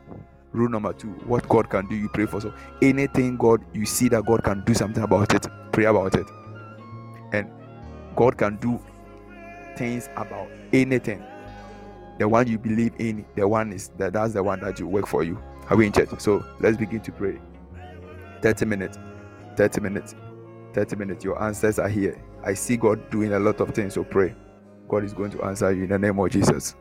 [0.53, 2.41] Rule number two, what God can do, you pray for.
[2.41, 6.25] So anything God you see that God can do something about it, pray about it.
[7.31, 7.49] And
[8.15, 8.79] God can do
[9.77, 11.23] things about anything.
[12.19, 15.07] The one you believe in, the one is that that's the one that you work
[15.07, 15.41] for you.
[15.71, 16.09] Are we in church?
[16.17, 17.39] So let's begin to pray.
[18.41, 18.99] 30 minutes.
[19.55, 20.15] 30 minutes.
[20.73, 21.23] 30 minutes.
[21.23, 22.21] Your answers are here.
[22.43, 23.93] I see God doing a lot of things.
[23.93, 24.35] So pray.
[24.89, 26.75] God is going to answer you in the name of Jesus.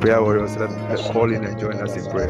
[0.00, 2.28] Prayer warriors, let's call in and join us in prayer.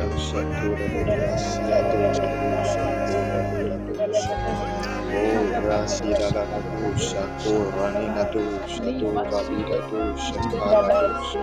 [5.73, 11.41] Rasira la dusha, Koranina dusha, Dora vida dusha, Kara dusha,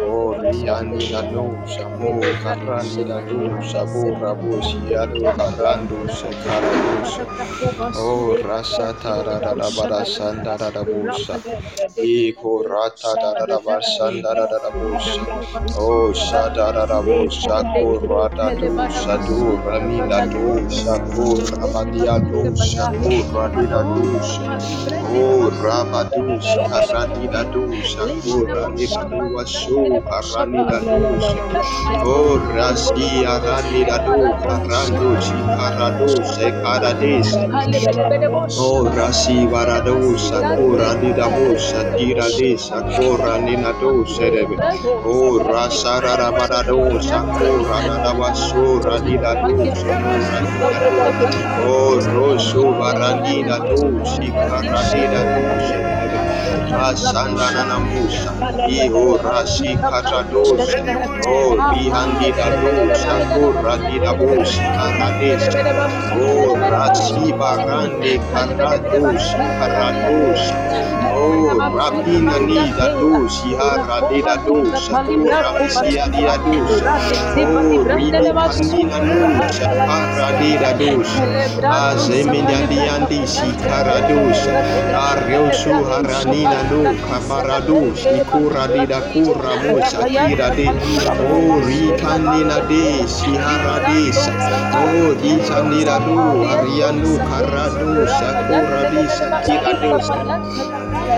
[0.00, 7.26] O Riani la dusha, Mo Karani la dusha, Bora bushi, Ado Karandusha, Kara dusha,
[7.94, 11.42] O Rasa Tara da da Bada Sanda da da busha,
[11.98, 15.26] Iko Rata da da da Basanda da da da busha,
[15.76, 21.56] O Shada da da busha, Korata dusha, Dora Mina dusha, dusha,
[23.58, 24.58] Koradida dusha,
[25.10, 31.42] O Rabadusha, Karadida dusha, Koranida dua so, Karanida dusha,
[32.04, 37.48] O Rasi Aranida do, Karandushi, Karadosha, Karadesa,
[38.56, 44.22] O Rasi Varadosa, Kora Nidabosha, Tira Desa, Kora Ninadosa,
[45.04, 51.28] O Rasarara Varadosa, Kora Nadabasura, Nidadosa, Kora Nidado,
[51.60, 52.00] O
[53.56, 58.30] Rosso Varanina Dosi, Karanida rasanda na namusa
[58.68, 60.80] iho rashi katadosa
[61.26, 61.56] o oh
[62.36, 65.60] da dosa o radi da oh karadesa
[66.20, 76.36] o rashi barande karadosa karadosa o rapina ni da dosi harade da dosa di da
[76.44, 76.92] dosa
[77.36, 81.24] o rido pandina nusa harade da dosa
[81.90, 84.54] azemenya di andisi karadosa
[85.10, 90.68] ariosu haranina no kabaradus ikura de da kura mosa kira de
[91.20, 94.32] o rikanina de si haradesa
[94.74, 96.18] o isanira do
[96.52, 100.18] ariano karado sakura disa kira dosa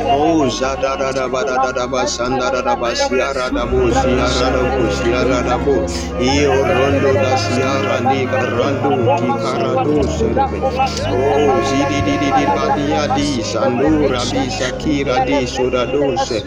[0.05, 3.67] o zada da da ba da da da ba sanda da da ba siara da
[3.67, 5.77] bo siara da bo siara da bo
[6.21, 10.61] io rondo da siara ni karando ki karado serebe
[11.11, 16.39] o zidi di di di ba dia di sandura bisa kira di soda dose.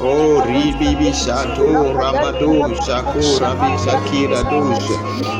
[0.00, 4.96] O ribi bisa to ramado sakura bisa kira dose.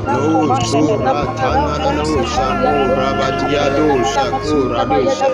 [0.07, 5.27] No sura tanana no samura badia do sakura dose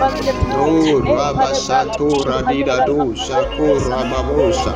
[0.54, 4.72] no raba satura dida do sakura babosa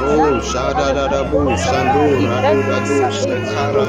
[0.00, 3.84] no sada da da bo sandura do da do sakara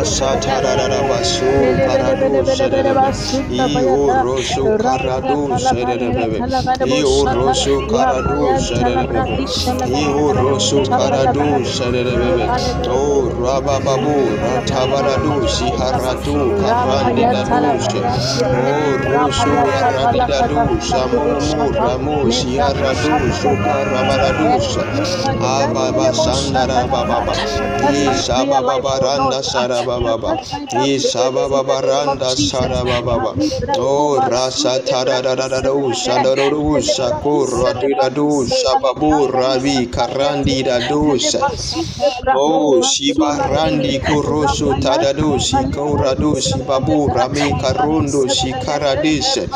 [0.00, 1.50] asata da da da baso
[1.84, 3.12] karado sedebe
[3.48, 9.20] io rosso karado sedebe io rosso karado sedebe
[10.02, 12.46] io rosso karado sedebe
[12.88, 18.00] o rabababu ratabaradu siharatu karande dadushe
[18.46, 18.76] o
[19.10, 19.54] rosso
[19.94, 24.82] rabidadu samumu ramu siharadu sukarabaradusha
[25.42, 27.34] ababa sandara bababa
[27.90, 30.32] isa bababa randa sarababa
[30.86, 33.34] isa bababa randa sarababa
[33.78, 35.94] o rasa tarararadu
[36.28, 41.40] sandaru sakura didadu sababu rabi karandi dadusa
[42.36, 49.48] Oh, Shibarandi Kurosu Tadadoshi Koradoshi Babu Rami Karundo Shikaradisha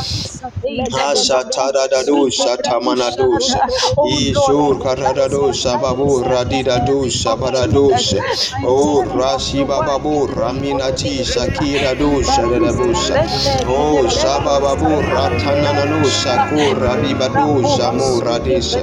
[0.92, 3.60] Asa Tadadadosha Tamanadosha
[4.08, 8.20] Ishur Karadadosha Babu Radidadosha Baradosha
[8.64, 13.16] Oh, Rashi Babu Raminati Shakira Dosha Dadabosha
[13.68, 18.82] Oh, Shababu Ratananusha Kura Bibadosha Muradisha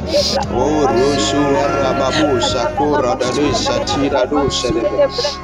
[0.52, 1.40] Oh, Rusu
[1.80, 4.70] Rababu Shakura Dadisha Tira Dosha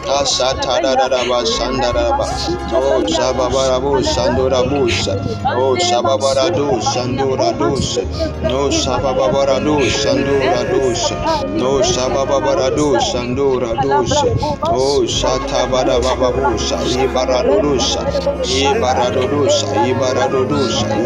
[0.08, 2.28] Asata Dadaba Sandaraba
[2.74, 5.16] Oh, Shababarabu Sandorabusha
[5.56, 8.04] Oh, Shababaradu Sandura Dosha
[8.44, 11.18] No Shababaradu Sandura Dosha
[11.56, 14.30] No Shababaradu Sandura Dosha
[14.68, 18.02] Oh, Shatabadababusha Ibaradusha
[18.44, 19.68] Ibaradusha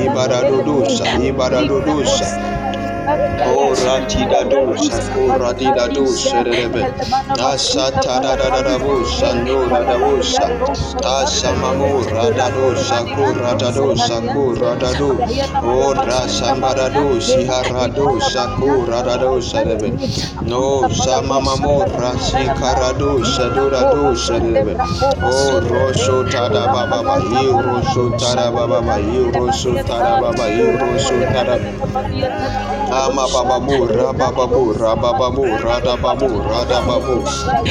[0.06, 2.59] Ibaradusha Ibaradurusa.
[3.10, 6.84] Oh, ratida dosha, oh, ratida dosha, rebe.
[7.40, 9.98] Asata da da da da no da da.
[11.10, 15.10] Asa mamu rada dosha, ko rada dosha, ko rada do.
[15.64, 18.20] Oh, rasamba da doshi, harado,
[18.60, 19.66] ko rada dosha.
[20.46, 24.76] No, sama mamu rasi karado, shadura dosha, rebe.
[25.24, 30.20] Oh, rosho tada baba ba, you rosho tada baba ba, you rosho tada
[30.54, 31.58] you rosho tada.
[33.06, 37.16] Ama bababu, rabababu, rabababu, radababu, radababu.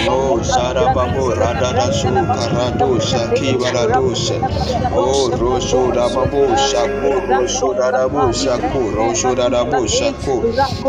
[0.06, 4.40] No, zarababu, radadasu, karado, shaki, baradose.
[4.96, 10.36] Oh, rosho dababu, shaku, rosho dadabu, shaku, rosho dadabu, shaku.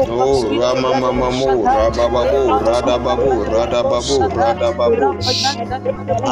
[0.07, 5.07] Oh, ramamamamu, rabababu, radababu, radababu, radababu.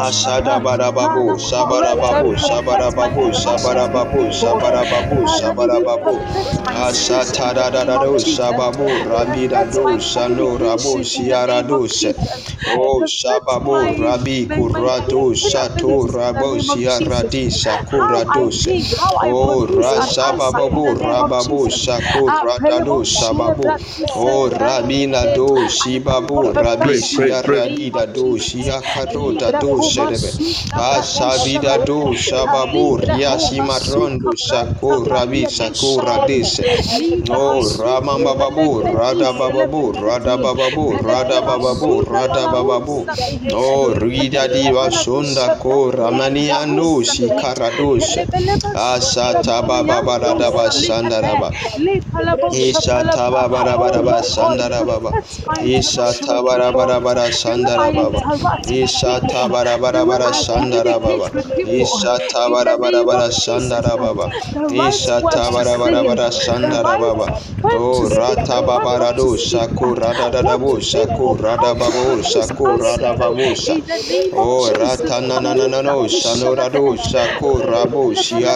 [0.07, 6.13] Ashada barababu, shabarababu, shabarababu, shabarababu, shabarababu, shabarababu.
[6.87, 7.69] Ashata da
[7.99, 11.87] da da do, shababu, rabida do, shano rabu, shiara do.
[12.65, 18.85] Oh, shababu, rabi, kurado, shato, rabo, shiara di, shakura do, she.
[19.21, 23.75] Oh, rashababu, rababu, shakura do, shababu.
[24.15, 27.63] Oh, rabina do, shibabu, rabi, Pray, pray, pray.
[27.63, 30.35] shiara di da do, shiakaro da do, shedebe.
[30.77, 31.77] Ashabida
[37.87, 43.05] Ramamba bababu, rada bababu, rada bababu, rada bababu, rada bababu.
[43.55, 48.27] Oh, rida diva shunda ko ramani anu si karadosha.
[48.75, 51.49] Asata baba barada basanda raba.
[52.51, 55.11] Isha taba bara bara basanda raba.
[55.63, 58.11] Isha taba bara bara sanda raba.
[58.67, 61.31] Isha taba bara bara sanda raba.
[61.65, 64.27] Isha taba bara bara sanda raba.
[64.71, 67.27] Isha taba bara bara sanda raba.
[67.77, 71.37] Oh, rata baba rado shaku rada da bo shaku
[74.33, 75.81] Oh, rata na na na na
[78.15, 78.51] shia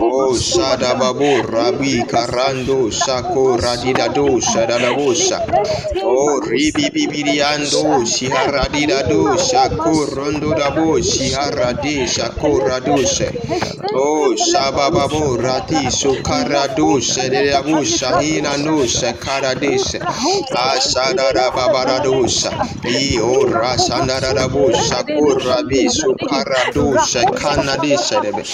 [0.00, 0.94] Oh, shada
[1.42, 4.78] rabi karando shaku radida do da
[6.04, 13.30] Oh, ribi bibiriando shiharadida do shaku rondo da bo shiharadi shaku radushe.
[13.94, 20.00] Oh, shabababo rati sukarado shederabu shahina no shakaradeshe.
[20.54, 22.50] Ashadara babaradosha.
[22.84, 28.44] I ora shandarabo shakurabi sukaradosha kanadeshe debe.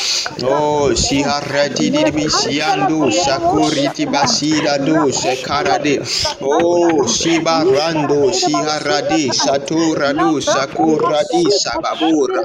[0.44, 6.00] Oh, shiharati dibi shiando shakuriti basida do shakarade.
[6.42, 12.42] Oh, shibarando shiharadi shaturadu shakuradi sababura.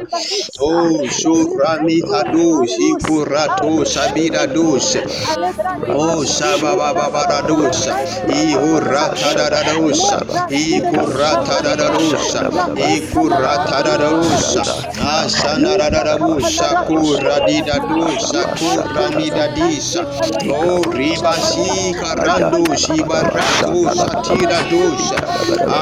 [0.59, 5.01] Oh, shurami tadu shikurato sabida doshe.
[5.88, 7.91] Oh, Shababababadosha, babababaradusa
[8.43, 10.18] ihuratadadarusa
[10.49, 12.39] ikuratadadarusa
[12.95, 14.62] ikuratadadarusa
[15.20, 20.01] asanadadadarusa kuradidadusa kuranidadisa
[20.72, 25.18] oribasikarandusi baradusa tiradusa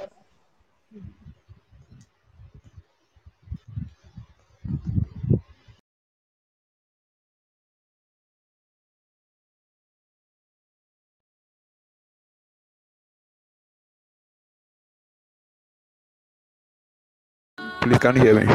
[17.81, 18.45] Please, can you hear me?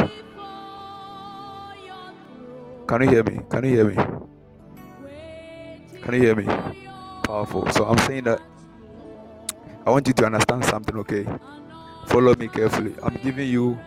[2.87, 3.39] Can you hear me?
[3.49, 3.95] Can you hear me?
[6.01, 6.45] Can you hear me?
[7.25, 7.69] Powerful.
[7.71, 8.41] So I'm saying that
[9.85, 11.25] I want you to understand something, okay?
[12.05, 12.95] Follow me carefully.
[13.03, 13.77] I'm giving you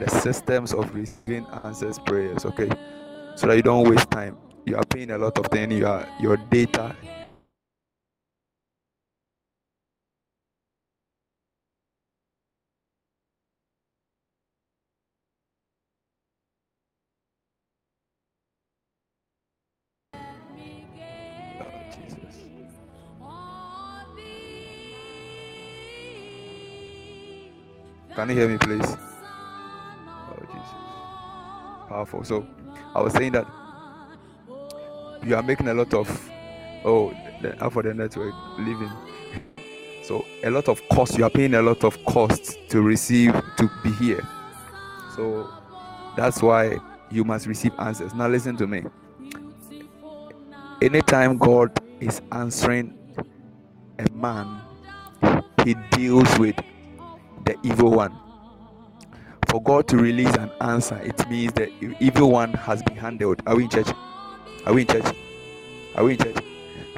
[0.00, 2.68] the systems of receiving answers prayers, okay?
[3.36, 4.36] So that you don't waste time.
[4.66, 6.96] You are paying a lot of things, you are your data.
[28.20, 28.98] Can you hear me, please?
[30.06, 30.74] Oh, Jesus.
[31.88, 32.22] Powerful.
[32.22, 32.46] So,
[32.94, 33.46] I was saying that
[35.24, 36.30] you are making a lot of,
[36.84, 37.14] oh,
[37.70, 38.90] for the network living.
[40.02, 41.16] So, a lot of cost.
[41.16, 44.28] You are paying a lot of cost to receive, to be here.
[45.16, 45.50] So,
[46.14, 46.76] that's why
[47.10, 48.12] you must receive answers.
[48.12, 48.82] Now, listen to me.
[50.82, 52.98] Anytime God is answering
[53.98, 54.60] a man,
[55.64, 56.56] he deals with
[57.50, 58.16] the evil one.
[59.48, 63.42] For God to release an answer, it means the evil one has been handled.
[63.46, 63.88] Are we in church?
[64.66, 65.16] Are we in church?
[65.96, 66.36] Are we in church?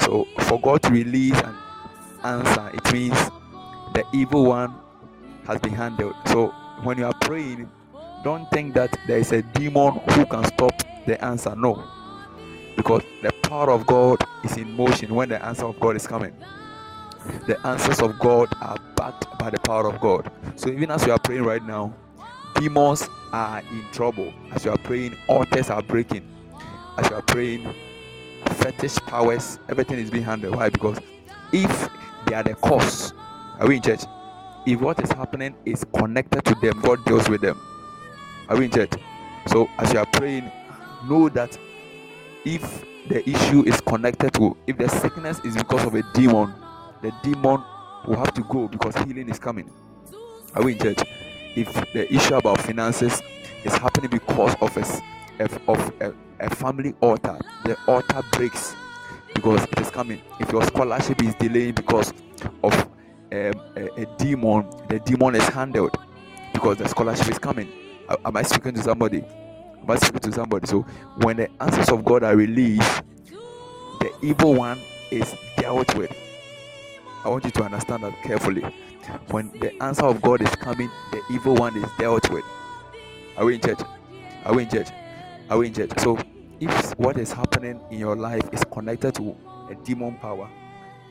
[0.01, 1.55] So, for God to release an
[2.23, 3.17] answer, it means
[3.95, 4.75] the evil one
[5.47, 6.15] has been handled.
[6.27, 6.49] So,
[6.83, 7.71] when you are praying,
[8.23, 11.55] don't think that there is a demon who can stop the answer.
[11.57, 11.83] No.
[12.77, 16.35] Because the power of God is in motion when the answer of God is coming.
[17.47, 20.31] The answers of God are backed by the power of God.
[20.57, 21.95] So even as you are praying right now,
[22.55, 24.33] demons are in trouble.
[24.53, 26.29] As you are praying, altars are breaking.
[26.99, 27.75] As you are praying,
[28.47, 30.57] fetish powers, everything is being handled.
[30.57, 30.69] Why?
[30.69, 30.99] Because
[31.53, 31.89] if
[32.27, 33.13] they are the cause,
[33.59, 34.03] are we in church?
[34.67, 37.61] If what is happening is connected to them, God deals with them.
[38.49, 38.93] Are we in church?
[39.47, 40.51] So as you are praying,
[41.09, 41.59] know that
[42.45, 46.55] if the issue is connected to, if the sickness is because of a demon,
[47.03, 47.63] the demon
[48.07, 49.71] will have to go because healing is coming.
[50.55, 51.01] Are we in church?
[51.55, 53.23] If the issue about finances
[53.65, 58.75] is happening because of a, of a, a family altar, the altar breaks
[59.35, 60.21] because it is coming.
[60.41, 62.13] If your scholarship is delaying because
[62.63, 62.89] of um,
[63.77, 65.97] a, a, demon, the demon is handled
[66.53, 67.69] because the scholarship is coming.
[68.25, 69.19] Am I speaking to somebody?
[69.19, 70.67] Am I speaking to somebody?
[70.67, 70.83] So
[71.19, 73.03] when the answers of God are released,
[74.01, 74.79] the evil one
[75.11, 76.13] is dealt with.
[77.25, 78.63] I want you to understand that carefully.
[79.31, 82.45] When the answer of God is coming, the evil one is dealt with.
[83.37, 83.81] Are we in church?
[84.45, 84.89] Are we in church?
[85.49, 85.91] Are we in church?
[85.99, 86.19] So
[86.61, 89.37] if what is happening in your life is connected to
[89.71, 90.49] a demon power,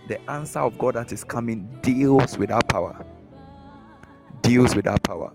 [0.08, 3.06] the answer of God that is coming deals with that power.
[4.42, 5.32] Deals with that power.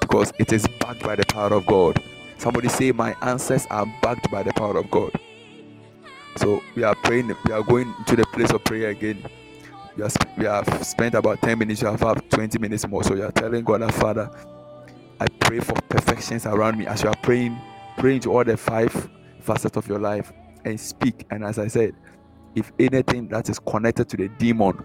[0.00, 2.02] Because it is backed by the power of God.
[2.38, 5.12] Somebody say, My answers are backed by the power of God.
[6.36, 9.24] So we are praying, we are going to the place of prayer again.
[9.98, 13.02] We, are, we have spent about 10 minutes, you have about 20 minutes more.
[13.02, 14.30] So you are telling God, Father,
[15.18, 16.86] I pray for perfections around me.
[16.86, 17.58] As you are praying,
[17.96, 20.32] praying to all the five facets of your life
[20.64, 21.26] and speak.
[21.32, 21.96] And as I said,
[22.54, 24.84] if anything that is connected to the demon,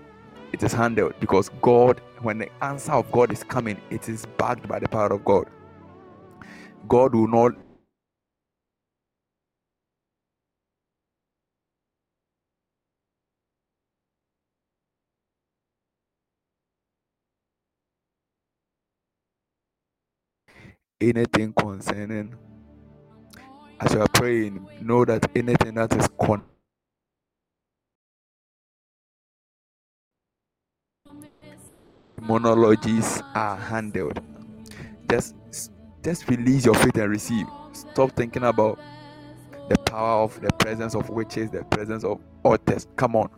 [0.51, 4.67] it is handled because God, when the answer of God is coming, it is backed
[4.67, 5.47] by the power of God.
[6.87, 7.53] God will not
[21.09, 22.33] anything concerning
[23.79, 26.41] as you are praying know that anything that is con
[32.21, 34.19] monologies are handled.
[35.09, 35.35] Just
[36.03, 37.47] just release your faith and receive.
[37.73, 38.79] Stop thinking about
[39.69, 43.29] the power of the presence of witches the presence of authors come on.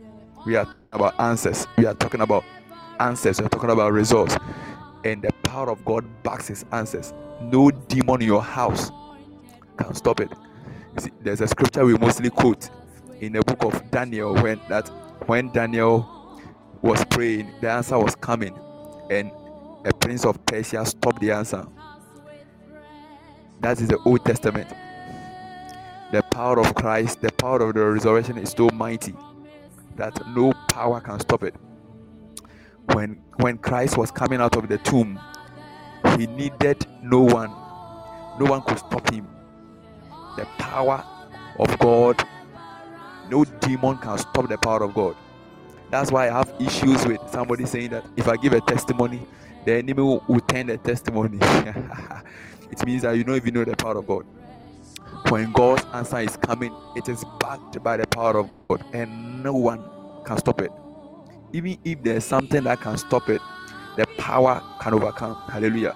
[0.46, 1.66] We are about answers.
[1.78, 2.44] We are talking about
[3.00, 3.42] answers.
[3.42, 4.38] We're talking about results
[5.04, 8.92] and the power of god backs his answers no demon in your house
[9.78, 10.30] can stop it
[10.98, 12.70] see, there's a scripture we mostly quote
[13.20, 14.88] in the book of daniel when that
[15.28, 16.40] when daniel
[16.82, 18.58] was praying the answer was coming
[19.10, 19.32] and
[19.86, 21.66] a prince of persia stopped the answer
[23.62, 24.68] that is the Old Testament.
[26.12, 29.16] The power of Christ, the power of the resurrection is so mighty
[29.96, 31.56] that no power can stop it.
[32.94, 35.20] When when Christ was coming out of the tomb,
[36.18, 37.52] he needed no one.
[38.40, 39.28] No one could stop him.
[40.38, 41.04] The power
[41.60, 42.24] of God,
[43.30, 45.16] no demon can stop the power of God.
[45.92, 49.28] That's why I have issues with somebody saying that if I give a testimony,
[49.66, 51.38] the enemy will, will turn the testimony.
[52.72, 54.26] it means that you don't even know the power of God.
[55.30, 59.54] When God's answer is coming, it is backed by the power of God, and no
[59.54, 59.84] one
[60.26, 60.72] can stop it.
[61.54, 63.42] Even if there's something that can stop it,
[63.98, 65.38] the power can overcome.
[65.50, 65.96] Hallelujah.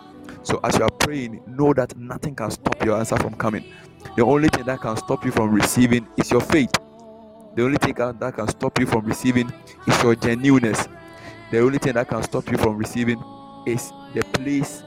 [0.50, 3.64] So as you are praying, know that nothing can stop your answer from coming.
[4.16, 6.72] The only thing that can stop you from receiving is your faith.
[7.56, 9.54] The only thing that can stop you from receiving
[9.86, 10.88] is your genuineness.
[11.52, 13.24] The only thing that can stop you from receiving
[13.68, 14.82] is the place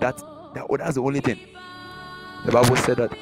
[0.00, 0.18] that
[0.54, 1.38] that, oh, that's the only thing.
[2.44, 3.12] The Bible said that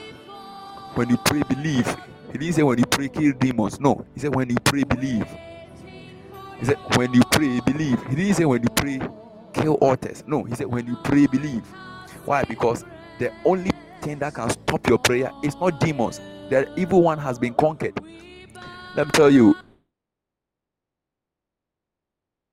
[0.95, 1.87] when you pray, believe.
[2.33, 3.79] He didn't say when you pray, kill demons.
[3.79, 5.29] No, he said when you pray, believe.
[6.59, 8.05] He said when you pray, believe.
[8.09, 9.01] He didn't say when you pray,
[9.55, 10.25] kill altars.
[10.27, 11.65] No, he said when you pray, believe.
[12.25, 12.45] Why?
[12.45, 12.85] Because
[13.19, 13.71] the only
[14.03, 16.21] thing that can stop your prayer is not demons.
[16.51, 17.99] The evil one has been conquered.
[18.97, 19.57] Let me tell you,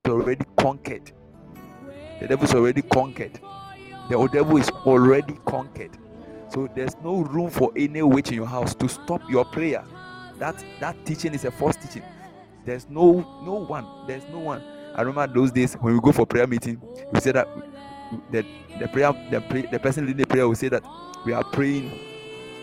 [0.08, 1.12] already conquered.
[2.20, 3.40] The devil's already conquered
[4.08, 5.96] the devil is already conquered.
[6.48, 9.84] So there's no room for any witch in your house to stop your prayer.
[10.38, 12.02] That that teaching is a false teaching.
[12.64, 13.86] There's no no one.
[14.06, 14.62] There's no one.
[14.94, 16.80] I remember those days when we go for prayer meeting,
[17.12, 17.48] we say that
[18.30, 18.44] the
[18.78, 20.84] the prayer the, pray, the person leading the prayer will say that
[21.24, 21.90] we are praying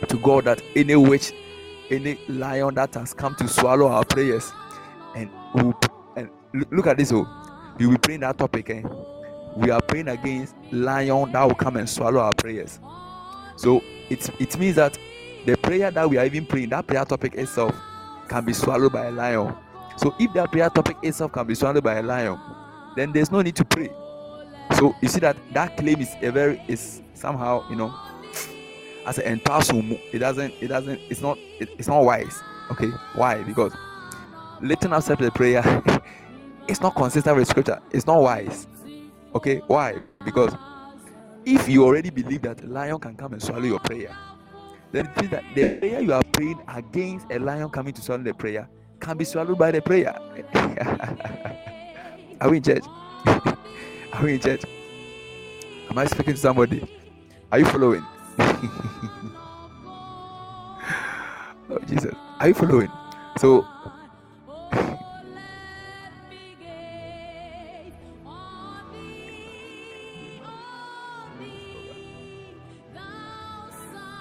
[0.07, 1.33] to God that any witch,
[1.89, 4.51] any lion that has come to swallow our prayers,
[5.15, 5.79] and we will,
[6.15, 6.29] and
[6.71, 7.11] look at this.
[7.11, 7.27] Oh,
[7.77, 8.69] we will be praying that topic.
[8.69, 8.83] Eh?
[9.55, 12.79] we are praying against lion that will come and swallow our prayers.
[13.57, 14.97] So it, it means that
[15.45, 17.75] the prayer that we are even praying, that prayer topic itself,
[18.27, 19.55] can be swallowed by a lion.
[19.99, 22.39] So if that prayer topic itself can be swallowed by a lion,
[22.95, 23.89] then there's no need to pray.
[24.77, 27.93] So you see that that claim is a very is somehow you know
[29.05, 32.41] as an entasum it doesn't it doesn't it's not it, it's not wise.
[32.71, 33.43] Okay, why?
[33.43, 33.73] Because
[34.61, 35.63] lifting up the prayer
[36.69, 37.81] it's not consistent with scripture.
[37.91, 38.67] It's not wise.
[39.35, 39.97] Okay, why?
[40.23, 40.55] Because
[41.43, 44.15] if you already believe that a lion can come and swallow your prayer,
[44.93, 48.33] then means that the prayer you are praying against a lion coming to swallow the
[48.33, 48.69] prayer
[48.99, 50.13] can be swallowed by the prayer.
[52.41, 52.83] are we in church?
[53.25, 54.61] are we in church?
[55.89, 56.87] Am I speaking to somebody?
[57.51, 58.05] Are you following?
[61.69, 62.13] oh Jesus.
[62.39, 62.91] Are you following?
[63.37, 63.65] So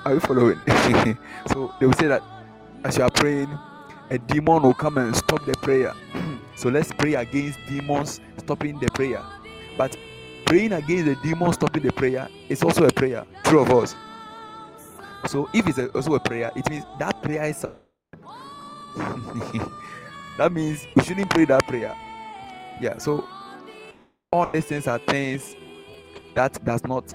[0.05, 0.59] Are you following?
[1.49, 2.23] so they will say that
[2.83, 3.59] as you are praying,
[4.11, 5.95] a demon will come and stop the prayer.
[6.57, 9.23] so let's pray against demons stopping the prayer.
[9.77, 9.97] But
[10.47, 13.25] praying against the demon stopping the prayer is also a prayer.
[13.45, 13.95] True of us.
[15.27, 17.65] So if it's a, also a prayer, it means that prayer is.
[20.39, 21.95] that means we shouldn't pray that prayer.
[22.81, 22.99] Yeah.
[22.99, 23.29] So
[24.33, 25.55] all these things are things
[26.35, 27.13] that does not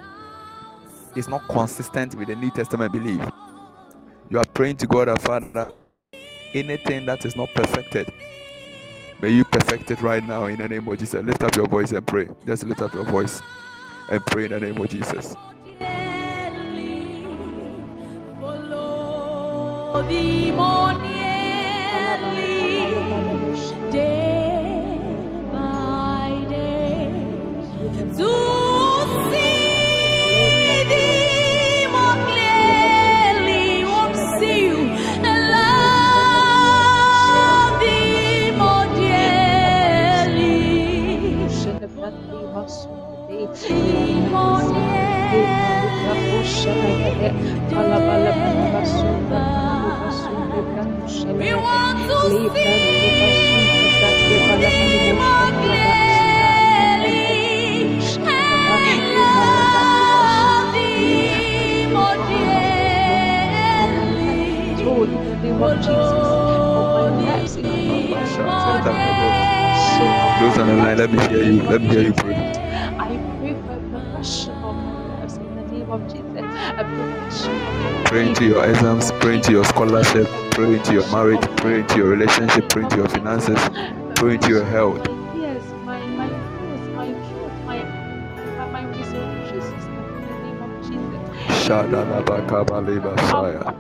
[1.16, 3.22] is not consistent with the New Testament belief.
[4.30, 5.72] You are praying to God our Father,
[6.56, 8.12] anything that is not perfected,
[9.22, 11.24] may you perfect it right now in the name of Jesus.
[11.24, 12.28] Lift up your voice and pray.
[12.46, 13.42] Just lift up your voice
[14.10, 15.36] and pray in the name of Jesus.
[43.54, 43.62] We
[51.54, 53.14] want to see dearly.
[65.64, 67.14] Lord, Jesus, oh
[70.42, 71.62] Those on the line, let me hear you.
[71.64, 72.63] Let me hear you pray.
[74.24, 76.46] Pray of my lives in the name of Jesus.
[76.78, 81.06] A perfection of my Pray into your exams, pray into your scholarship, pray into your
[81.12, 83.60] marriage, pray into your relationship, pray into your finances,
[84.16, 85.06] pray into your health.
[85.36, 87.84] Yes, my my goals, my truth, my
[88.58, 91.22] my, my resolution system in the name of Jesus.
[91.68, 93.76] Shadalabakabalebasaya.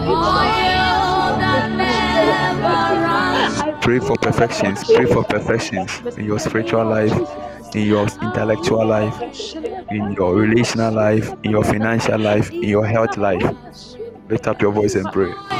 [0.08, 4.84] oil that never runs Pray for perfections.
[4.94, 7.12] Pray for perfections in your spiritual life,
[7.74, 9.20] in your intellectual life,
[9.90, 13.44] in your relational life, in your financial life, in your health life.
[14.30, 15.59] Lift up your voice and pray.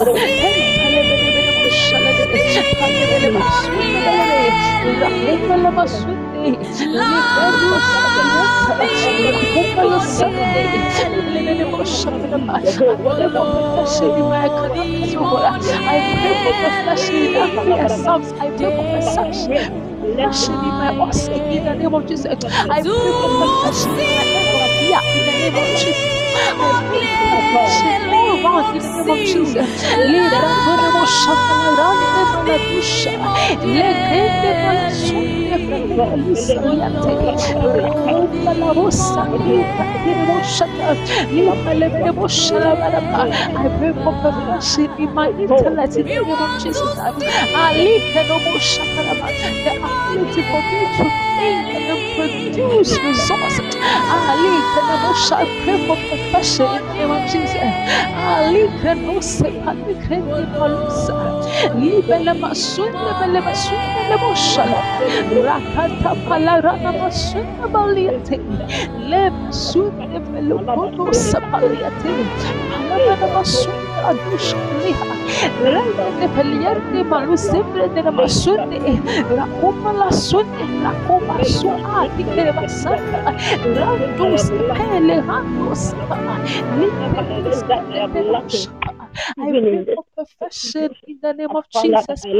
[0.00, 0.06] Of
[22.06, 22.26] Jesus.
[22.26, 22.50] I pray.
[22.70, 22.82] I
[28.42, 29.70] the Jesus.
[29.96, 33.12] Leda Buramo Shakala Rande Maladusha.
[33.62, 37.14] Legende Malasunde Fratelisa Liate.
[37.82, 39.24] Rakunda La Rosa.
[39.44, 39.84] Lita
[42.28, 43.28] Shalabaraba.
[43.56, 43.68] I
[48.14, 48.24] the
[48.58, 49.28] Shakaraba.
[49.64, 51.29] The then
[52.16, 53.60] produce results.
[54.16, 57.56] Ali Kanamusha, I pray for perfection in the name of Jesus.
[58.14, 61.16] Ali Kanose, Ali Kanamusa,
[61.74, 64.82] Libele Masunda, Bele Masunda, Lemushala,
[65.46, 68.38] Rakata Palarana Masunda Baliate,
[69.10, 72.14] Le Masunda, Belukono Sapaliate,
[72.70, 75.19] Palamana Masunda, Adusha Liha,
[75.62, 78.66] Randa de pelearte, malo siempre de la basura,
[79.34, 83.34] la coma la suerte, la coma su ati de la basura,
[83.74, 85.94] randos, pelejandos,
[86.78, 86.86] ni
[88.12, 88.80] de la basura.
[89.36, 90.09] I pray for
[90.40, 91.00] mercy, Spirit
[91.50, 91.94] mercy,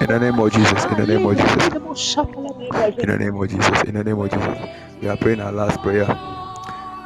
[0.00, 1.64] In the name of Jesus, in the name of Jesus,
[2.98, 4.68] in the name of Jesus, in the name of Jesus.
[5.00, 6.41] We are praying our last prayer.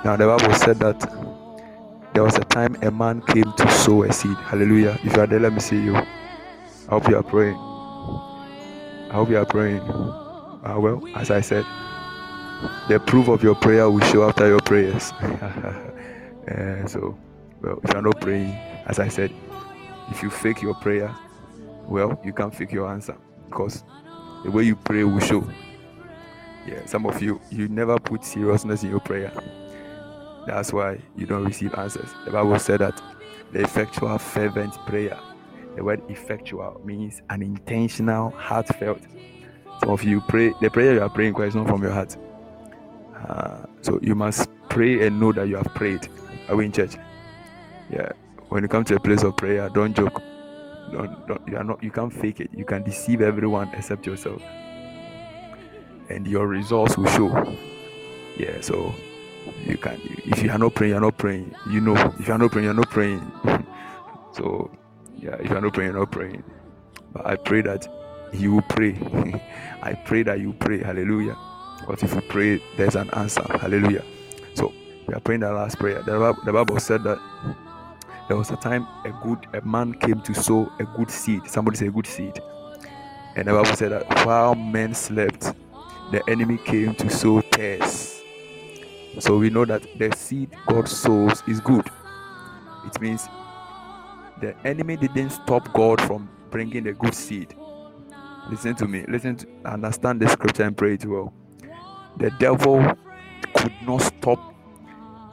[0.06, 1.00] Now, the Bible said that
[2.14, 4.36] there was a time a man came to sow a seed.
[4.36, 4.96] Hallelujah.
[5.02, 5.96] If you are there, let me see you.
[5.96, 6.04] I
[6.90, 7.56] hope you are praying.
[7.56, 9.80] I hope you are praying.
[9.80, 11.64] Uh, well, as I said,
[12.88, 15.10] the proof of your prayer will show after your prayers.
[15.10, 15.82] Uh,
[16.86, 17.18] so,
[17.60, 18.52] well, if you are not praying,
[18.86, 19.32] as I said,
[20.10, 21.12] if you fake your prayer,
[21.88, 23.16] well, you can't fake your answer
[23.48, 23.82] because
[24.44, 25.44] the way you pray will show.
[26.64, 29.32] Yeah, some of you, you never put seriousness in your prayer.
[30.46, 32.08] That's why you don't receive answers.
[32.24, 33.02] The Bible said that
[33.52, 35.18] the effectual, fervent prayer.
[35.74, 39.00] The word effectual means an intentional, heartfelt.
[39.80, 42.16] Some of you pray, the prayer you are praying is not from your heart.
[43.28, 46.08] Uh, so you must pray and know that you have prayed.
[46.48, 46.96] Are we in church?
[47.90, 48.12] Yeah.
[48.48, 50.22] When you come to a place of prayer, don't joke.
[50.92, 51.82] Don't, don't, you are not.
[51.82, 52.50] You can't fake it.
[52.54, 54.40] You can deceive everyone except yourself,
[56.08, 57.56] and your results will show.
[58.38, 58.60] Yeah.
[58.60, 58.94] So
[59.64, 60.00] you can.
[60.24, 61.54] If you are not praying, you are not praying.
[61.70, 61.96] You know.
[62.18, 63.32] If you are not praying, you are not praying.
[64.32, 64.70] so
[65.16, 65.36] yeah.
[65.36, 66.44] If you are not praying, you are not praying.
[67.12, 67.88] But I pray that
[68.32, 68.94] you will pray.
[69.82, 70.82] I pray that you pray.
[70.82, 71.36] Hallelujah.
[71.86, 73.44] But if you pray, there's an answer.
[73.58, 74.04] Hallelujah.
[74.54, 74.72] So
[75.06, 76.02] we are praying the last prayer.
[76.02, 77.18] The Bible, the Bible said that
[78.28, 81.48] there was a time a good a man came to sow a good seed.
[81.48, 82.40] Somebody say a good seed.
[83.36, 85.52] And the Bible said that while men slept,
[86.10, 88.15] the enemy came to sow tares.
[89.18, 91.88] So we know that the seed God sows is good.
[92.86, 93.28] It means
[94.40, 97.54] the enemy didn't stop God from bringing the good seed.
[98.50, 99.04] Listen to me.
[99.08, 101.32] Listen to understand the scripture and pray it well.
[102.18, 102.84] The devil
[103.54, 104.54] could not stop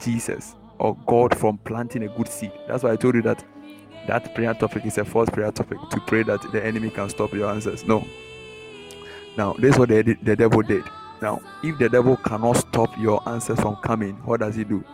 [0.00, 2.52] Jesus or God from planting a good seed.
[2.66, 3.44] That's why I told you that
[4.08, 7.32] that prayer topic is a false prayer topic to pray that the enemy can stop
[7.32, 7.84] your answers.
[7.84, 8.06] No.
[9.36, 10.84] Now, this is what the, the devil did.
[11.22, 14.84] Now, if the devil cannot stop your answers from coming, what does he do?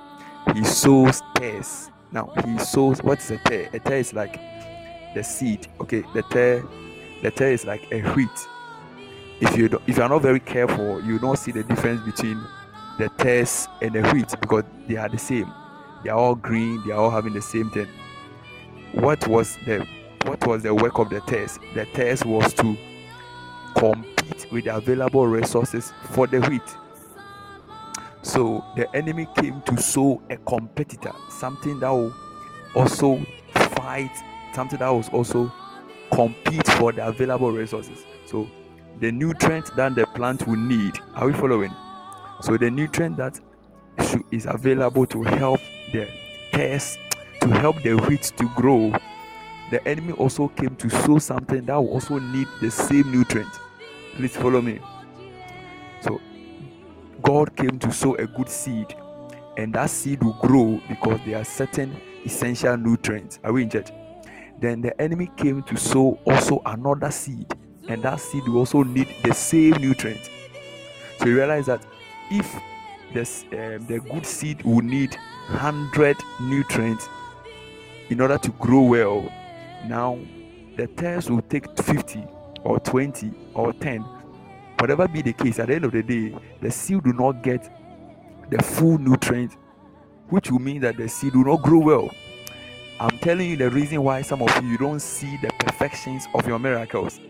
[0.55, 1.91] He sows tares.
[2.13, 3.69] Now, he sows what's a tare?
[3.73, 4.39] A tare is like
[5.15, 5.69] the seed.
[5.81, 6.63] Okay, the tare,
[7.23, 8.29] the tare is like a wheat.
[9.41, 12.41] If you if you are not very careful, you don't see the difference between
[12.99, 15.51] the tares and the wheat because they are the same.
[16.05, 16.83] They are all green.
[16.87, 17.89] They are all having the same thing.
[18.93, 19.87] What was the
[20.27, 21.59] what was the work of the tares?
[21.75, 22.77] The tares was to
[24.51, 26.63] with the available resources for the wheat.
[28.23, 32.15] So the enemy came to sow a competitor, something that will
[32.75, 33.25] also
[33.77, 34.11] fight,
[34.55, 35.53] something that will also
[36.13, 38.05] compete for the available resources.
[38.27, 38.49] So
[39.01, 40.99] the nutrient that the plant will need.
[41.15, 41.75] Are we following?
[42.43, 43.41] So the nutrient that
[44.31, 45.61] is available to help
[45.93, 46.09] the
[46.53, 46.99] tares,
[47.41, 48.93] to help the wheat to grow.
[49.71, 53.60] The enemy also came to sow something that will also need the same nutrient.
[54.21, 54.79] Please follow me.
[56.03, 56.21] So
[57.23, 58.95] God came to sow a good seed,
[59.57, 63.39] and that seed will grow because there are certain essential nutrients.
[63.43, 63.71] Are we in?
[64.61, 67.47] Then the enemy came to sow also another seed,
[67.89, 70.29] and that seed will also need the same nutrients.
[71.19, 71.83] So you realize that
[72.31, 72.55] if
[73.15, 75.15] this, um, the good seed will need
[75.49, 77.09] 100 nutrients
[78.11, 79.33] in order to grow well,
[79.87, 80.19] now
[80.77, 82.23] the test will take 50
[82.65, 84.01] or 20 or 10
[84.79, 87.71] whatever be the case at the end of the day the seed do not get
[88.51, 89.57] the full nutrient
[90.31, 92.11] which will mean that the seed will not grow well.
[92.99, 96.59] I'm telling you the reason why some of you don't see the perfections of your
[96.59, 97.21] miracles.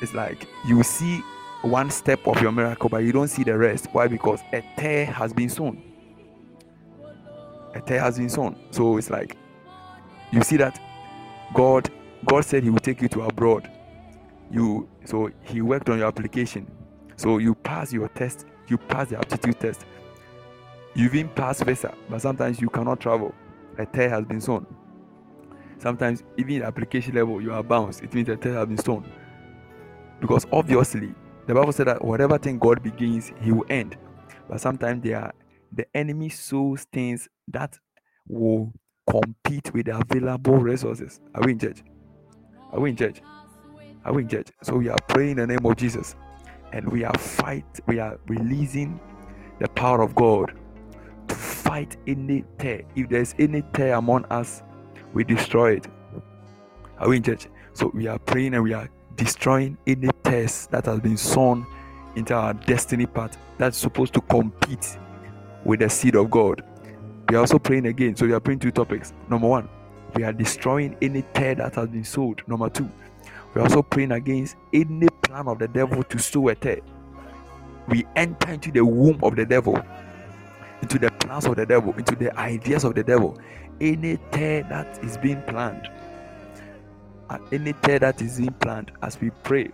[0.00, 1.20] It's like you see
[1.62, 3.88] one step of your miracle but you don't see the rest.
[3.92, 4.08] Why?
[4.08, 5.82] Because a tare has been sown.
[7.74, 8.56] A tare has been sown.
[8.70, 9.36] So it's like
[10.32, 10.80] you see that
[11.54, 11.90] god
[12.24, 13.70] god said he will take you to abroad
[14.50, 16.70] you so he worked on your application.
[17.16, 19.84] So you pass your test you pass the aptitude test.
[20.94, 23.34] You even pass visa but sometimes you cannot travel.
[23.78, 24.66] A tare has been sown
[25.78, 29.04] sometimes even application level you are bounced it means a tare has been sown
[30.20, 31.12] because obviously
[31.46, 33.96] the bible said that whatever thing god begins he will end.
[34.48, 35.34] But sometimes there are
[35.72, 37.78] the enemy sows things that
[38.28, 38.72] will
[39.08, 41.20] compete with the available resources.
[41.34, 41.82] Are we in church?
[42.72, 43.20] Are we in church?
[44.04, 44.48] Are we church?
[44.62, 46.14] So we are praying in the name of Jesus
[46.72, 49.00] and we are fight, we are releasing
[49.60, 50.52] the power of God
[51.28, 52.82] to fight any tare.
[52.96, 54.62] If there's any tare among us,
[55.14, 55.86] we destroy it.
[56.98, 57.48] Are we in church?
[57.72, 61.66] So we are praying and we are destroying any test that has been sown
[62.14, 64.98] into our destiny path that's supposed to compete
[65.64, 66.62] with the seed of God.
[67.28, 68.16] We are also praying again.
[68.16, 69.14] So we are praying two topics.
[69.30, 69.68] Number one,
[70.14, 72.42] we are destroying any tare that has been sowed.
[72.46, 72.88] Number two,
[73.54, 76.80] we are also praying against any plan of the devil to sow a tare.
[77.88, 79.80] We enter into the womb of the devil,
[80.82, 83.38] into the plans of the devil, into the ideas of the devil.
[83.80, 85.88] Any tare that is being planned,
[87.30, 89.70] uh, any tare that is being planned, as we pray,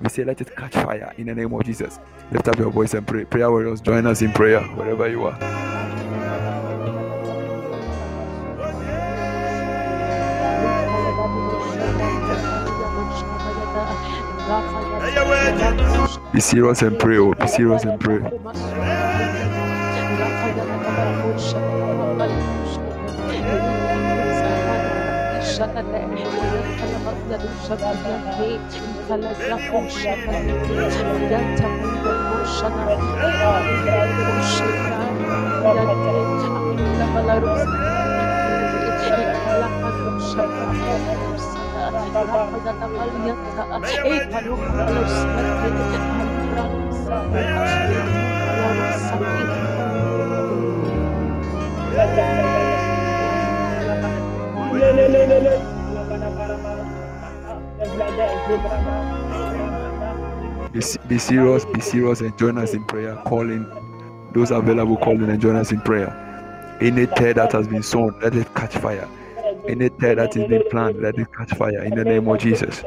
[0.00, 1.98] we say, let it catch fire in the name of Jesus.
[2.30, 3.24] Lift up your voice and pray.
[3.24, 6.27] Prayer warriors, join us in prayer wherever you are.
[16.32, 17.16] Be serious and pray.
[17.16, 18.20] Oh, be serious and pray.
[60.72, 63.16] Be, se- be serious, be serious, and join us in prayer.
[63.24, 63.66] Calling
[64.34, 66.12] those available, calling and join us in prayer.
[66.82, 69.08] Any tare that has been sown, let it catch fire.
[69.68, 72.80] Any tare that is being planned, let it catch fire in the name of Jesus.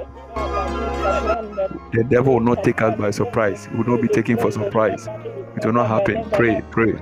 [1.93, 3.69] The devil will not take us by surprise.
[3.71, 5.07] We will not be taken for surprise.
[5.55, 6.27] It will not happen.
[6.31, 6.95] Pray, pray.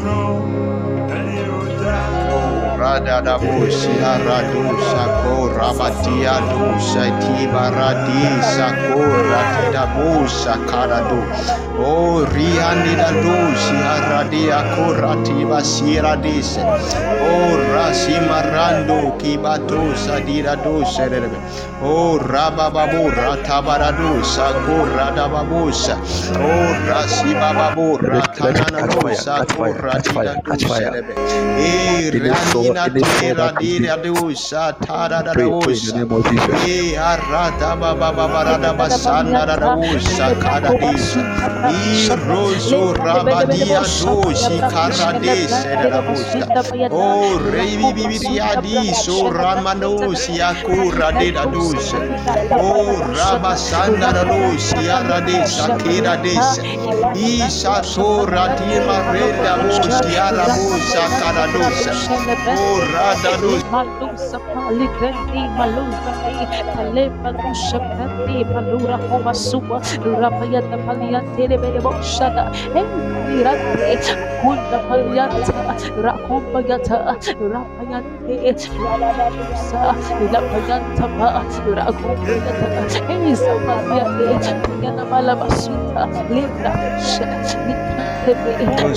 [0.00, 0.49] Aradu
[4.90, 6.70] Sako Rabatia Du.
[6.80, 8.98] Shati Baradi Sako
[9.30, 11.20] Ratidabu Sakaradu
[11.78, 21.38] O Rianida Du Shiaradia Korati Basiradis O Rasimarando Kibatu Sadira Du Serebe
[21.82, 25.94] O Rabababu Ratabaradu Sako Radababusa
[26.40, 30.34] O Rasibababu Let it- let it Ratanana catch fire, Sako catch fire, catch fire, Radida
[30.34, 30.90] Du catch fire.
[30.90, 31.14] Serebe
[31.58, 36.12] E It is so- Ranina it is Tera Dira Dusa Tada Pray, pray the name
[36.12, 36.66] of Jesus.
[36.66, 47.92] E Arada Baba Barada Basanda Dusa Kada Disa Rozo Rabadia Dosi Karade Sedarabusta O Revi
[47.92, 51.98] Bibiadi So Ramanosi Akura de Dusa
[52.58, 56.62] O Rabasanda Dusi Arade Sakira Desa
[57.16, 62.69] Isa Tora Dima Reda Busi Arabusa Karadosa O Rada Dusa
[63.72, 66.12] Malusa pali grendi malusa
[66.74, 69.78] pale malusha grendi malura homa suwa
[70.22, 72.44] rapaya da palia tere bere boshada
[72.74, 72.86] hey
[73.26, 74.06] mirate
[74.42, 75.52] kunda paliata
[76.06, 76.96] rakomba yata
[77.52, 78.52] rapaya te
[79.66, 79.90] sa
[80.32, 81.28] lapayanta pa
[81.78, 84.24] rakomba yata hey sapalia te
[84.86, 86.72] yana mala basuta libra
[87.12, 87.26] sha
[88.20, 88.92] O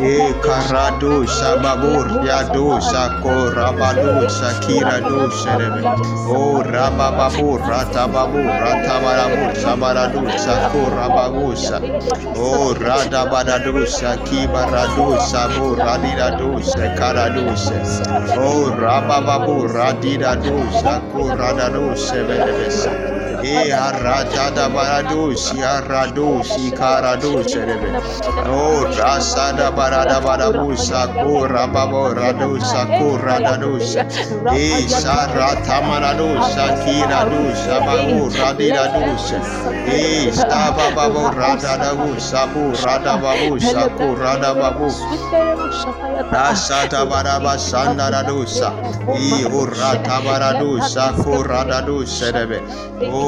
[0.00, 5.92] e karado sababur yado sakorabado sakira dosa rebe
[6.28, 11.80] o rabababu ratababu ratabarabu sabaradu sakorababusa
[12.36, 17.80] o radabadadu sakibaradu sabu radidadu sakaradusa
[18.38, 27.90] o rabababu radidadu sakoradadu sebedebesa E arata da baradusi aradusi karadusi rebe.
[28.50, 34.02] Oh rasa da barada barabusa kura babo radusa kura dadusa.
[34.54, 39.38] E sarata maradusa kira dusa babu radida dusa.
[39.86, 44.90] E staba babo rada dabusa bu rada babu saku rada babu.
[46.32, 48.72] Rasata baraba sanda radusa.
[49.14, 50.18] E urata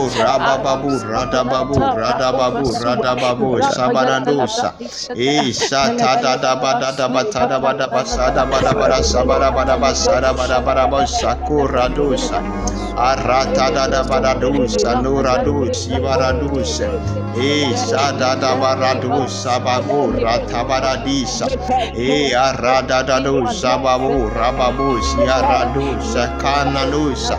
[0.08, 0.80] baradusa kura dadusa rebe.
[0.80, 4.74] Oh rabababu radababu radababu radababu sabarandusa.
[5.16, 8.44] E sata da da ba da da ba ta da ba da ba sa da
[8.46, 10.74] ba da ba da sa ba da ba da ba sa da ba da ba
[10.74, 12.40] da ba sakura dusa.
[12.96, 16.88] Arata da da ba da dusa nura dusi baradusa.
[17.36, 21.46] E sa da da ba ra dusa babu rata ba da disa.
[21.94, 27.36] E arada da dusa babu rababu si aradusa kana dusa.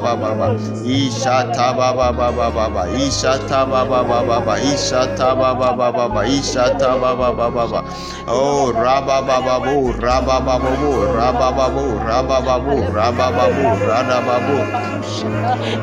[0.00, 5.92] Ashata baba baba baba baba Ishata baba baba baba Ishata baba baba baba Ishata baba
[5.92, 7.80] baba baba Ishata baba baba baba
[8.28, 14.58] Oh raba baba bu raba baba bu raba babu raba babu raba babu rada babu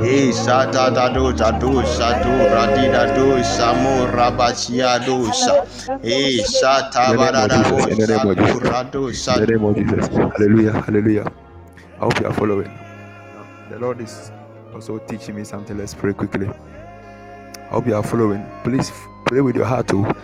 [0.05, 5.63] Ishata da do da do sa do radida do samu rabasia do sa
[6.03, 9.77] Ishata barada bu saku rado sa In the name of
[10.33, 10.73] Hallelujah.
[10.81, 11.31] Hallelujah.
[11.99, 12.86] I hope you are following.
[13.77, 14.31] The Lord is
[14.73, 15.77] also teaching me something.
[15.77, 16.47] Let's pray quickly.
[16.47, 18.43] I hope you are following.
[18.63, 18.91] Please
[19.27, 20.15] pray with your heart to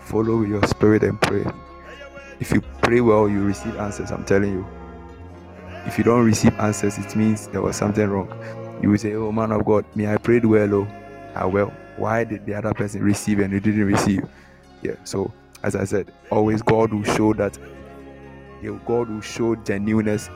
[0.00, 1.46] follow with your spirit and pray.
[2.38, 4.10] If you pray well, you receive answers.
[4.10, 4.66] I'm telling you.
[5.86, 8.28] If you don't receive answers, it means there was something wrong.
[8.82, 10.88] You will say, Oh man of God, me, I prayed well, oh,
[11.34, 14.28] ah, well, why did the other person receive and you didn't receive?
[14.82, 15.32] Yeah, so
[15.62, 17.58] as I said, always God will show that
[18.84, 20.28] God will show genuineness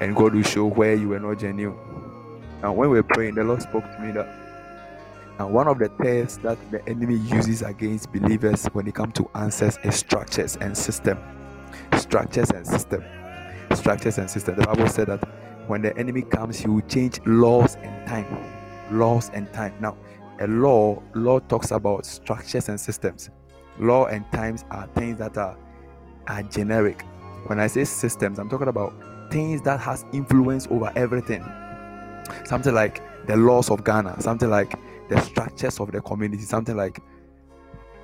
[0.00, 1.78] and God will show where you were not genuine.
[2.62, 4.46] And when we we're praying, the Lord spoke to me that
[5.38, 9.28] and one of the tests that the enemy uses against believers when it comes to
[9.34, 11.18] answers is structures and system.
[11.98, 13.04] Structures and system.
[13.74, 14.56] Structures and system.
[14.56, 15.22] The Bible said that
[15.66, 18.26] when the enemy comes, he will change laws and time.
[18.90, 19.74] Laws and time.
[19.78, 19.98] Now,
[20.40, 23.28] a law, law talks about structures and systems.
[23.78, 25.58] Law and times are things that are,
[26.28, 27.02] are generic.
[27.46, 28.94] When I say systems, I'm talking about
[29.30, 31.44] things that has influence over everything.
[32.44, 34.74] Something like the laws of Ghana, something like
[35.08, 37.00] the structures of the community, something like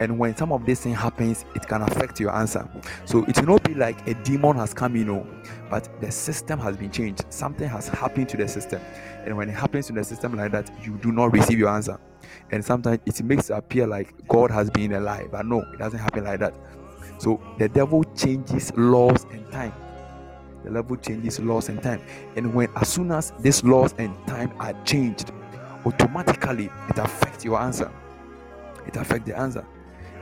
[0.03, 2.69] and when some of this thing happens, it can affect your answer.
[3.05, 5.25] So it will not be like a demon has come, you know,
[5.71, 7.25] but the system has been changed.
[7.29, 8.81] Something has happened to the system.
[9.25, 12.01] And when it happens to the system like that, you do not receive your answer.
[12.51, 15.79] And sometimes it makes it appear like God has been a lie, but no, it
[15.79, 16.55] doesn't happen like that.
[17.19, 19.73] So the devil changes laws and time.
[20.65, 22.01] The level changes laws and time.
[22.37, 25.33] And when as soon as these laws and time are changed,
[25.85, 27.91] automatically it affects your answer.
[28.87, 29.67] It affects the answer.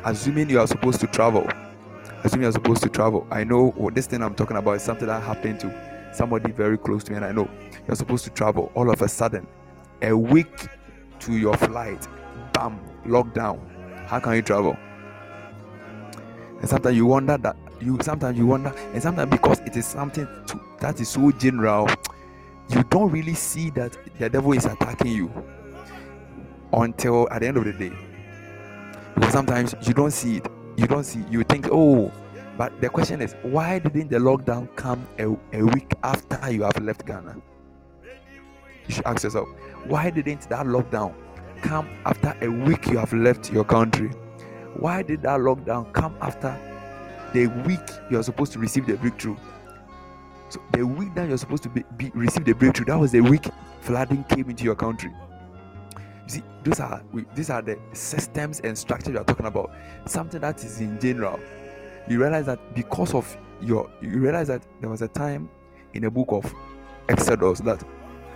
[0.04, 1.46] Assuming you are supposed to travel,
[2.24, 3.26] assuming you're supposed to travel.
[3.30, 6.78] I know what this thing I'm talking about is something that happened to somebody very
[6.78, 7.48] close to me, and I know
[7.86, 8.72] you're supposed to travel.
[8.74, 9.46] All of a sudden,
[10.02, 10.68] a week
[11.20, 12.06] to your flight,
[12.52, 13.60] bam, lockdown.
[14.06, 14.76] How can you travel?
[16.60, 20.26] And sometimes you wonder that you sometimes you wonder, and sometimes because it is something
[20.46, 21.88] to, that is so general,
[22.68, 25.30] you don't really see that the devil is attacking you
[26.72, 27.92] until at the end of the day.
[29.14, 32.12] Because sometimes you don't see it, you don't see, you think, oh,
[32.56, 35.26] but the question is, why didn't the lockdown come a,
[35.56, 37.36] a week after you have left Ghana?
[38.86, 39.48] You should ask yourself,
[39.86, 41.14] why didn't that lockdown
[41.62, 44.08] come after a week you have left your country?
[44.76, 46.58] Why did that lockdown come after
[47.32, 47.80] the week
[48.10, 49.36] you're supposed to receive the breakthrough?
[50.48, 53.20] So the week that you're supposed to be, be receive the breakthrough, that was the
[53.20, 53.46] week
[53.80, 55.12] flooding came into your country.
[55.96, 57.02] You see, those are
[57.34, 59.72] these are the systems and structure you are talking about.
[60.06, 61.38] Something that is in general.
[62.08, 65.48] You realize that because of your, you realize that there was a time
[65.94, 66.52] in the book of
[67.08, 67.84] Exodus that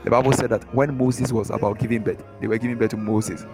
[0.04, 2.96] the Bible said that when Moses was about giving birth, they were giving birth to
[2.96, 3.46] Moses.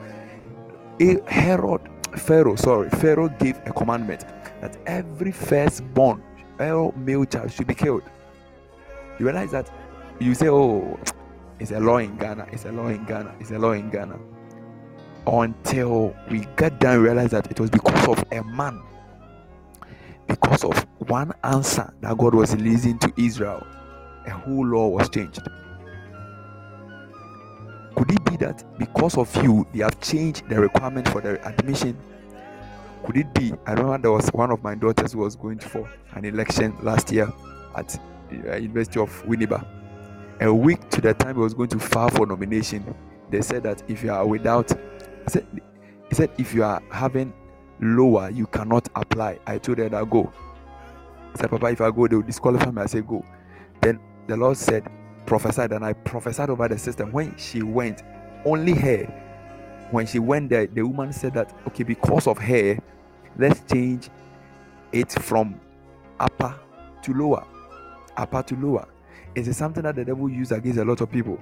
[1.27, 1.81] Herod,
[2.17, 4.25] Pharaoh, sorry, Pharaoh gave a commandment
[4.61, 6.23] that every firstborn,
[6.59, 8.03] every male child should be killed.
[9.19, 9.71] You realize that
[10.19, 10.99] you say, Oh,
[11.59, 14.19] it's a law in Ghana, it's a law in Ghana, it's a law in Ghana.
[15.27, 18.83] Until we get down, realize that it was because of a man,
[20.27, 23.67] because of one answer that God was releasing to Israel,
[24.27, 25.41] a whole law was changed.
[27.95, 31.99] Could it be that because of you, they have changed the requirement for the admission?
[33.05, 33.53] Could it be?
[33.67, 37.11] I remember there was one of my daughters who was going for an election last
[37.11, 37.33] year
[37.77, 37.99] at
[38.31, 39.67] the uh, University of Winneba,
[40.41, 42.95] a week to the time he was going to file for nomination,
[43.31, 45.47] they said that if you are without, he said,
[46.09, 47.33] he said if you are having
[47.81, 49.39] lower, you cannot apply.
[49.47, 50.33] I told her that go.
[51.37, 52.83] Said, Papa, if I go, they will disqualify me.
[52.83, 53.25] I said, go.
[53.81, 54.91] Then the Lord said,
[55.27, 57.13] prophesied, and I prophesied over the system.
[57.13, 58.03] When she went,
[58.45, 59.30] only her.
[59.91, 62.79] When she went there, the woman said that, okay, because of her,
[63.37, 64.09] let's change
[64.93, 65.61] it from
[66.19, 66.55] upper
[67.03, 67.47] to lower.
[68.17, 68.89] Upper to lower.
[69.35, 71.39] It is something that the devil uses against a lot of people.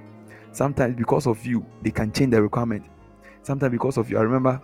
[0.51, 2.85] Sometimes because of you, they can change the requirement.
[3.43, 4.61] Sometimes because of you, I remember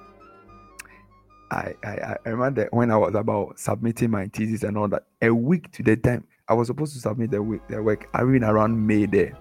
[1.52, 5.34] I, I, I remember when I was about submitting my thesis and all that, a
[5.34, 8.86] week to the time I was supposed to submit the, the work, I mean around
[8.86, 9.38] May there.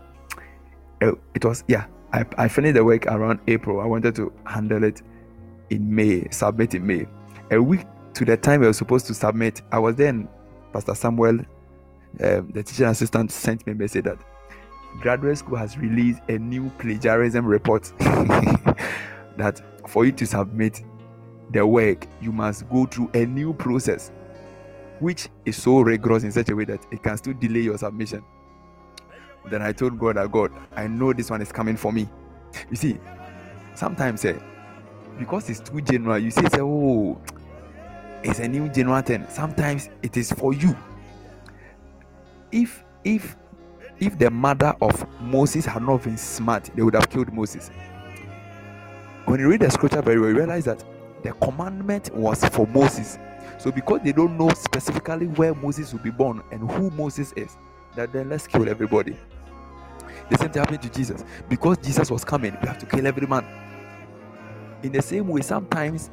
[1.03, 3.81] Uh, it was, yeah, I, I finished the work around April.
[3.81, 5.03] I wanted to handle it
[5.71, 7.07] in May, submit in May.
[7.51, 10.29] A week to the time I was supposed to submit, I was then,
[10.73, 11.41] Pastor Samuel,
[12.21, 14.19] um, the teaching assistant, sent me a message that
[15.01, 20.85] graduate school has released a new plagiarism report that for you to submit
[21.51, 24.13] the work, you must go through a new process,
[25.01, 28.23] which is so rigorous in such a way that it can still delay your submission.
[29.51, 32.09] Then I told God that God, I know this one is coming for me.
[32.71, 32.99] You see,
[33.75, 34.39] sometimes eh,
[35.19, 37.21] because it's too general, you say, say, oh,
[38.23, 39.27] it's a new general thing.
[39.29, 40.77] Sometimes it is for you.
[42.51, 43.37] If if
[44.01, 47.71] if the mother of Moses had not been smart, they would have killed Moses.
[49.27, 50.85] When you read the scripture very well, you realize that
[51.23, 53.19] the commandment was for Moses.
[53.59, 57.57] So because they don't know specifically where Moses will be born and who Moses is,
[57.97, 59.17] that then let's kill everybody.
[60.31, 61.25] The same thing happened to Jesus.
[61.49, 63.45] Because Jesus was coming, we have to kill every man.
[64.83, 66.11] In the same way, sometimes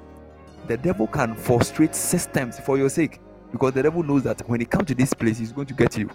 [0.68, 3.20] the devil can frustrate systems for your sake.
[3.52, 5.98] Because the devil knows that when he comes to this place, he's going to get
[5.98, 6.10] you.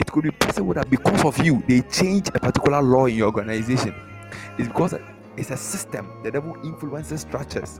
[0.00, 3.26] It could be possible that because of you, they change a particular law in your
[3.26, 3.94] organization.
[4.58, 4.94] It's because
[5.36, 6.10] it's a system.
[6.24, 7.78] The devil influences structures.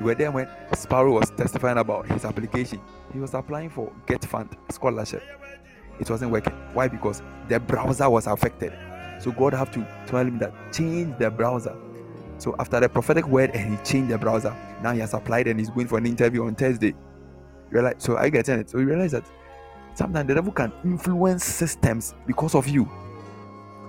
[0.00, 2.80] You were there when Sparrow was testifying about his application.
[3.12, 5.22] He was applying for GETFund scholarship.
[5.98, 6.52] It wasn't working.
[6.72, 6.86] Why?
[6.86, 8.72] Because the browser was affected.
[9.20, 11.76] So God have to tell him that change the browser.
[12.38, 15.58] So after the prophetic word and he changed the browser, now he has applied and
[15.58, 16.94] he's going for an interview on Thursday.
[17.72, 18.70] You're so I get it.
[18.70, 19.24] So you realize that
[19.94, 22.88] sometimes the devil can influence systems because of you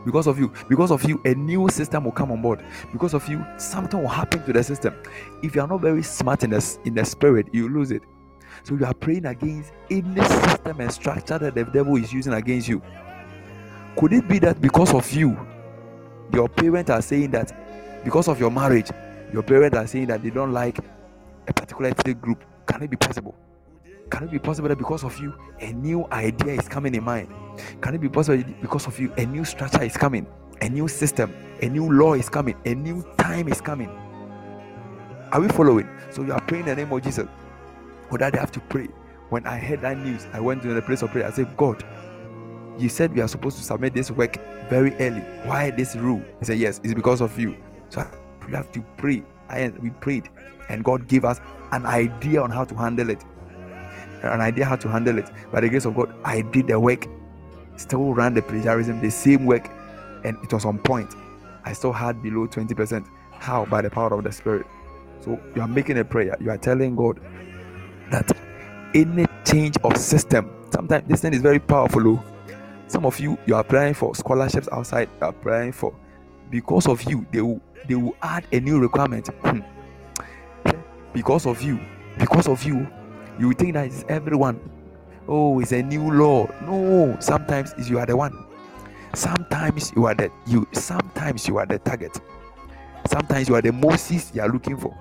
[0.06, 2.64] because of you because of you a new system will come on board.
[2.92, 4.96] Because of you something will happen to the system.
[5.44, 8.04] If you are not very smart in the, in the spirit you lose it.
[8.64, 12.68] So you are praying against any system and structure that the devil is using against
[12.68, 12.82] you.
[13.98, 15.38] Could it be that because of you
[16.34, 18.92] your parents are saying that because of your marriage
[19.34, 20.78] your parents are saying that they don't like
[21.48, 22.44] a particular ethnic group?
[22.66, 23.36] Can it be possible
[24.10, 27.30] can it be possible that because of you, a new idea is coming in mind?
[27.82, 30.26] Can it be possible because of you, a new structure is coming,
[30.62, 33.90] a new system, a new law is coming, a new time is coming?
[35.32, 35.88] Are we following?
[36.12, 37.28] So you are praying in the name of Jesus.
[38.10, 38.88] Or that I have to pray.
[39.30, 41.28] When I heard that news, I went to the place of prayer.
[41.28, 41.84] I said, God,
[42.80, 44.38] you said we are supposed to submit this work
[44.70, 45.22] very early.
[45.46, 46.24] Why this rule?
[46.40, 47.56] He said, Yes, it's because of you.
[47.90, 48.08] So
[48.48, 49.24] we have to pray.
[49.50, 50.30] And we prayed,
[50.70, 51.42] and God gave us
[51.72, 53.24] an idea on how to handle it
[54.24, 55.30] an idea how to handle it.
[55.52, 57.08] By the grace of God, I did the work,
[57.78, 59.70] still ran the plagiarism, the same work,
[60.24, 61.14] and it was on point.
[61.66, 63.08] I still had below 20%.
[63.32, 63.66] How?
[63.66, 64.66] By the power of the Spirit.
[65.22, 66.36] So you are making a prayer.
[66.40, 67.20] You are telling God
[68.12, 68.32] that
[68.94, 72.08] any change of system, sometimes this thing is very powerful.
[72.08, 72.24] Oh.
[72.88, 75.94] Some of you, you are applying for scholarships outside, you are applying for
[76.50, 79.28] because of you, they will they will add a new requirement.
[79.28, 79.60] Hmm.
[81.14, 81.80] because of you,
[82.18, 82.88] because of you,
[83.40, 84.60] you think that it's everyone.
[85.28, 86.48] Oh, it's a new law.
[86.64, 88.46] No, sometimes you are the one.
[89.14, 90.68] Sometimes you are the you.
[90.74, 92.20] Sometimes you are the target.
[93.08, 94.96] Sometimes you are the Moses you are looking for.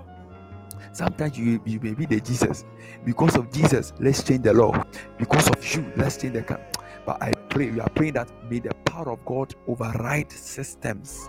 [0.93, 2.65] Sometimes you, you may be the Jesus.
[3.05, 4.85] Because of Jesus, let's change the law.
[5.19, 6.60] Because of you, let's change the camp.
[7.05, 11.28] But I pray, we are praying that may the power of God override systems.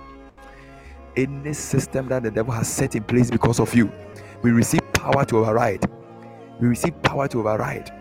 [1.15, 3.91] Any system that the devil has set in place because of you,
[4.41, 5.85] we receive power to override
[6.59, 7.91] we receive power to override.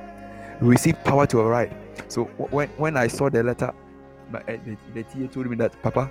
[0.60, 1.74] We receive power to override.
[2.08, 3.72] So when when I saw the letter,
[4.30, 6.10] my, uh, the, the TA told me that Papa,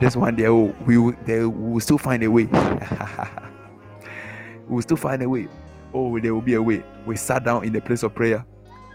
[0.00, 2.44] this one day oh, we will they will still find a way.
[4.68, 5.48] we will still find a way.
[5.92, 6.82] Oh, there will be a way.
[7.06, 8.44] We sat down in the place of prayer,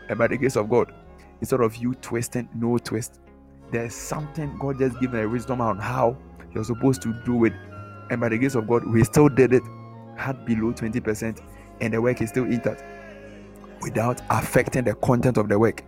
[0.10, 0.94] and by the grace of God,
[1.40, 3.20] instead of you twisting, no twist.
[3.72, 6.18] There's something God just given a wisdom on how
[6.54, 7.54] you're supposed to do it,
[8.10, 9.64] and by the grace of God, we still did it.
[10.18, 11.40] Had below 20%
[11.82, 12.84] and the work is still intact
[13.82, 15.84] without affecting the content of the work.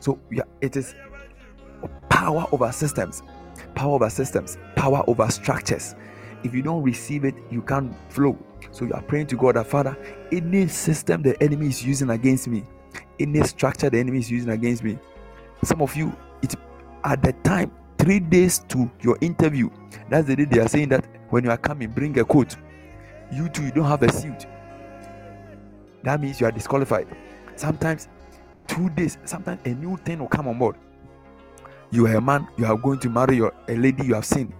[0.00, 0.94] So yeah, it is
[2.08, 3.22] power over systems,
[3.74, 5.94] power over systems, power over structures.
[6.42, 8.38] If you don't receive it, you can't flow.
[8.70, 9.96] So you are praying to God that Father,
[10.32, 12.64] any system the enemy is using against me,
[13.18, 14.98] any structure the enemy is using against me.
[15.64, 16.56] Some of you, it's
[17.04, 19.70] at the time, three days to your interview.
[20.10, 22.56] That's the day they are saying that when you are coming, bring a coat.
[23.32, 24.46] You too, you don't have a suit.
[26.02, 27.08] That means you are disqualified.
[27.56, 28.08] Sometimes
[28.66, 30.76] two days, sometimes a new thing will come on board.
[31.90, 34.52] You are a man, you are going to marry your a lady you have seen.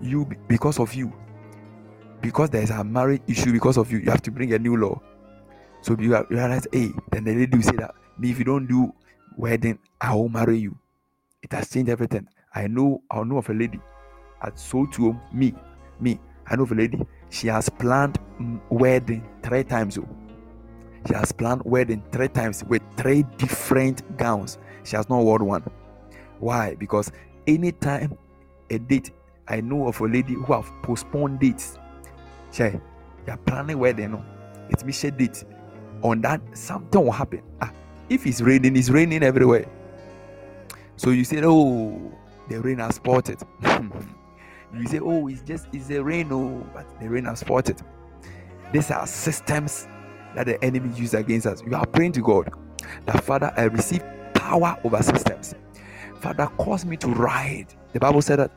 [0.00, 1.12] You because of you,
[2.20, 4.76] because there is a marriage issue because of you, you have to bring a new
[4.76, 5.00] law.
[5.82, 8.92] So you realize, hey, then the lady will say that me if you don't do
[9.36, 10.76] wedding, I will marry you.
[11.42, 12.28] It has changed everything.
[12.54, 13.80] I know I know of a lady
[14.42, 15.54] at so to me,
[16.00, 16.20] me.
[16.46, 17.04] I know of a lady.
[17.30, 18.18] She has planned
[18.70, 19.98] wedding three times.
[19.98, 20.08] Oh.
[21.08, 24.58] She has planned wedding three times with three different gowns.
[24.84, 25.64] She has not worn one.
[26.38, 26.74] Why?
[26.74, 27.10] Because
[27.46, 28.18] anytime
[28.68, 29.12] a date,
[29.48, 31.78] I know of a lady who have postponed dates.
[32.52, 32.82] She, you
[33.26, 34.12] are planning wedding.
[34.12, 34.24] No?
[34.68, 35.44] It means a date.
[36.02, 37.42] On that, something will happen.
[37.62, 37.72] Ah,
[38.10, 39.66] if it's raining, it's raining everywhere.
[40.96, 42.12] So you say, oh,
[42.50, 43.40] the rain has spotted.
[44.74, 47.80] you say, oh, it's just it's a rain, oh, but the rain has spotted.
[48.74, 49.88] These are systems
[50.34, 51.62] that the enemy uses against us.
[51.66, 52.50] You are praying to God
[53.06, 54.02] that Father, I receive
[54.34, 55.54] power over systems.
[56.20, 57.66] Father, cause me to ride.
[57.92, 58.50] The Bible said that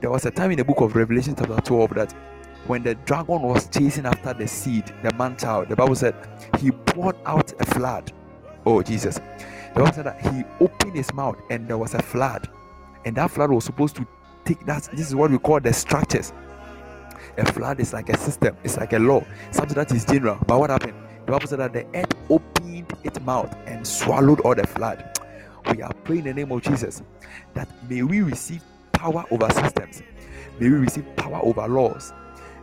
[0.00, 2.12] there was a time in the book of Revelation, chapter 12, that
[2.66, 6.14] when the dragon was chasing after the seed, the man child, the Bible said
[6.58, 8.12] he poured out a flood.
[8.66, 9.16] Oh, Jesus.
[9.16, 12.48] The Bible said that he opened his mouth and there was a flood.
[13.04, 14.06] And that flood was supposed to
[14.44, 14.88] take that.
[14.92, 16.32] This is what we call the structures
[17.38, 20.38] a flood is like a system, it's like a law, something that is general.
[20.46, 20.94] But what happened?
[21.26, 25.18] The Bible said that the earth opened its mouth and swallowed all the flood.
[25.72, 27.02] We are praying in the name of Jesus
[27.54, 28.62] that may we receive
[28.92, 30.02] power over systems,
[30.58, 32.12] may we receive power over laws,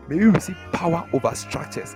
[0.07, 1.95] may we receive power over structures.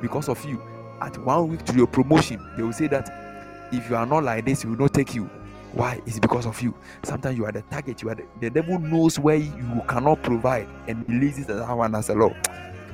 [0.00, 0.60] Because of you,
[1.00, 4.44] at one week to your promotion, they will say that if you are not like
[4.44, 5.30] this, we will not take you.
[5.76, 6.00] Why?
[6.06, 6.74] It's because of you.
[7.02, 8.00] Sometimes you are the target.
[8.00, 12.08] You are the, the devil knows where you cannot provide and releases that one as
[12.08, 12.34] a law.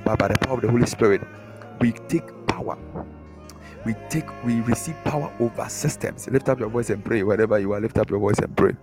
[0.05, 1.23] But by the power of the Holy Spirit,
[1.79, 2.77] we take power.
[3.87, 6.27] We take, we receive power over systems.
[6.27, 7.23] Lift up your voice and pray.
[7.23, 8.75] Wherever you are, lift up your voice and pray.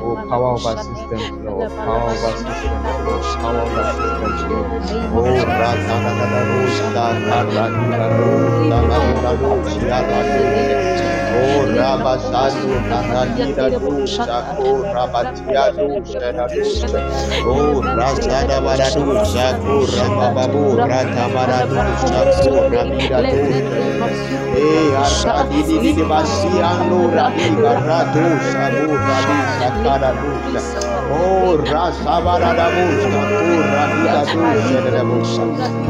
[0.00, 1.70] Oh, power over systems, Lord.
[1.84, 3.26] Power over systems, Lord.
[3.40, 4.72] Power over systems, Lord.
[5.12, 7.74] Oh, Rata da da da Rosa, Rata da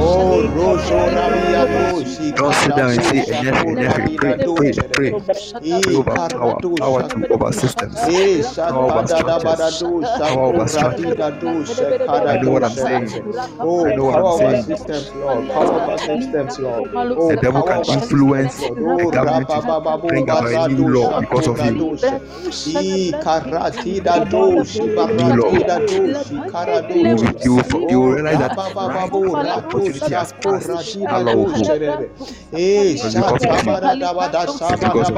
[0.01, 5.10] Oh, Rosi, Don't sit down and nephew, pray, pray, pray.
[5.10, 5.27] Pray
[5.94, 8.10] over power, power to over systems,
[8.68, 9.78] power over structures,
[10.22, 11.16] power over structures.
[12.24, 13.24] I know what I'm saying.
[13.60, 14.66] Oh, I know what power I'm over saying.
[14.66, 15.48] systems, Lord.
[15.50, 16.86] Power over systems, Lord.
[17.28, 19.62] The devil can influence the government to
[20.09, 21.84] bring about a new Barado law because of you.
[22.02, 22.20] Shakuradosha.
[22.66, 25.56] I Karati da Doshi New law.
[25.56, 26.44] Barati da Doshi
[27.02, 27.42] You, Karadosha.
[27.42, 29.12] you, you Oh, realize that right
[29.50, 31.72] opportunity has passed, Shakurati that da law will go.
[31.72, 32.05] Dosha.
[32.52, 33.78] It's because of you.
[34.60, 35.17] It's because of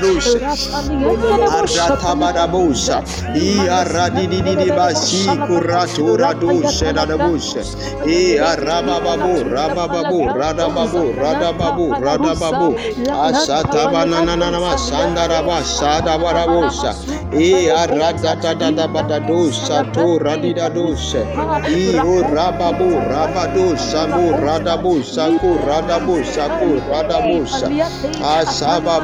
[0.00, 0.38] dushe.
[1.58, 3.02] Aratabadabusha,
[3.34, 7.60] iaradididibasi, kuratu, radushe, radabushe.
[8.06, 12.74] Ia rabababu, rabababu, radababu, radababu, radababu.
[13.24, 16.94] Asatabanananama, sandaraba, sadabarabusha.
[17.38, 21.22] Ia radadadadabadadusha, to radidadushe.
[21.70, 27.68] Io rababu, rabadu, samu, radabu, saku, radabu, saku, radabu, sa.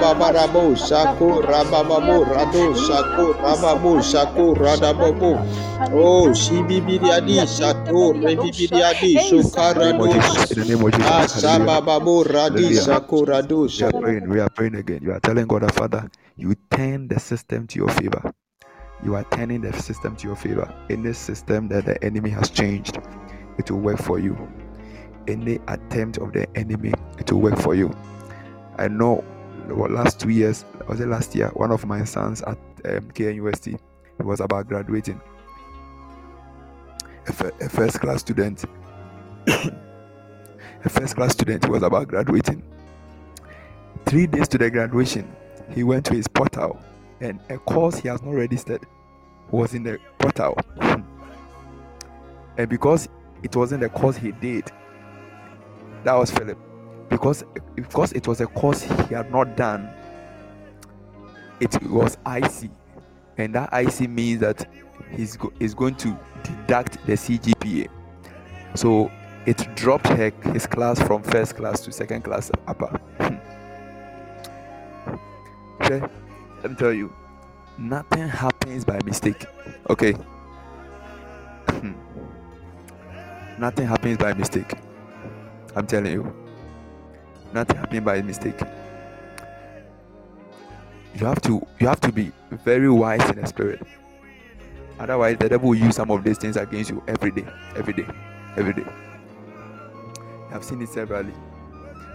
[0.01, 5.39] Asabababarabu, saku, rabababu, radu, saku, rababu, saku, radababu.
[5.94, 9.18] Oh, shibibiriadi, sato, rebibiriadi,
[9.52, 10.52] In the name of sukaradu, Jesus.
[10.52, 11.06] In the name of Jesus.
[11.06, 11.81] Ah, hallelujah.
[11.82, 12.74] Asabababu, radi, Hallelujah.
[12.74, 14.28] saku, radu, We are praying.
[14.31, 15.01] We are praying again.
[15.02, 18.32] You are telling God, the Father, you turn the system to your favor.
[19.05, 20.72] You are turning the system to your favor.
[20.90, 22.98] Any system that the enemy has changed,
[23.59, 24.36] it will work for you.
[25.28, 27.93] Any attempt of the enemy, it will work for you.
[28.78, 29.24] I know
[29.71, 31.49] what last two years, was it last year?
[31.55, 33.79] One of my sons at um, KNUST,
[34.19, 35.21] it was about graduating.
[37.27, 37.33] A,
[37.69, 38.65] first class student,
[39.47, 42.63] a first class student, was about graduating.
[44.07, 45.31] Three days to the graduation,
[45.71, 46.81] he went to his portal
[47.21, 48.85] and a course he has not registered
[49.51, 50.57] was in the portal.
[52.57, 53.09] and because
[53.43, 54.71] it wasn't the course he did,
[56.05, 56.59] that was Philip.
[57.11, 59.91] Because because it was a course he had not done,
[61.59, 62.70] it was IC.
[63.37, 64.66] And that IC means that
[65.11, 67.89] he's go, is going to deduct the CGPA.
[68.74, 69.11] So
[69.47, 72.87] it dropped her, his class from first class to second class upper.
[73.20, 73.37] Hmm.
[75.82, 76.01] okay,
[76.62, 77.12] let me tell you,
[77.78, 79.47] nothing happens by mistake.
[79.89, 80.12] Okay,
[81.70, 81.93] hmm.
[83.59, 84.74] nothing happens by mistake.
[85.74, 86.32] I'm telling you,
[87.52, 88.60] nothing happens by mistake.
[91.14, 93.82] You have to you have to be very wise in the spirit.
[94.98, 98.06] Otherwise, the devil will use some of these things against you every day, every day,
[98.56, 98.85] every day.
[100.52, 101.32] I've seen it severally.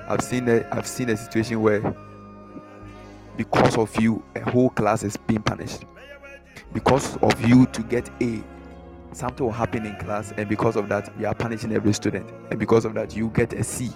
[0.08, 1.82] I've seen a, I've seen a situation where
[3.38, 5.86] because of you, a whole class is being punished.
[6.74, 8.44] Because of you to get A,
[9.12, 12.30] something will happen in class, and because of that, we are punishing every student.
[12.50, 13.92] And because of that, you get a C,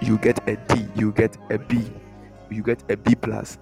[0.00, 1.90] you get a D, you get a B,
[2.50, 3.58] you get a B plus.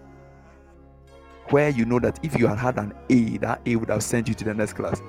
[1.50, 4.28] Where you know that if you had had an A, that A would have sent
[4.28, 5.00] you to the next class.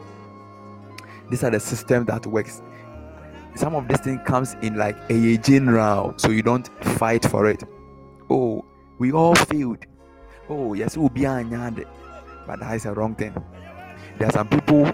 [1.30, 2.62] These are the system that works.
[3.56, 7.64] Some of this thing comes in like a general, so you don't fight for it.
[8.30, 8.64] Oh,
[9.00, 9.84] we all failed.
[10.48, 11.24] Oh, yes, we'll be.
[11.24, 13.34] But that is a wrong thing.
[14.20, 14.92] There are some people,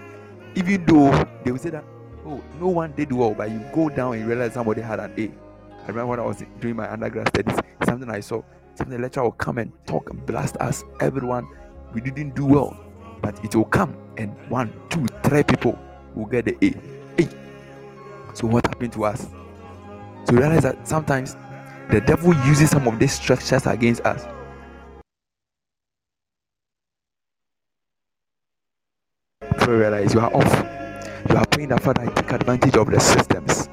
[0.56, 1.12] even though
[1.44, 1.84] they will say that,
[2.26, 5.43] oh, no one did well, but you go down and realize somebody had an A.
[5.84, 8.42] I remember when I was doing my undergrad studies, something I saw,
[8.76, 11.46] something the lecturer will come and talk and blast us, everyone,
[11.94, 12.80] we didn't do well.
[13.22, 15.78] But it will come and one, two, three people
[16.16, 17.22] will get the A.
[17.22, 17.28] Hey.
[18.34, 19.28] So what happened to us?
[20.26, 21.36] So realize that sometimes
[21.90, 24.26] the devil uses some of these structures against us.
[29.68, 31.30] You realize you are off.
[31.30, 33.68] You are praying that Father, I take advantage of the systems.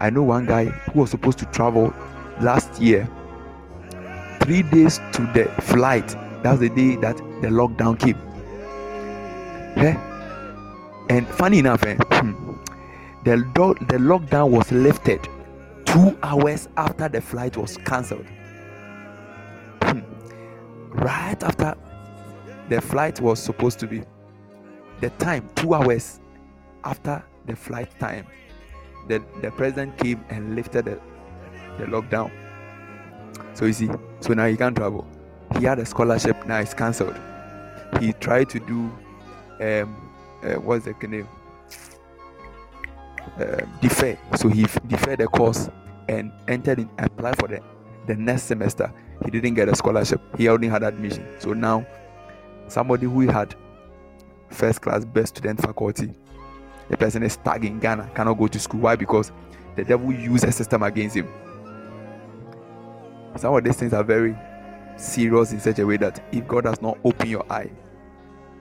[0.00, 1.92] I know one guy who was supposed to travel
[2.40, 3.08] last year,
[4.40, 6.08] three days to the flight.
[6.42, 8.16] That was the day that the lockdown came.
[9.76, 9.96] Eh?
[11.10, 11.96] And funny enough, eh,
[13.24, 15.26] the, do- the lockdown was lifted
[15.84, 18.26] two hours after the flight was cancelled.
[20.92, 21.74] right after
[22.68, 24.02] the flight was supposed to be,
[25.00, 26.20] the time, two hours
[26.84, 28.26] after the flight time,
[29.08, 31.00] the, the president came and lifted the,
[31.78, 32.30] the lockdown.
[33.54, 33.88] So you see,
[34.20, 35.06] so now he can't travel.
[35.58, 37.16] He had a scholarship, now it's cancelled.
[38.00, 38.90] He tried to do,
[39.60, 40.12] um,
[40.42, 41.26] uh, what's the name?
[43.38, 44.16] uh, defer.
[44.36, 45.68] So he f- deferred the course
[46.08, 47.60] and entered in apply for the
[48.06, 48.92] the next semester.
[49.24, 50.20] He didn't get a scholarship.
[50.36, 51.26] He only had admission.
[51.38, 51.86] So now
[52.68, 53.54] somebody who had
[54.50, 56.14] first class best student faculty,
[56.88, 58.80] the person is stuck in Ghana, cannot go to school.
[58.80, 58.96] Why?
[58.96, 59.32] Because
[59.76, 61.28] the devil used a system against him.
[63.36, 64.36] Some of these things are very
[64.96, 67.70] serious in such a way that if God does not open your eye,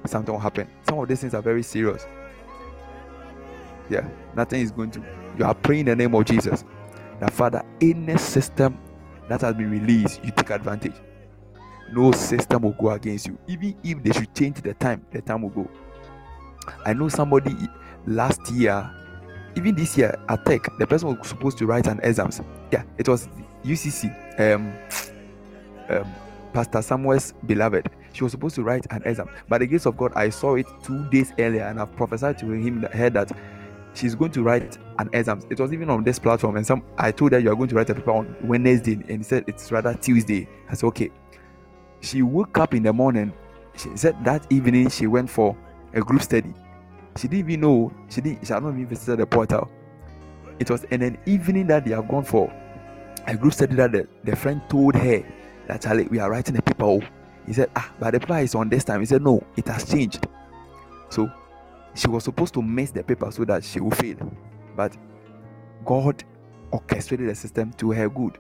[0.06, 0.68] something will happen.
[0.88, 2.06] Some of these things are very serious.
[3.90, 5.04] Yeah, nothing is going to.
[5.38, 6.64] You are praying in the name of Jesus.
[7.20, 8.78] That Father, any system
[9.30, 10.94] that has been released, you take advantage.
[11.92, 13.38] No system will go against you.
[13.48, 15.70] Even if they should change the time, the time will go.
[16.86, 17.56] I know somebody
[18.08, 18.90] last year,
[19.56, 22.42] even this year at Tech, the person was supposed to write an exams.
[22.72, 23.28] Yeah, it was
[23.64, 24.40] UCC.
[24.40, 24.74] Um,
[25.90, 26.14] um,
[26.54, 27.90] Pastor Samuel's beloved.
[28.14, 29.30] She was supposed to write an exam.
[29.48, 32.48] By the grace of God, I saw it two days earlier, and I've prophesied to
[32.48, 33.32] him that that
[33.94, 35.42] she's going to write an exam.
[35.50, 37.76] It was even on this platform, and some I told her you are going to
[37.76, 40.48] write a paper on Wednesday, and he said it's rather Tuesday.
[40.70, 41.12] I said okay.
[42.02, 43.34] She woke up in the morning.
[43.76, 45.56] She said that evening she went for
[45.94, 46.54] a group study.
[47.18, 49.70] She didn't even know she didn't she had not even visited the portal.
[50.60, 52.52] It was in an evening that they have gone for
[53.28, 55.24] a group study that the, the friend told her
[55.68, 56.86] that Charlie, we are writing a paper.
[56.86, 57.02] Oh.
[57.46, 59.02] He said, Ah, but the paper is on this time.
[59.02, 60.28] He said, No, it has changed.
[61.10, 61.32] So
[61.94, 64.32] she was supposed to miss the paper so that she will fail.
[64.76, 64.96] But
[65.86, 66.24] God
[66.72, 68.38] orchestrated the system to her good.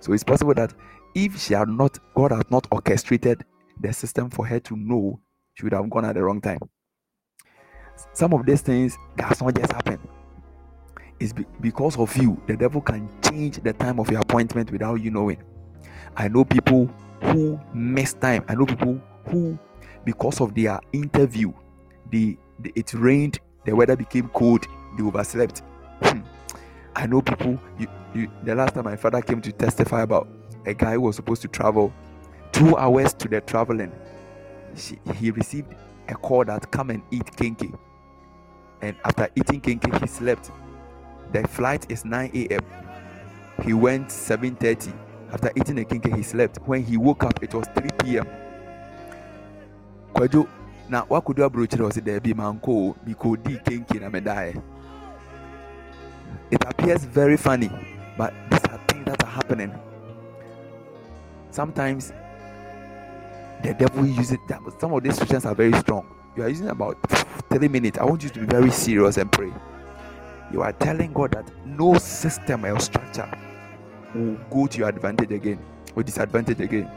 [0.00, 0.72] So it's possible that
[1.14, 3.44] if she had not, God had not orchestrated
[3.80, 5.20] the system for her to know,
[5.54, 6.60] she would have gone at the wrong time.
[8.12, 9.98] Some of these things does not just happen.
[11.18, 12.40] It's be- because of you.
[12.46, 15.42] The devil can change the time of your appointment without you knowing.
[16.16, 16.90] I know people
[17.22, 18.44] who miss time.
[18.48, 19.58] I know people who,
[20.04, 21.52] because of their interview,
[22.10, 24.66] the, the it rained, the weather became cold,
[24.96, 25.62] they overslept.
[26.02, 26.20] Hmm.
[26.96, 27.58] I know people.
[27.78, 30.28] You, you, the last time my father came to testify about
[30.66, 31.92] a guy who was supposed to travel
[32.52, 33.92] two hours to the traveling,
[34.74, 35.74] she, he received
[36.08, 37.76] a call that come and eat kenkey,
[38.82, 40.50] and after eating kenkey, he slept.
[41.32, 42.64] The flight is 9 a.m.
[43.62, 44.92] He went 7:30
[45.32, 46.58] after eating a kenkey, he slept.
[46.66, 48.26] When he woke up, it was 3 p.m.
[50.12, 50.48] Kwajo,
[50.88, 54.60] na wakudu abrochire was there be manko because di kenkey na medae.
[56.50, 57.70] It appears very funny,
[58.18, 59.72] but these are things that are happening.
[61.52, 62.12] Sometimes
[63.62, 64.40] the devil uses it.
[64.80, 66.06] Some of these solutions are very strong.
[66.36, 66.96] You are using about
[67.50, 67.98] three minutes.
[67.98, 69.52] I want you to be very serious and pray.
[70.52, 73.30] You are telling God that no system or structure
[74.14, 75.58] will go to your advantage again
[75.96, 76.90] or disadvantage again.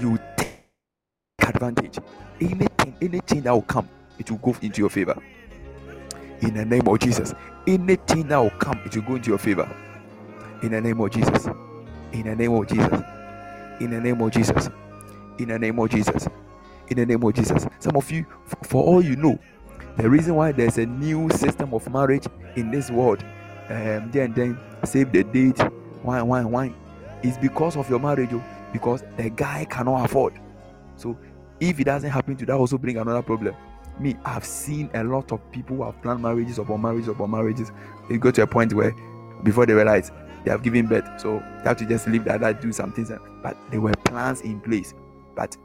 [0.00, 0.64] You take
[1.42, 1.98] advantage.
[2.40, 3.88] Anything, anything that will come,
[4.18, 5.16] it will go into your favor.
[6.42, 7.34] In the name of Jesus.
[7.66, 9.68] Anything that will come, it will go into your favor.
[10.62, 11.46] In the name of Jesus.
[12.12, 13.02] In the name of Jesus.
[13.80, 14.70] In the name of Jesus.
[15.38, 16.28] In the name of Jesus.
[16.88, 17.66] In the name of Jesus.
[17.80, 18.24] Some of you,
[18.62, 19.38] for all you know,
[19.96, 23.24] the reason why there's a new system of marriage in this world,
[23.68, 25.58] um, then then save the date,
[26.02, 26.72] why, why, why?
[27.22, 30.34] It's because of your marriage, oh, because the guy cannot afford.
[30.96, 31.18] So
[31.58, 33.56] if it doesn't happen to that, also bring another problem.
[33.98, 37.72] Me, I've seen a lot of people who have planned marriages upon marriages upon marriages.
[38.08, 38.94] They go to a point where
[39.42, 40.12] before they realize
[40.44, 43.10] they have given birth, so they have to just leave that, that do some things.
[43.42, 44.94] But there were plans in place,
[45.34, 45.56] but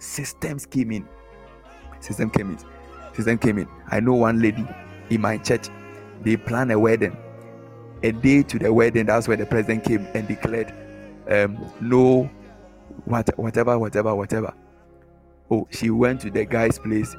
[0.00, 1.08] systems came in.
[2.00, 2.58] System came in.
[3.14, 3.68] System came in.
[3.88, 4.66] I know one lady
[5.10, 5.68] in my church.
[6.22, 7.16] They planned a wedding
[8.02, 10.72] a day to the wedding, that's when the president came and declared,
[11.28, 12.30] um, no,
[13.04, 14.54] what, whatever, whatever, whatever.
[15.50, 17.14] Oh, she went to the guy's place.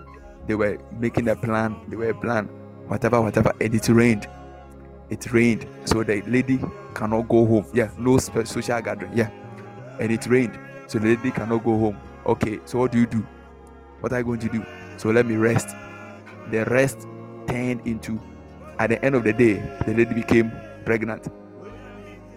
[0.47, 1.75] They were making a plan.
[1.87, 2.45] They were plan,
[2.87, 4.27] whatever, whatever, and it rained.
[5.09, 6.59] It rained, so the lady
[6.95, 7.65] cannot go home.
[7.73, 9.11] Yeah, no social gathering.
[9.13, 9.29] Yeah,
[9.99, 11.97] and it rained, so the lady cannot go home.
[12.26, 13.26] Okay, so what do you do?
[14.02, 14.65] What are you going to do?
[14.98, 15.69] So let me rest.
[16.52, 17.07] The rest
[17.48, 18.19] turned into,
[18.77, 19.53] at the end of the day,
[19.85, 20.52] the lady became
[20.85, 21.23] pregnant.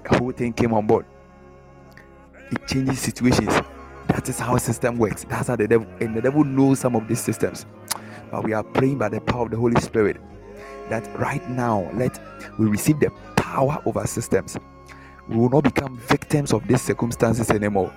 [0.04, 1.06] The whole thing came on board.
[2.50, 3.52] It changes situations.
[4.08, 5.24] That is how system works.
[5.24, 7.66] That's how the devil and the devil knows some of these systems.
[8.30, 10.18] But we are praying by the power of the Holy Spirit
[10.88, 12.18] that right now let
[12.58, 14.56] we receive the power over systems.
[15.28, 17.92] We will not become victims of these circumstances anymore.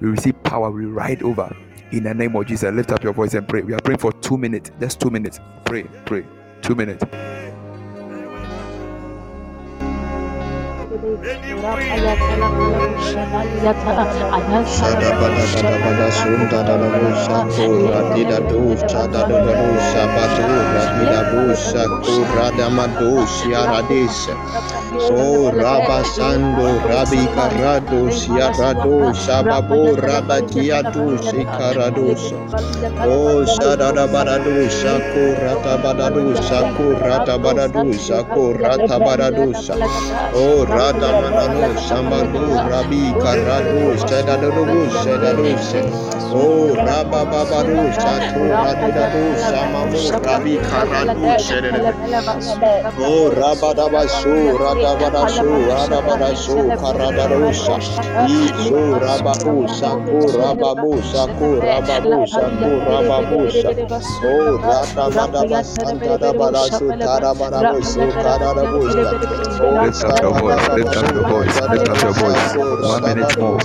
[0.00, 1.54] We receive power, we ride over.
[1.92, 3.62] In the name of Jesus, lift up your voice and pray.
[3.62, 4.70] We are praying for two minutes.
[4.80, 5.40] Just two minutes.
[5.64, 6.24] Pray, pray.
[6.62, 7.04] Two minutes.
[17.24, 24.18] Shaku radida du shada da da du shabatu radida bu shaku radamadu shiaradis
[25.06, 32.24] so rabasando rabi karado shiarado shababu rabatia du shikarados
[33.04, 36.08] oh shada da bada du shaku rata bada
[41.02, 43.10] oh Rabi
[53.06, 53.30] Oh
[70.26, 72.56] Oh lift up your voice, lift up your voice.
[72.82, 73.60] One minute more.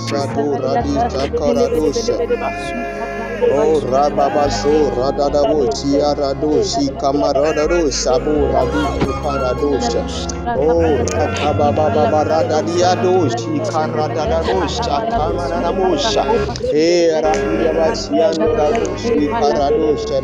[3.42, 10.39] Oh, Rababaso, Radadabo, Tiarado, Shikamarado, Sabu, Radu, Paradosha.
[10.56, 16.24] Oh, Rabababa, Radadiado, Shikaradadabo, Shakamanamosha.
[16.72, 20.20] Eh, Rabiyabasiano, Shikaradosha.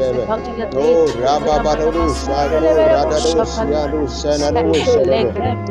[0.74, 5.02] Oh, Rababado, Sabu, Radado, Siano, Senadosha.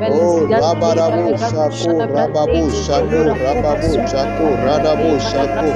[0.08, 5.76] Oh, Rabadabo, Shako, Rababu, Shako, Rababu, Shako, Radabu, Shako.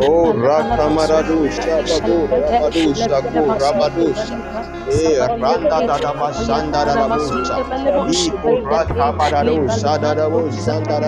[0.00, 1.08] Oh, Rakamara.
[1.22, 3.22] Radusha, Babu, Rabadusha,
[3.58, 4.36] Rabadusha.
[4.90, 6.12] Eh, Randa da da
[8.08, 10.28] Bashanda da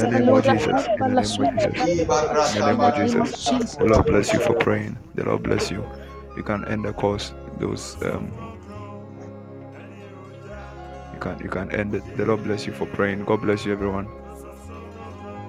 [0.00, 0.60] the name of Jesus,
[0.90, 4.54] in the name of Jesus, in the name of Jesus, the Lord bless you for
[4.54, 4.98] praying.
[5.14, 5.84] The Lord bless you.
[6.36, 7.32] You can end the course.
[7.58, 8.30] Those um,
[11.12, 12.02] you can you can end it.
[12.16, 13.24] The Lord bless you for praying.
[13.24, 14.08] God bless you, everyone.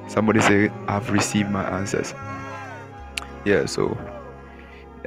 [0.07, 2.13] Somebody say, "I've received my answers."
[3.45, 3.65] Yeah.
[3.65, 3.97] So,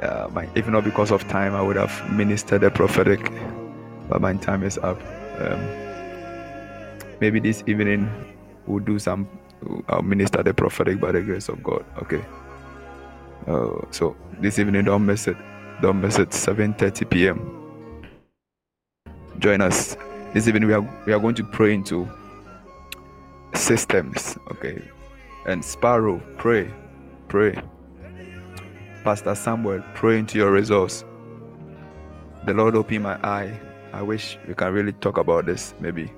[0.01, 3.31] uh, my, if not because of time, I would have ministered the prophetic,
[4.09, 5.01] but my time is up.
[5.39, 5.61] Um,
[7.21, 8.09] maybe this evening
[8.67, 9.27] we'll do some.
[9.89, 11.85] I'll minister the prophetic by the grace of God.
[12.03, 12.23] Okay.
[13.47, 15.37] Uh, so this evening, don't miss it.
[15.81, 16.29] Don't miss it.
[16.29, 18.05] 7:30 p.m.
[19.39, 19.95] Join us
[20.33, 20.67] this evening.
[20.67, 22.07] We are we are going to pray into
[23.53, 24.37] systems.
[24.51, 24.81] Okay,
[25.45, 26.69] and Sparrow, pray,
[27.29, 27.61] pray.
[29.05, 31.05] Pastor Samuel, pray into your results.
[32.45, 33.57] The Lord open my eye.
[33.93, 35.73] I wish we can really talk about this.
[35.79, 36.11] Maybe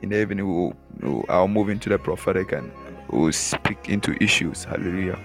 [0.00, 2.70] in the evening, we'll, we'll, I'll move into the prophetic and
[3.10, 4.62] we'll speak into issues.
[4.64, 5.18] Hallelujah.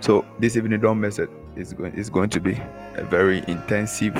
[0.00, 1.28] So this evening, don't miss it.
[1.56, 2.60] It's going, it's going to be
[2.96, 4.14] a very intensive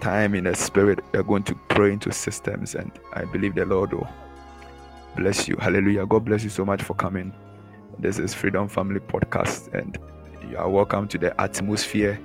[0.00, 0.98] time in the spirit.
[1.12, 4.08] We're going to pray into systems, and I believe the Lord will
[5.16, 5.56] bless you.
[5.56, 6.04] Hallelujah.
[6.04, 7.32] God bless you so much for coming.
[8.00, 9.96] This is Freedom Family Podcast, and
[10.50, 12.18] you are welcome to the atmosphere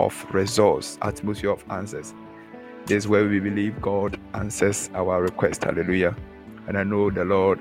[0.00, 2.14] of results, atmosphere of answers.
[2.86, 5.62] This is where we believe God answers our request.
[5.62, 6.16] Hallelujah.
[6.66, 7.60] And I know the Lord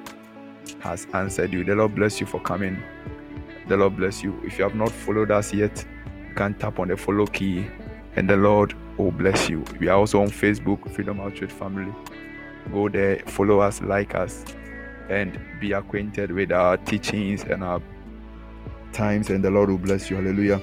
[0.79, 1.63] has answered you.
[1.63, 2.81] The Lord bless you for coming.
[3.71, 4.37] The Lord bless you.
[4.43, 5.85] If you have not followed us yet,
[6.27, 7.65] you can tap on the follow key
[8.17, 9.63] and the Lord will bless you.
[9.79, 11.89] We are also on Facebook, Freedom Outreach Family.
[12.73, 14.43] Go there, follow us, like us,
[15.09, 17.81] and be acquainted with our teachings and our
[18.91, 20.17] times, and the Lord will bless you.
[20.17, 20.59] Hallelujah.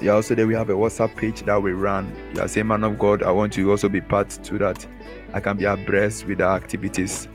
[0.00, 2.16] Yeah, also there we have a WhatsApp page that we run.
[2.34, 4.86] You are saying, man of God, I want to also be part to that.
[5.34, 7.28] I can be abreast with our activities.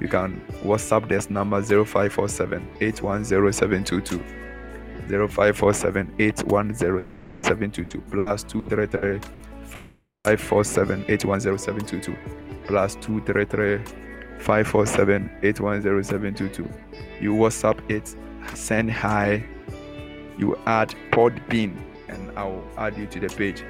[0.00, 4.18] You can WhatsApp this number 0547 810722.
[5.08, 9.20] 0547 810722 plus 233
[10.24, 12.16] 547 810722
[12.66, 13.84] plus 233
[14.38, 16.68] 547 810722.
[17.20, 18.14] You WhatsApp it,
[18.56, 19.44] send hi,
[20.38, 21.76] you add Podbean
[22.08, 23.62] and I'll add you to the page.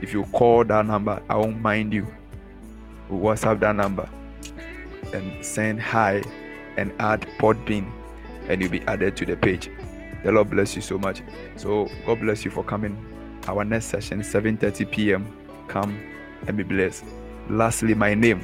[0.00, 2.06] If you call that number, I won't mind you.
[3.10, 4.08] WhatsApp that number
[5.12, 6.22] and send hi
[6.76, 7.90] and add Podbean
[8.48, 9.70] and you'll be added to the page.
[10.24, 11.22] The Lord bless you so much.
[11.56, 12.96] So God bless you for coming.
[13.46, 15.36] Our next session, 7:30 p.m.
[15.68, 15.98] Come
[16.46, 17.04] and be blessed.
[17.48, 18.40] Lastly, my name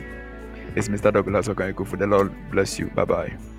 [0.77, 1.13] is Mr.
[1.13, 1.87] Douglas Okanyiku.
[1.87, 2.87] For the Lord bless you.
[2.89, 3.54] Bye bye.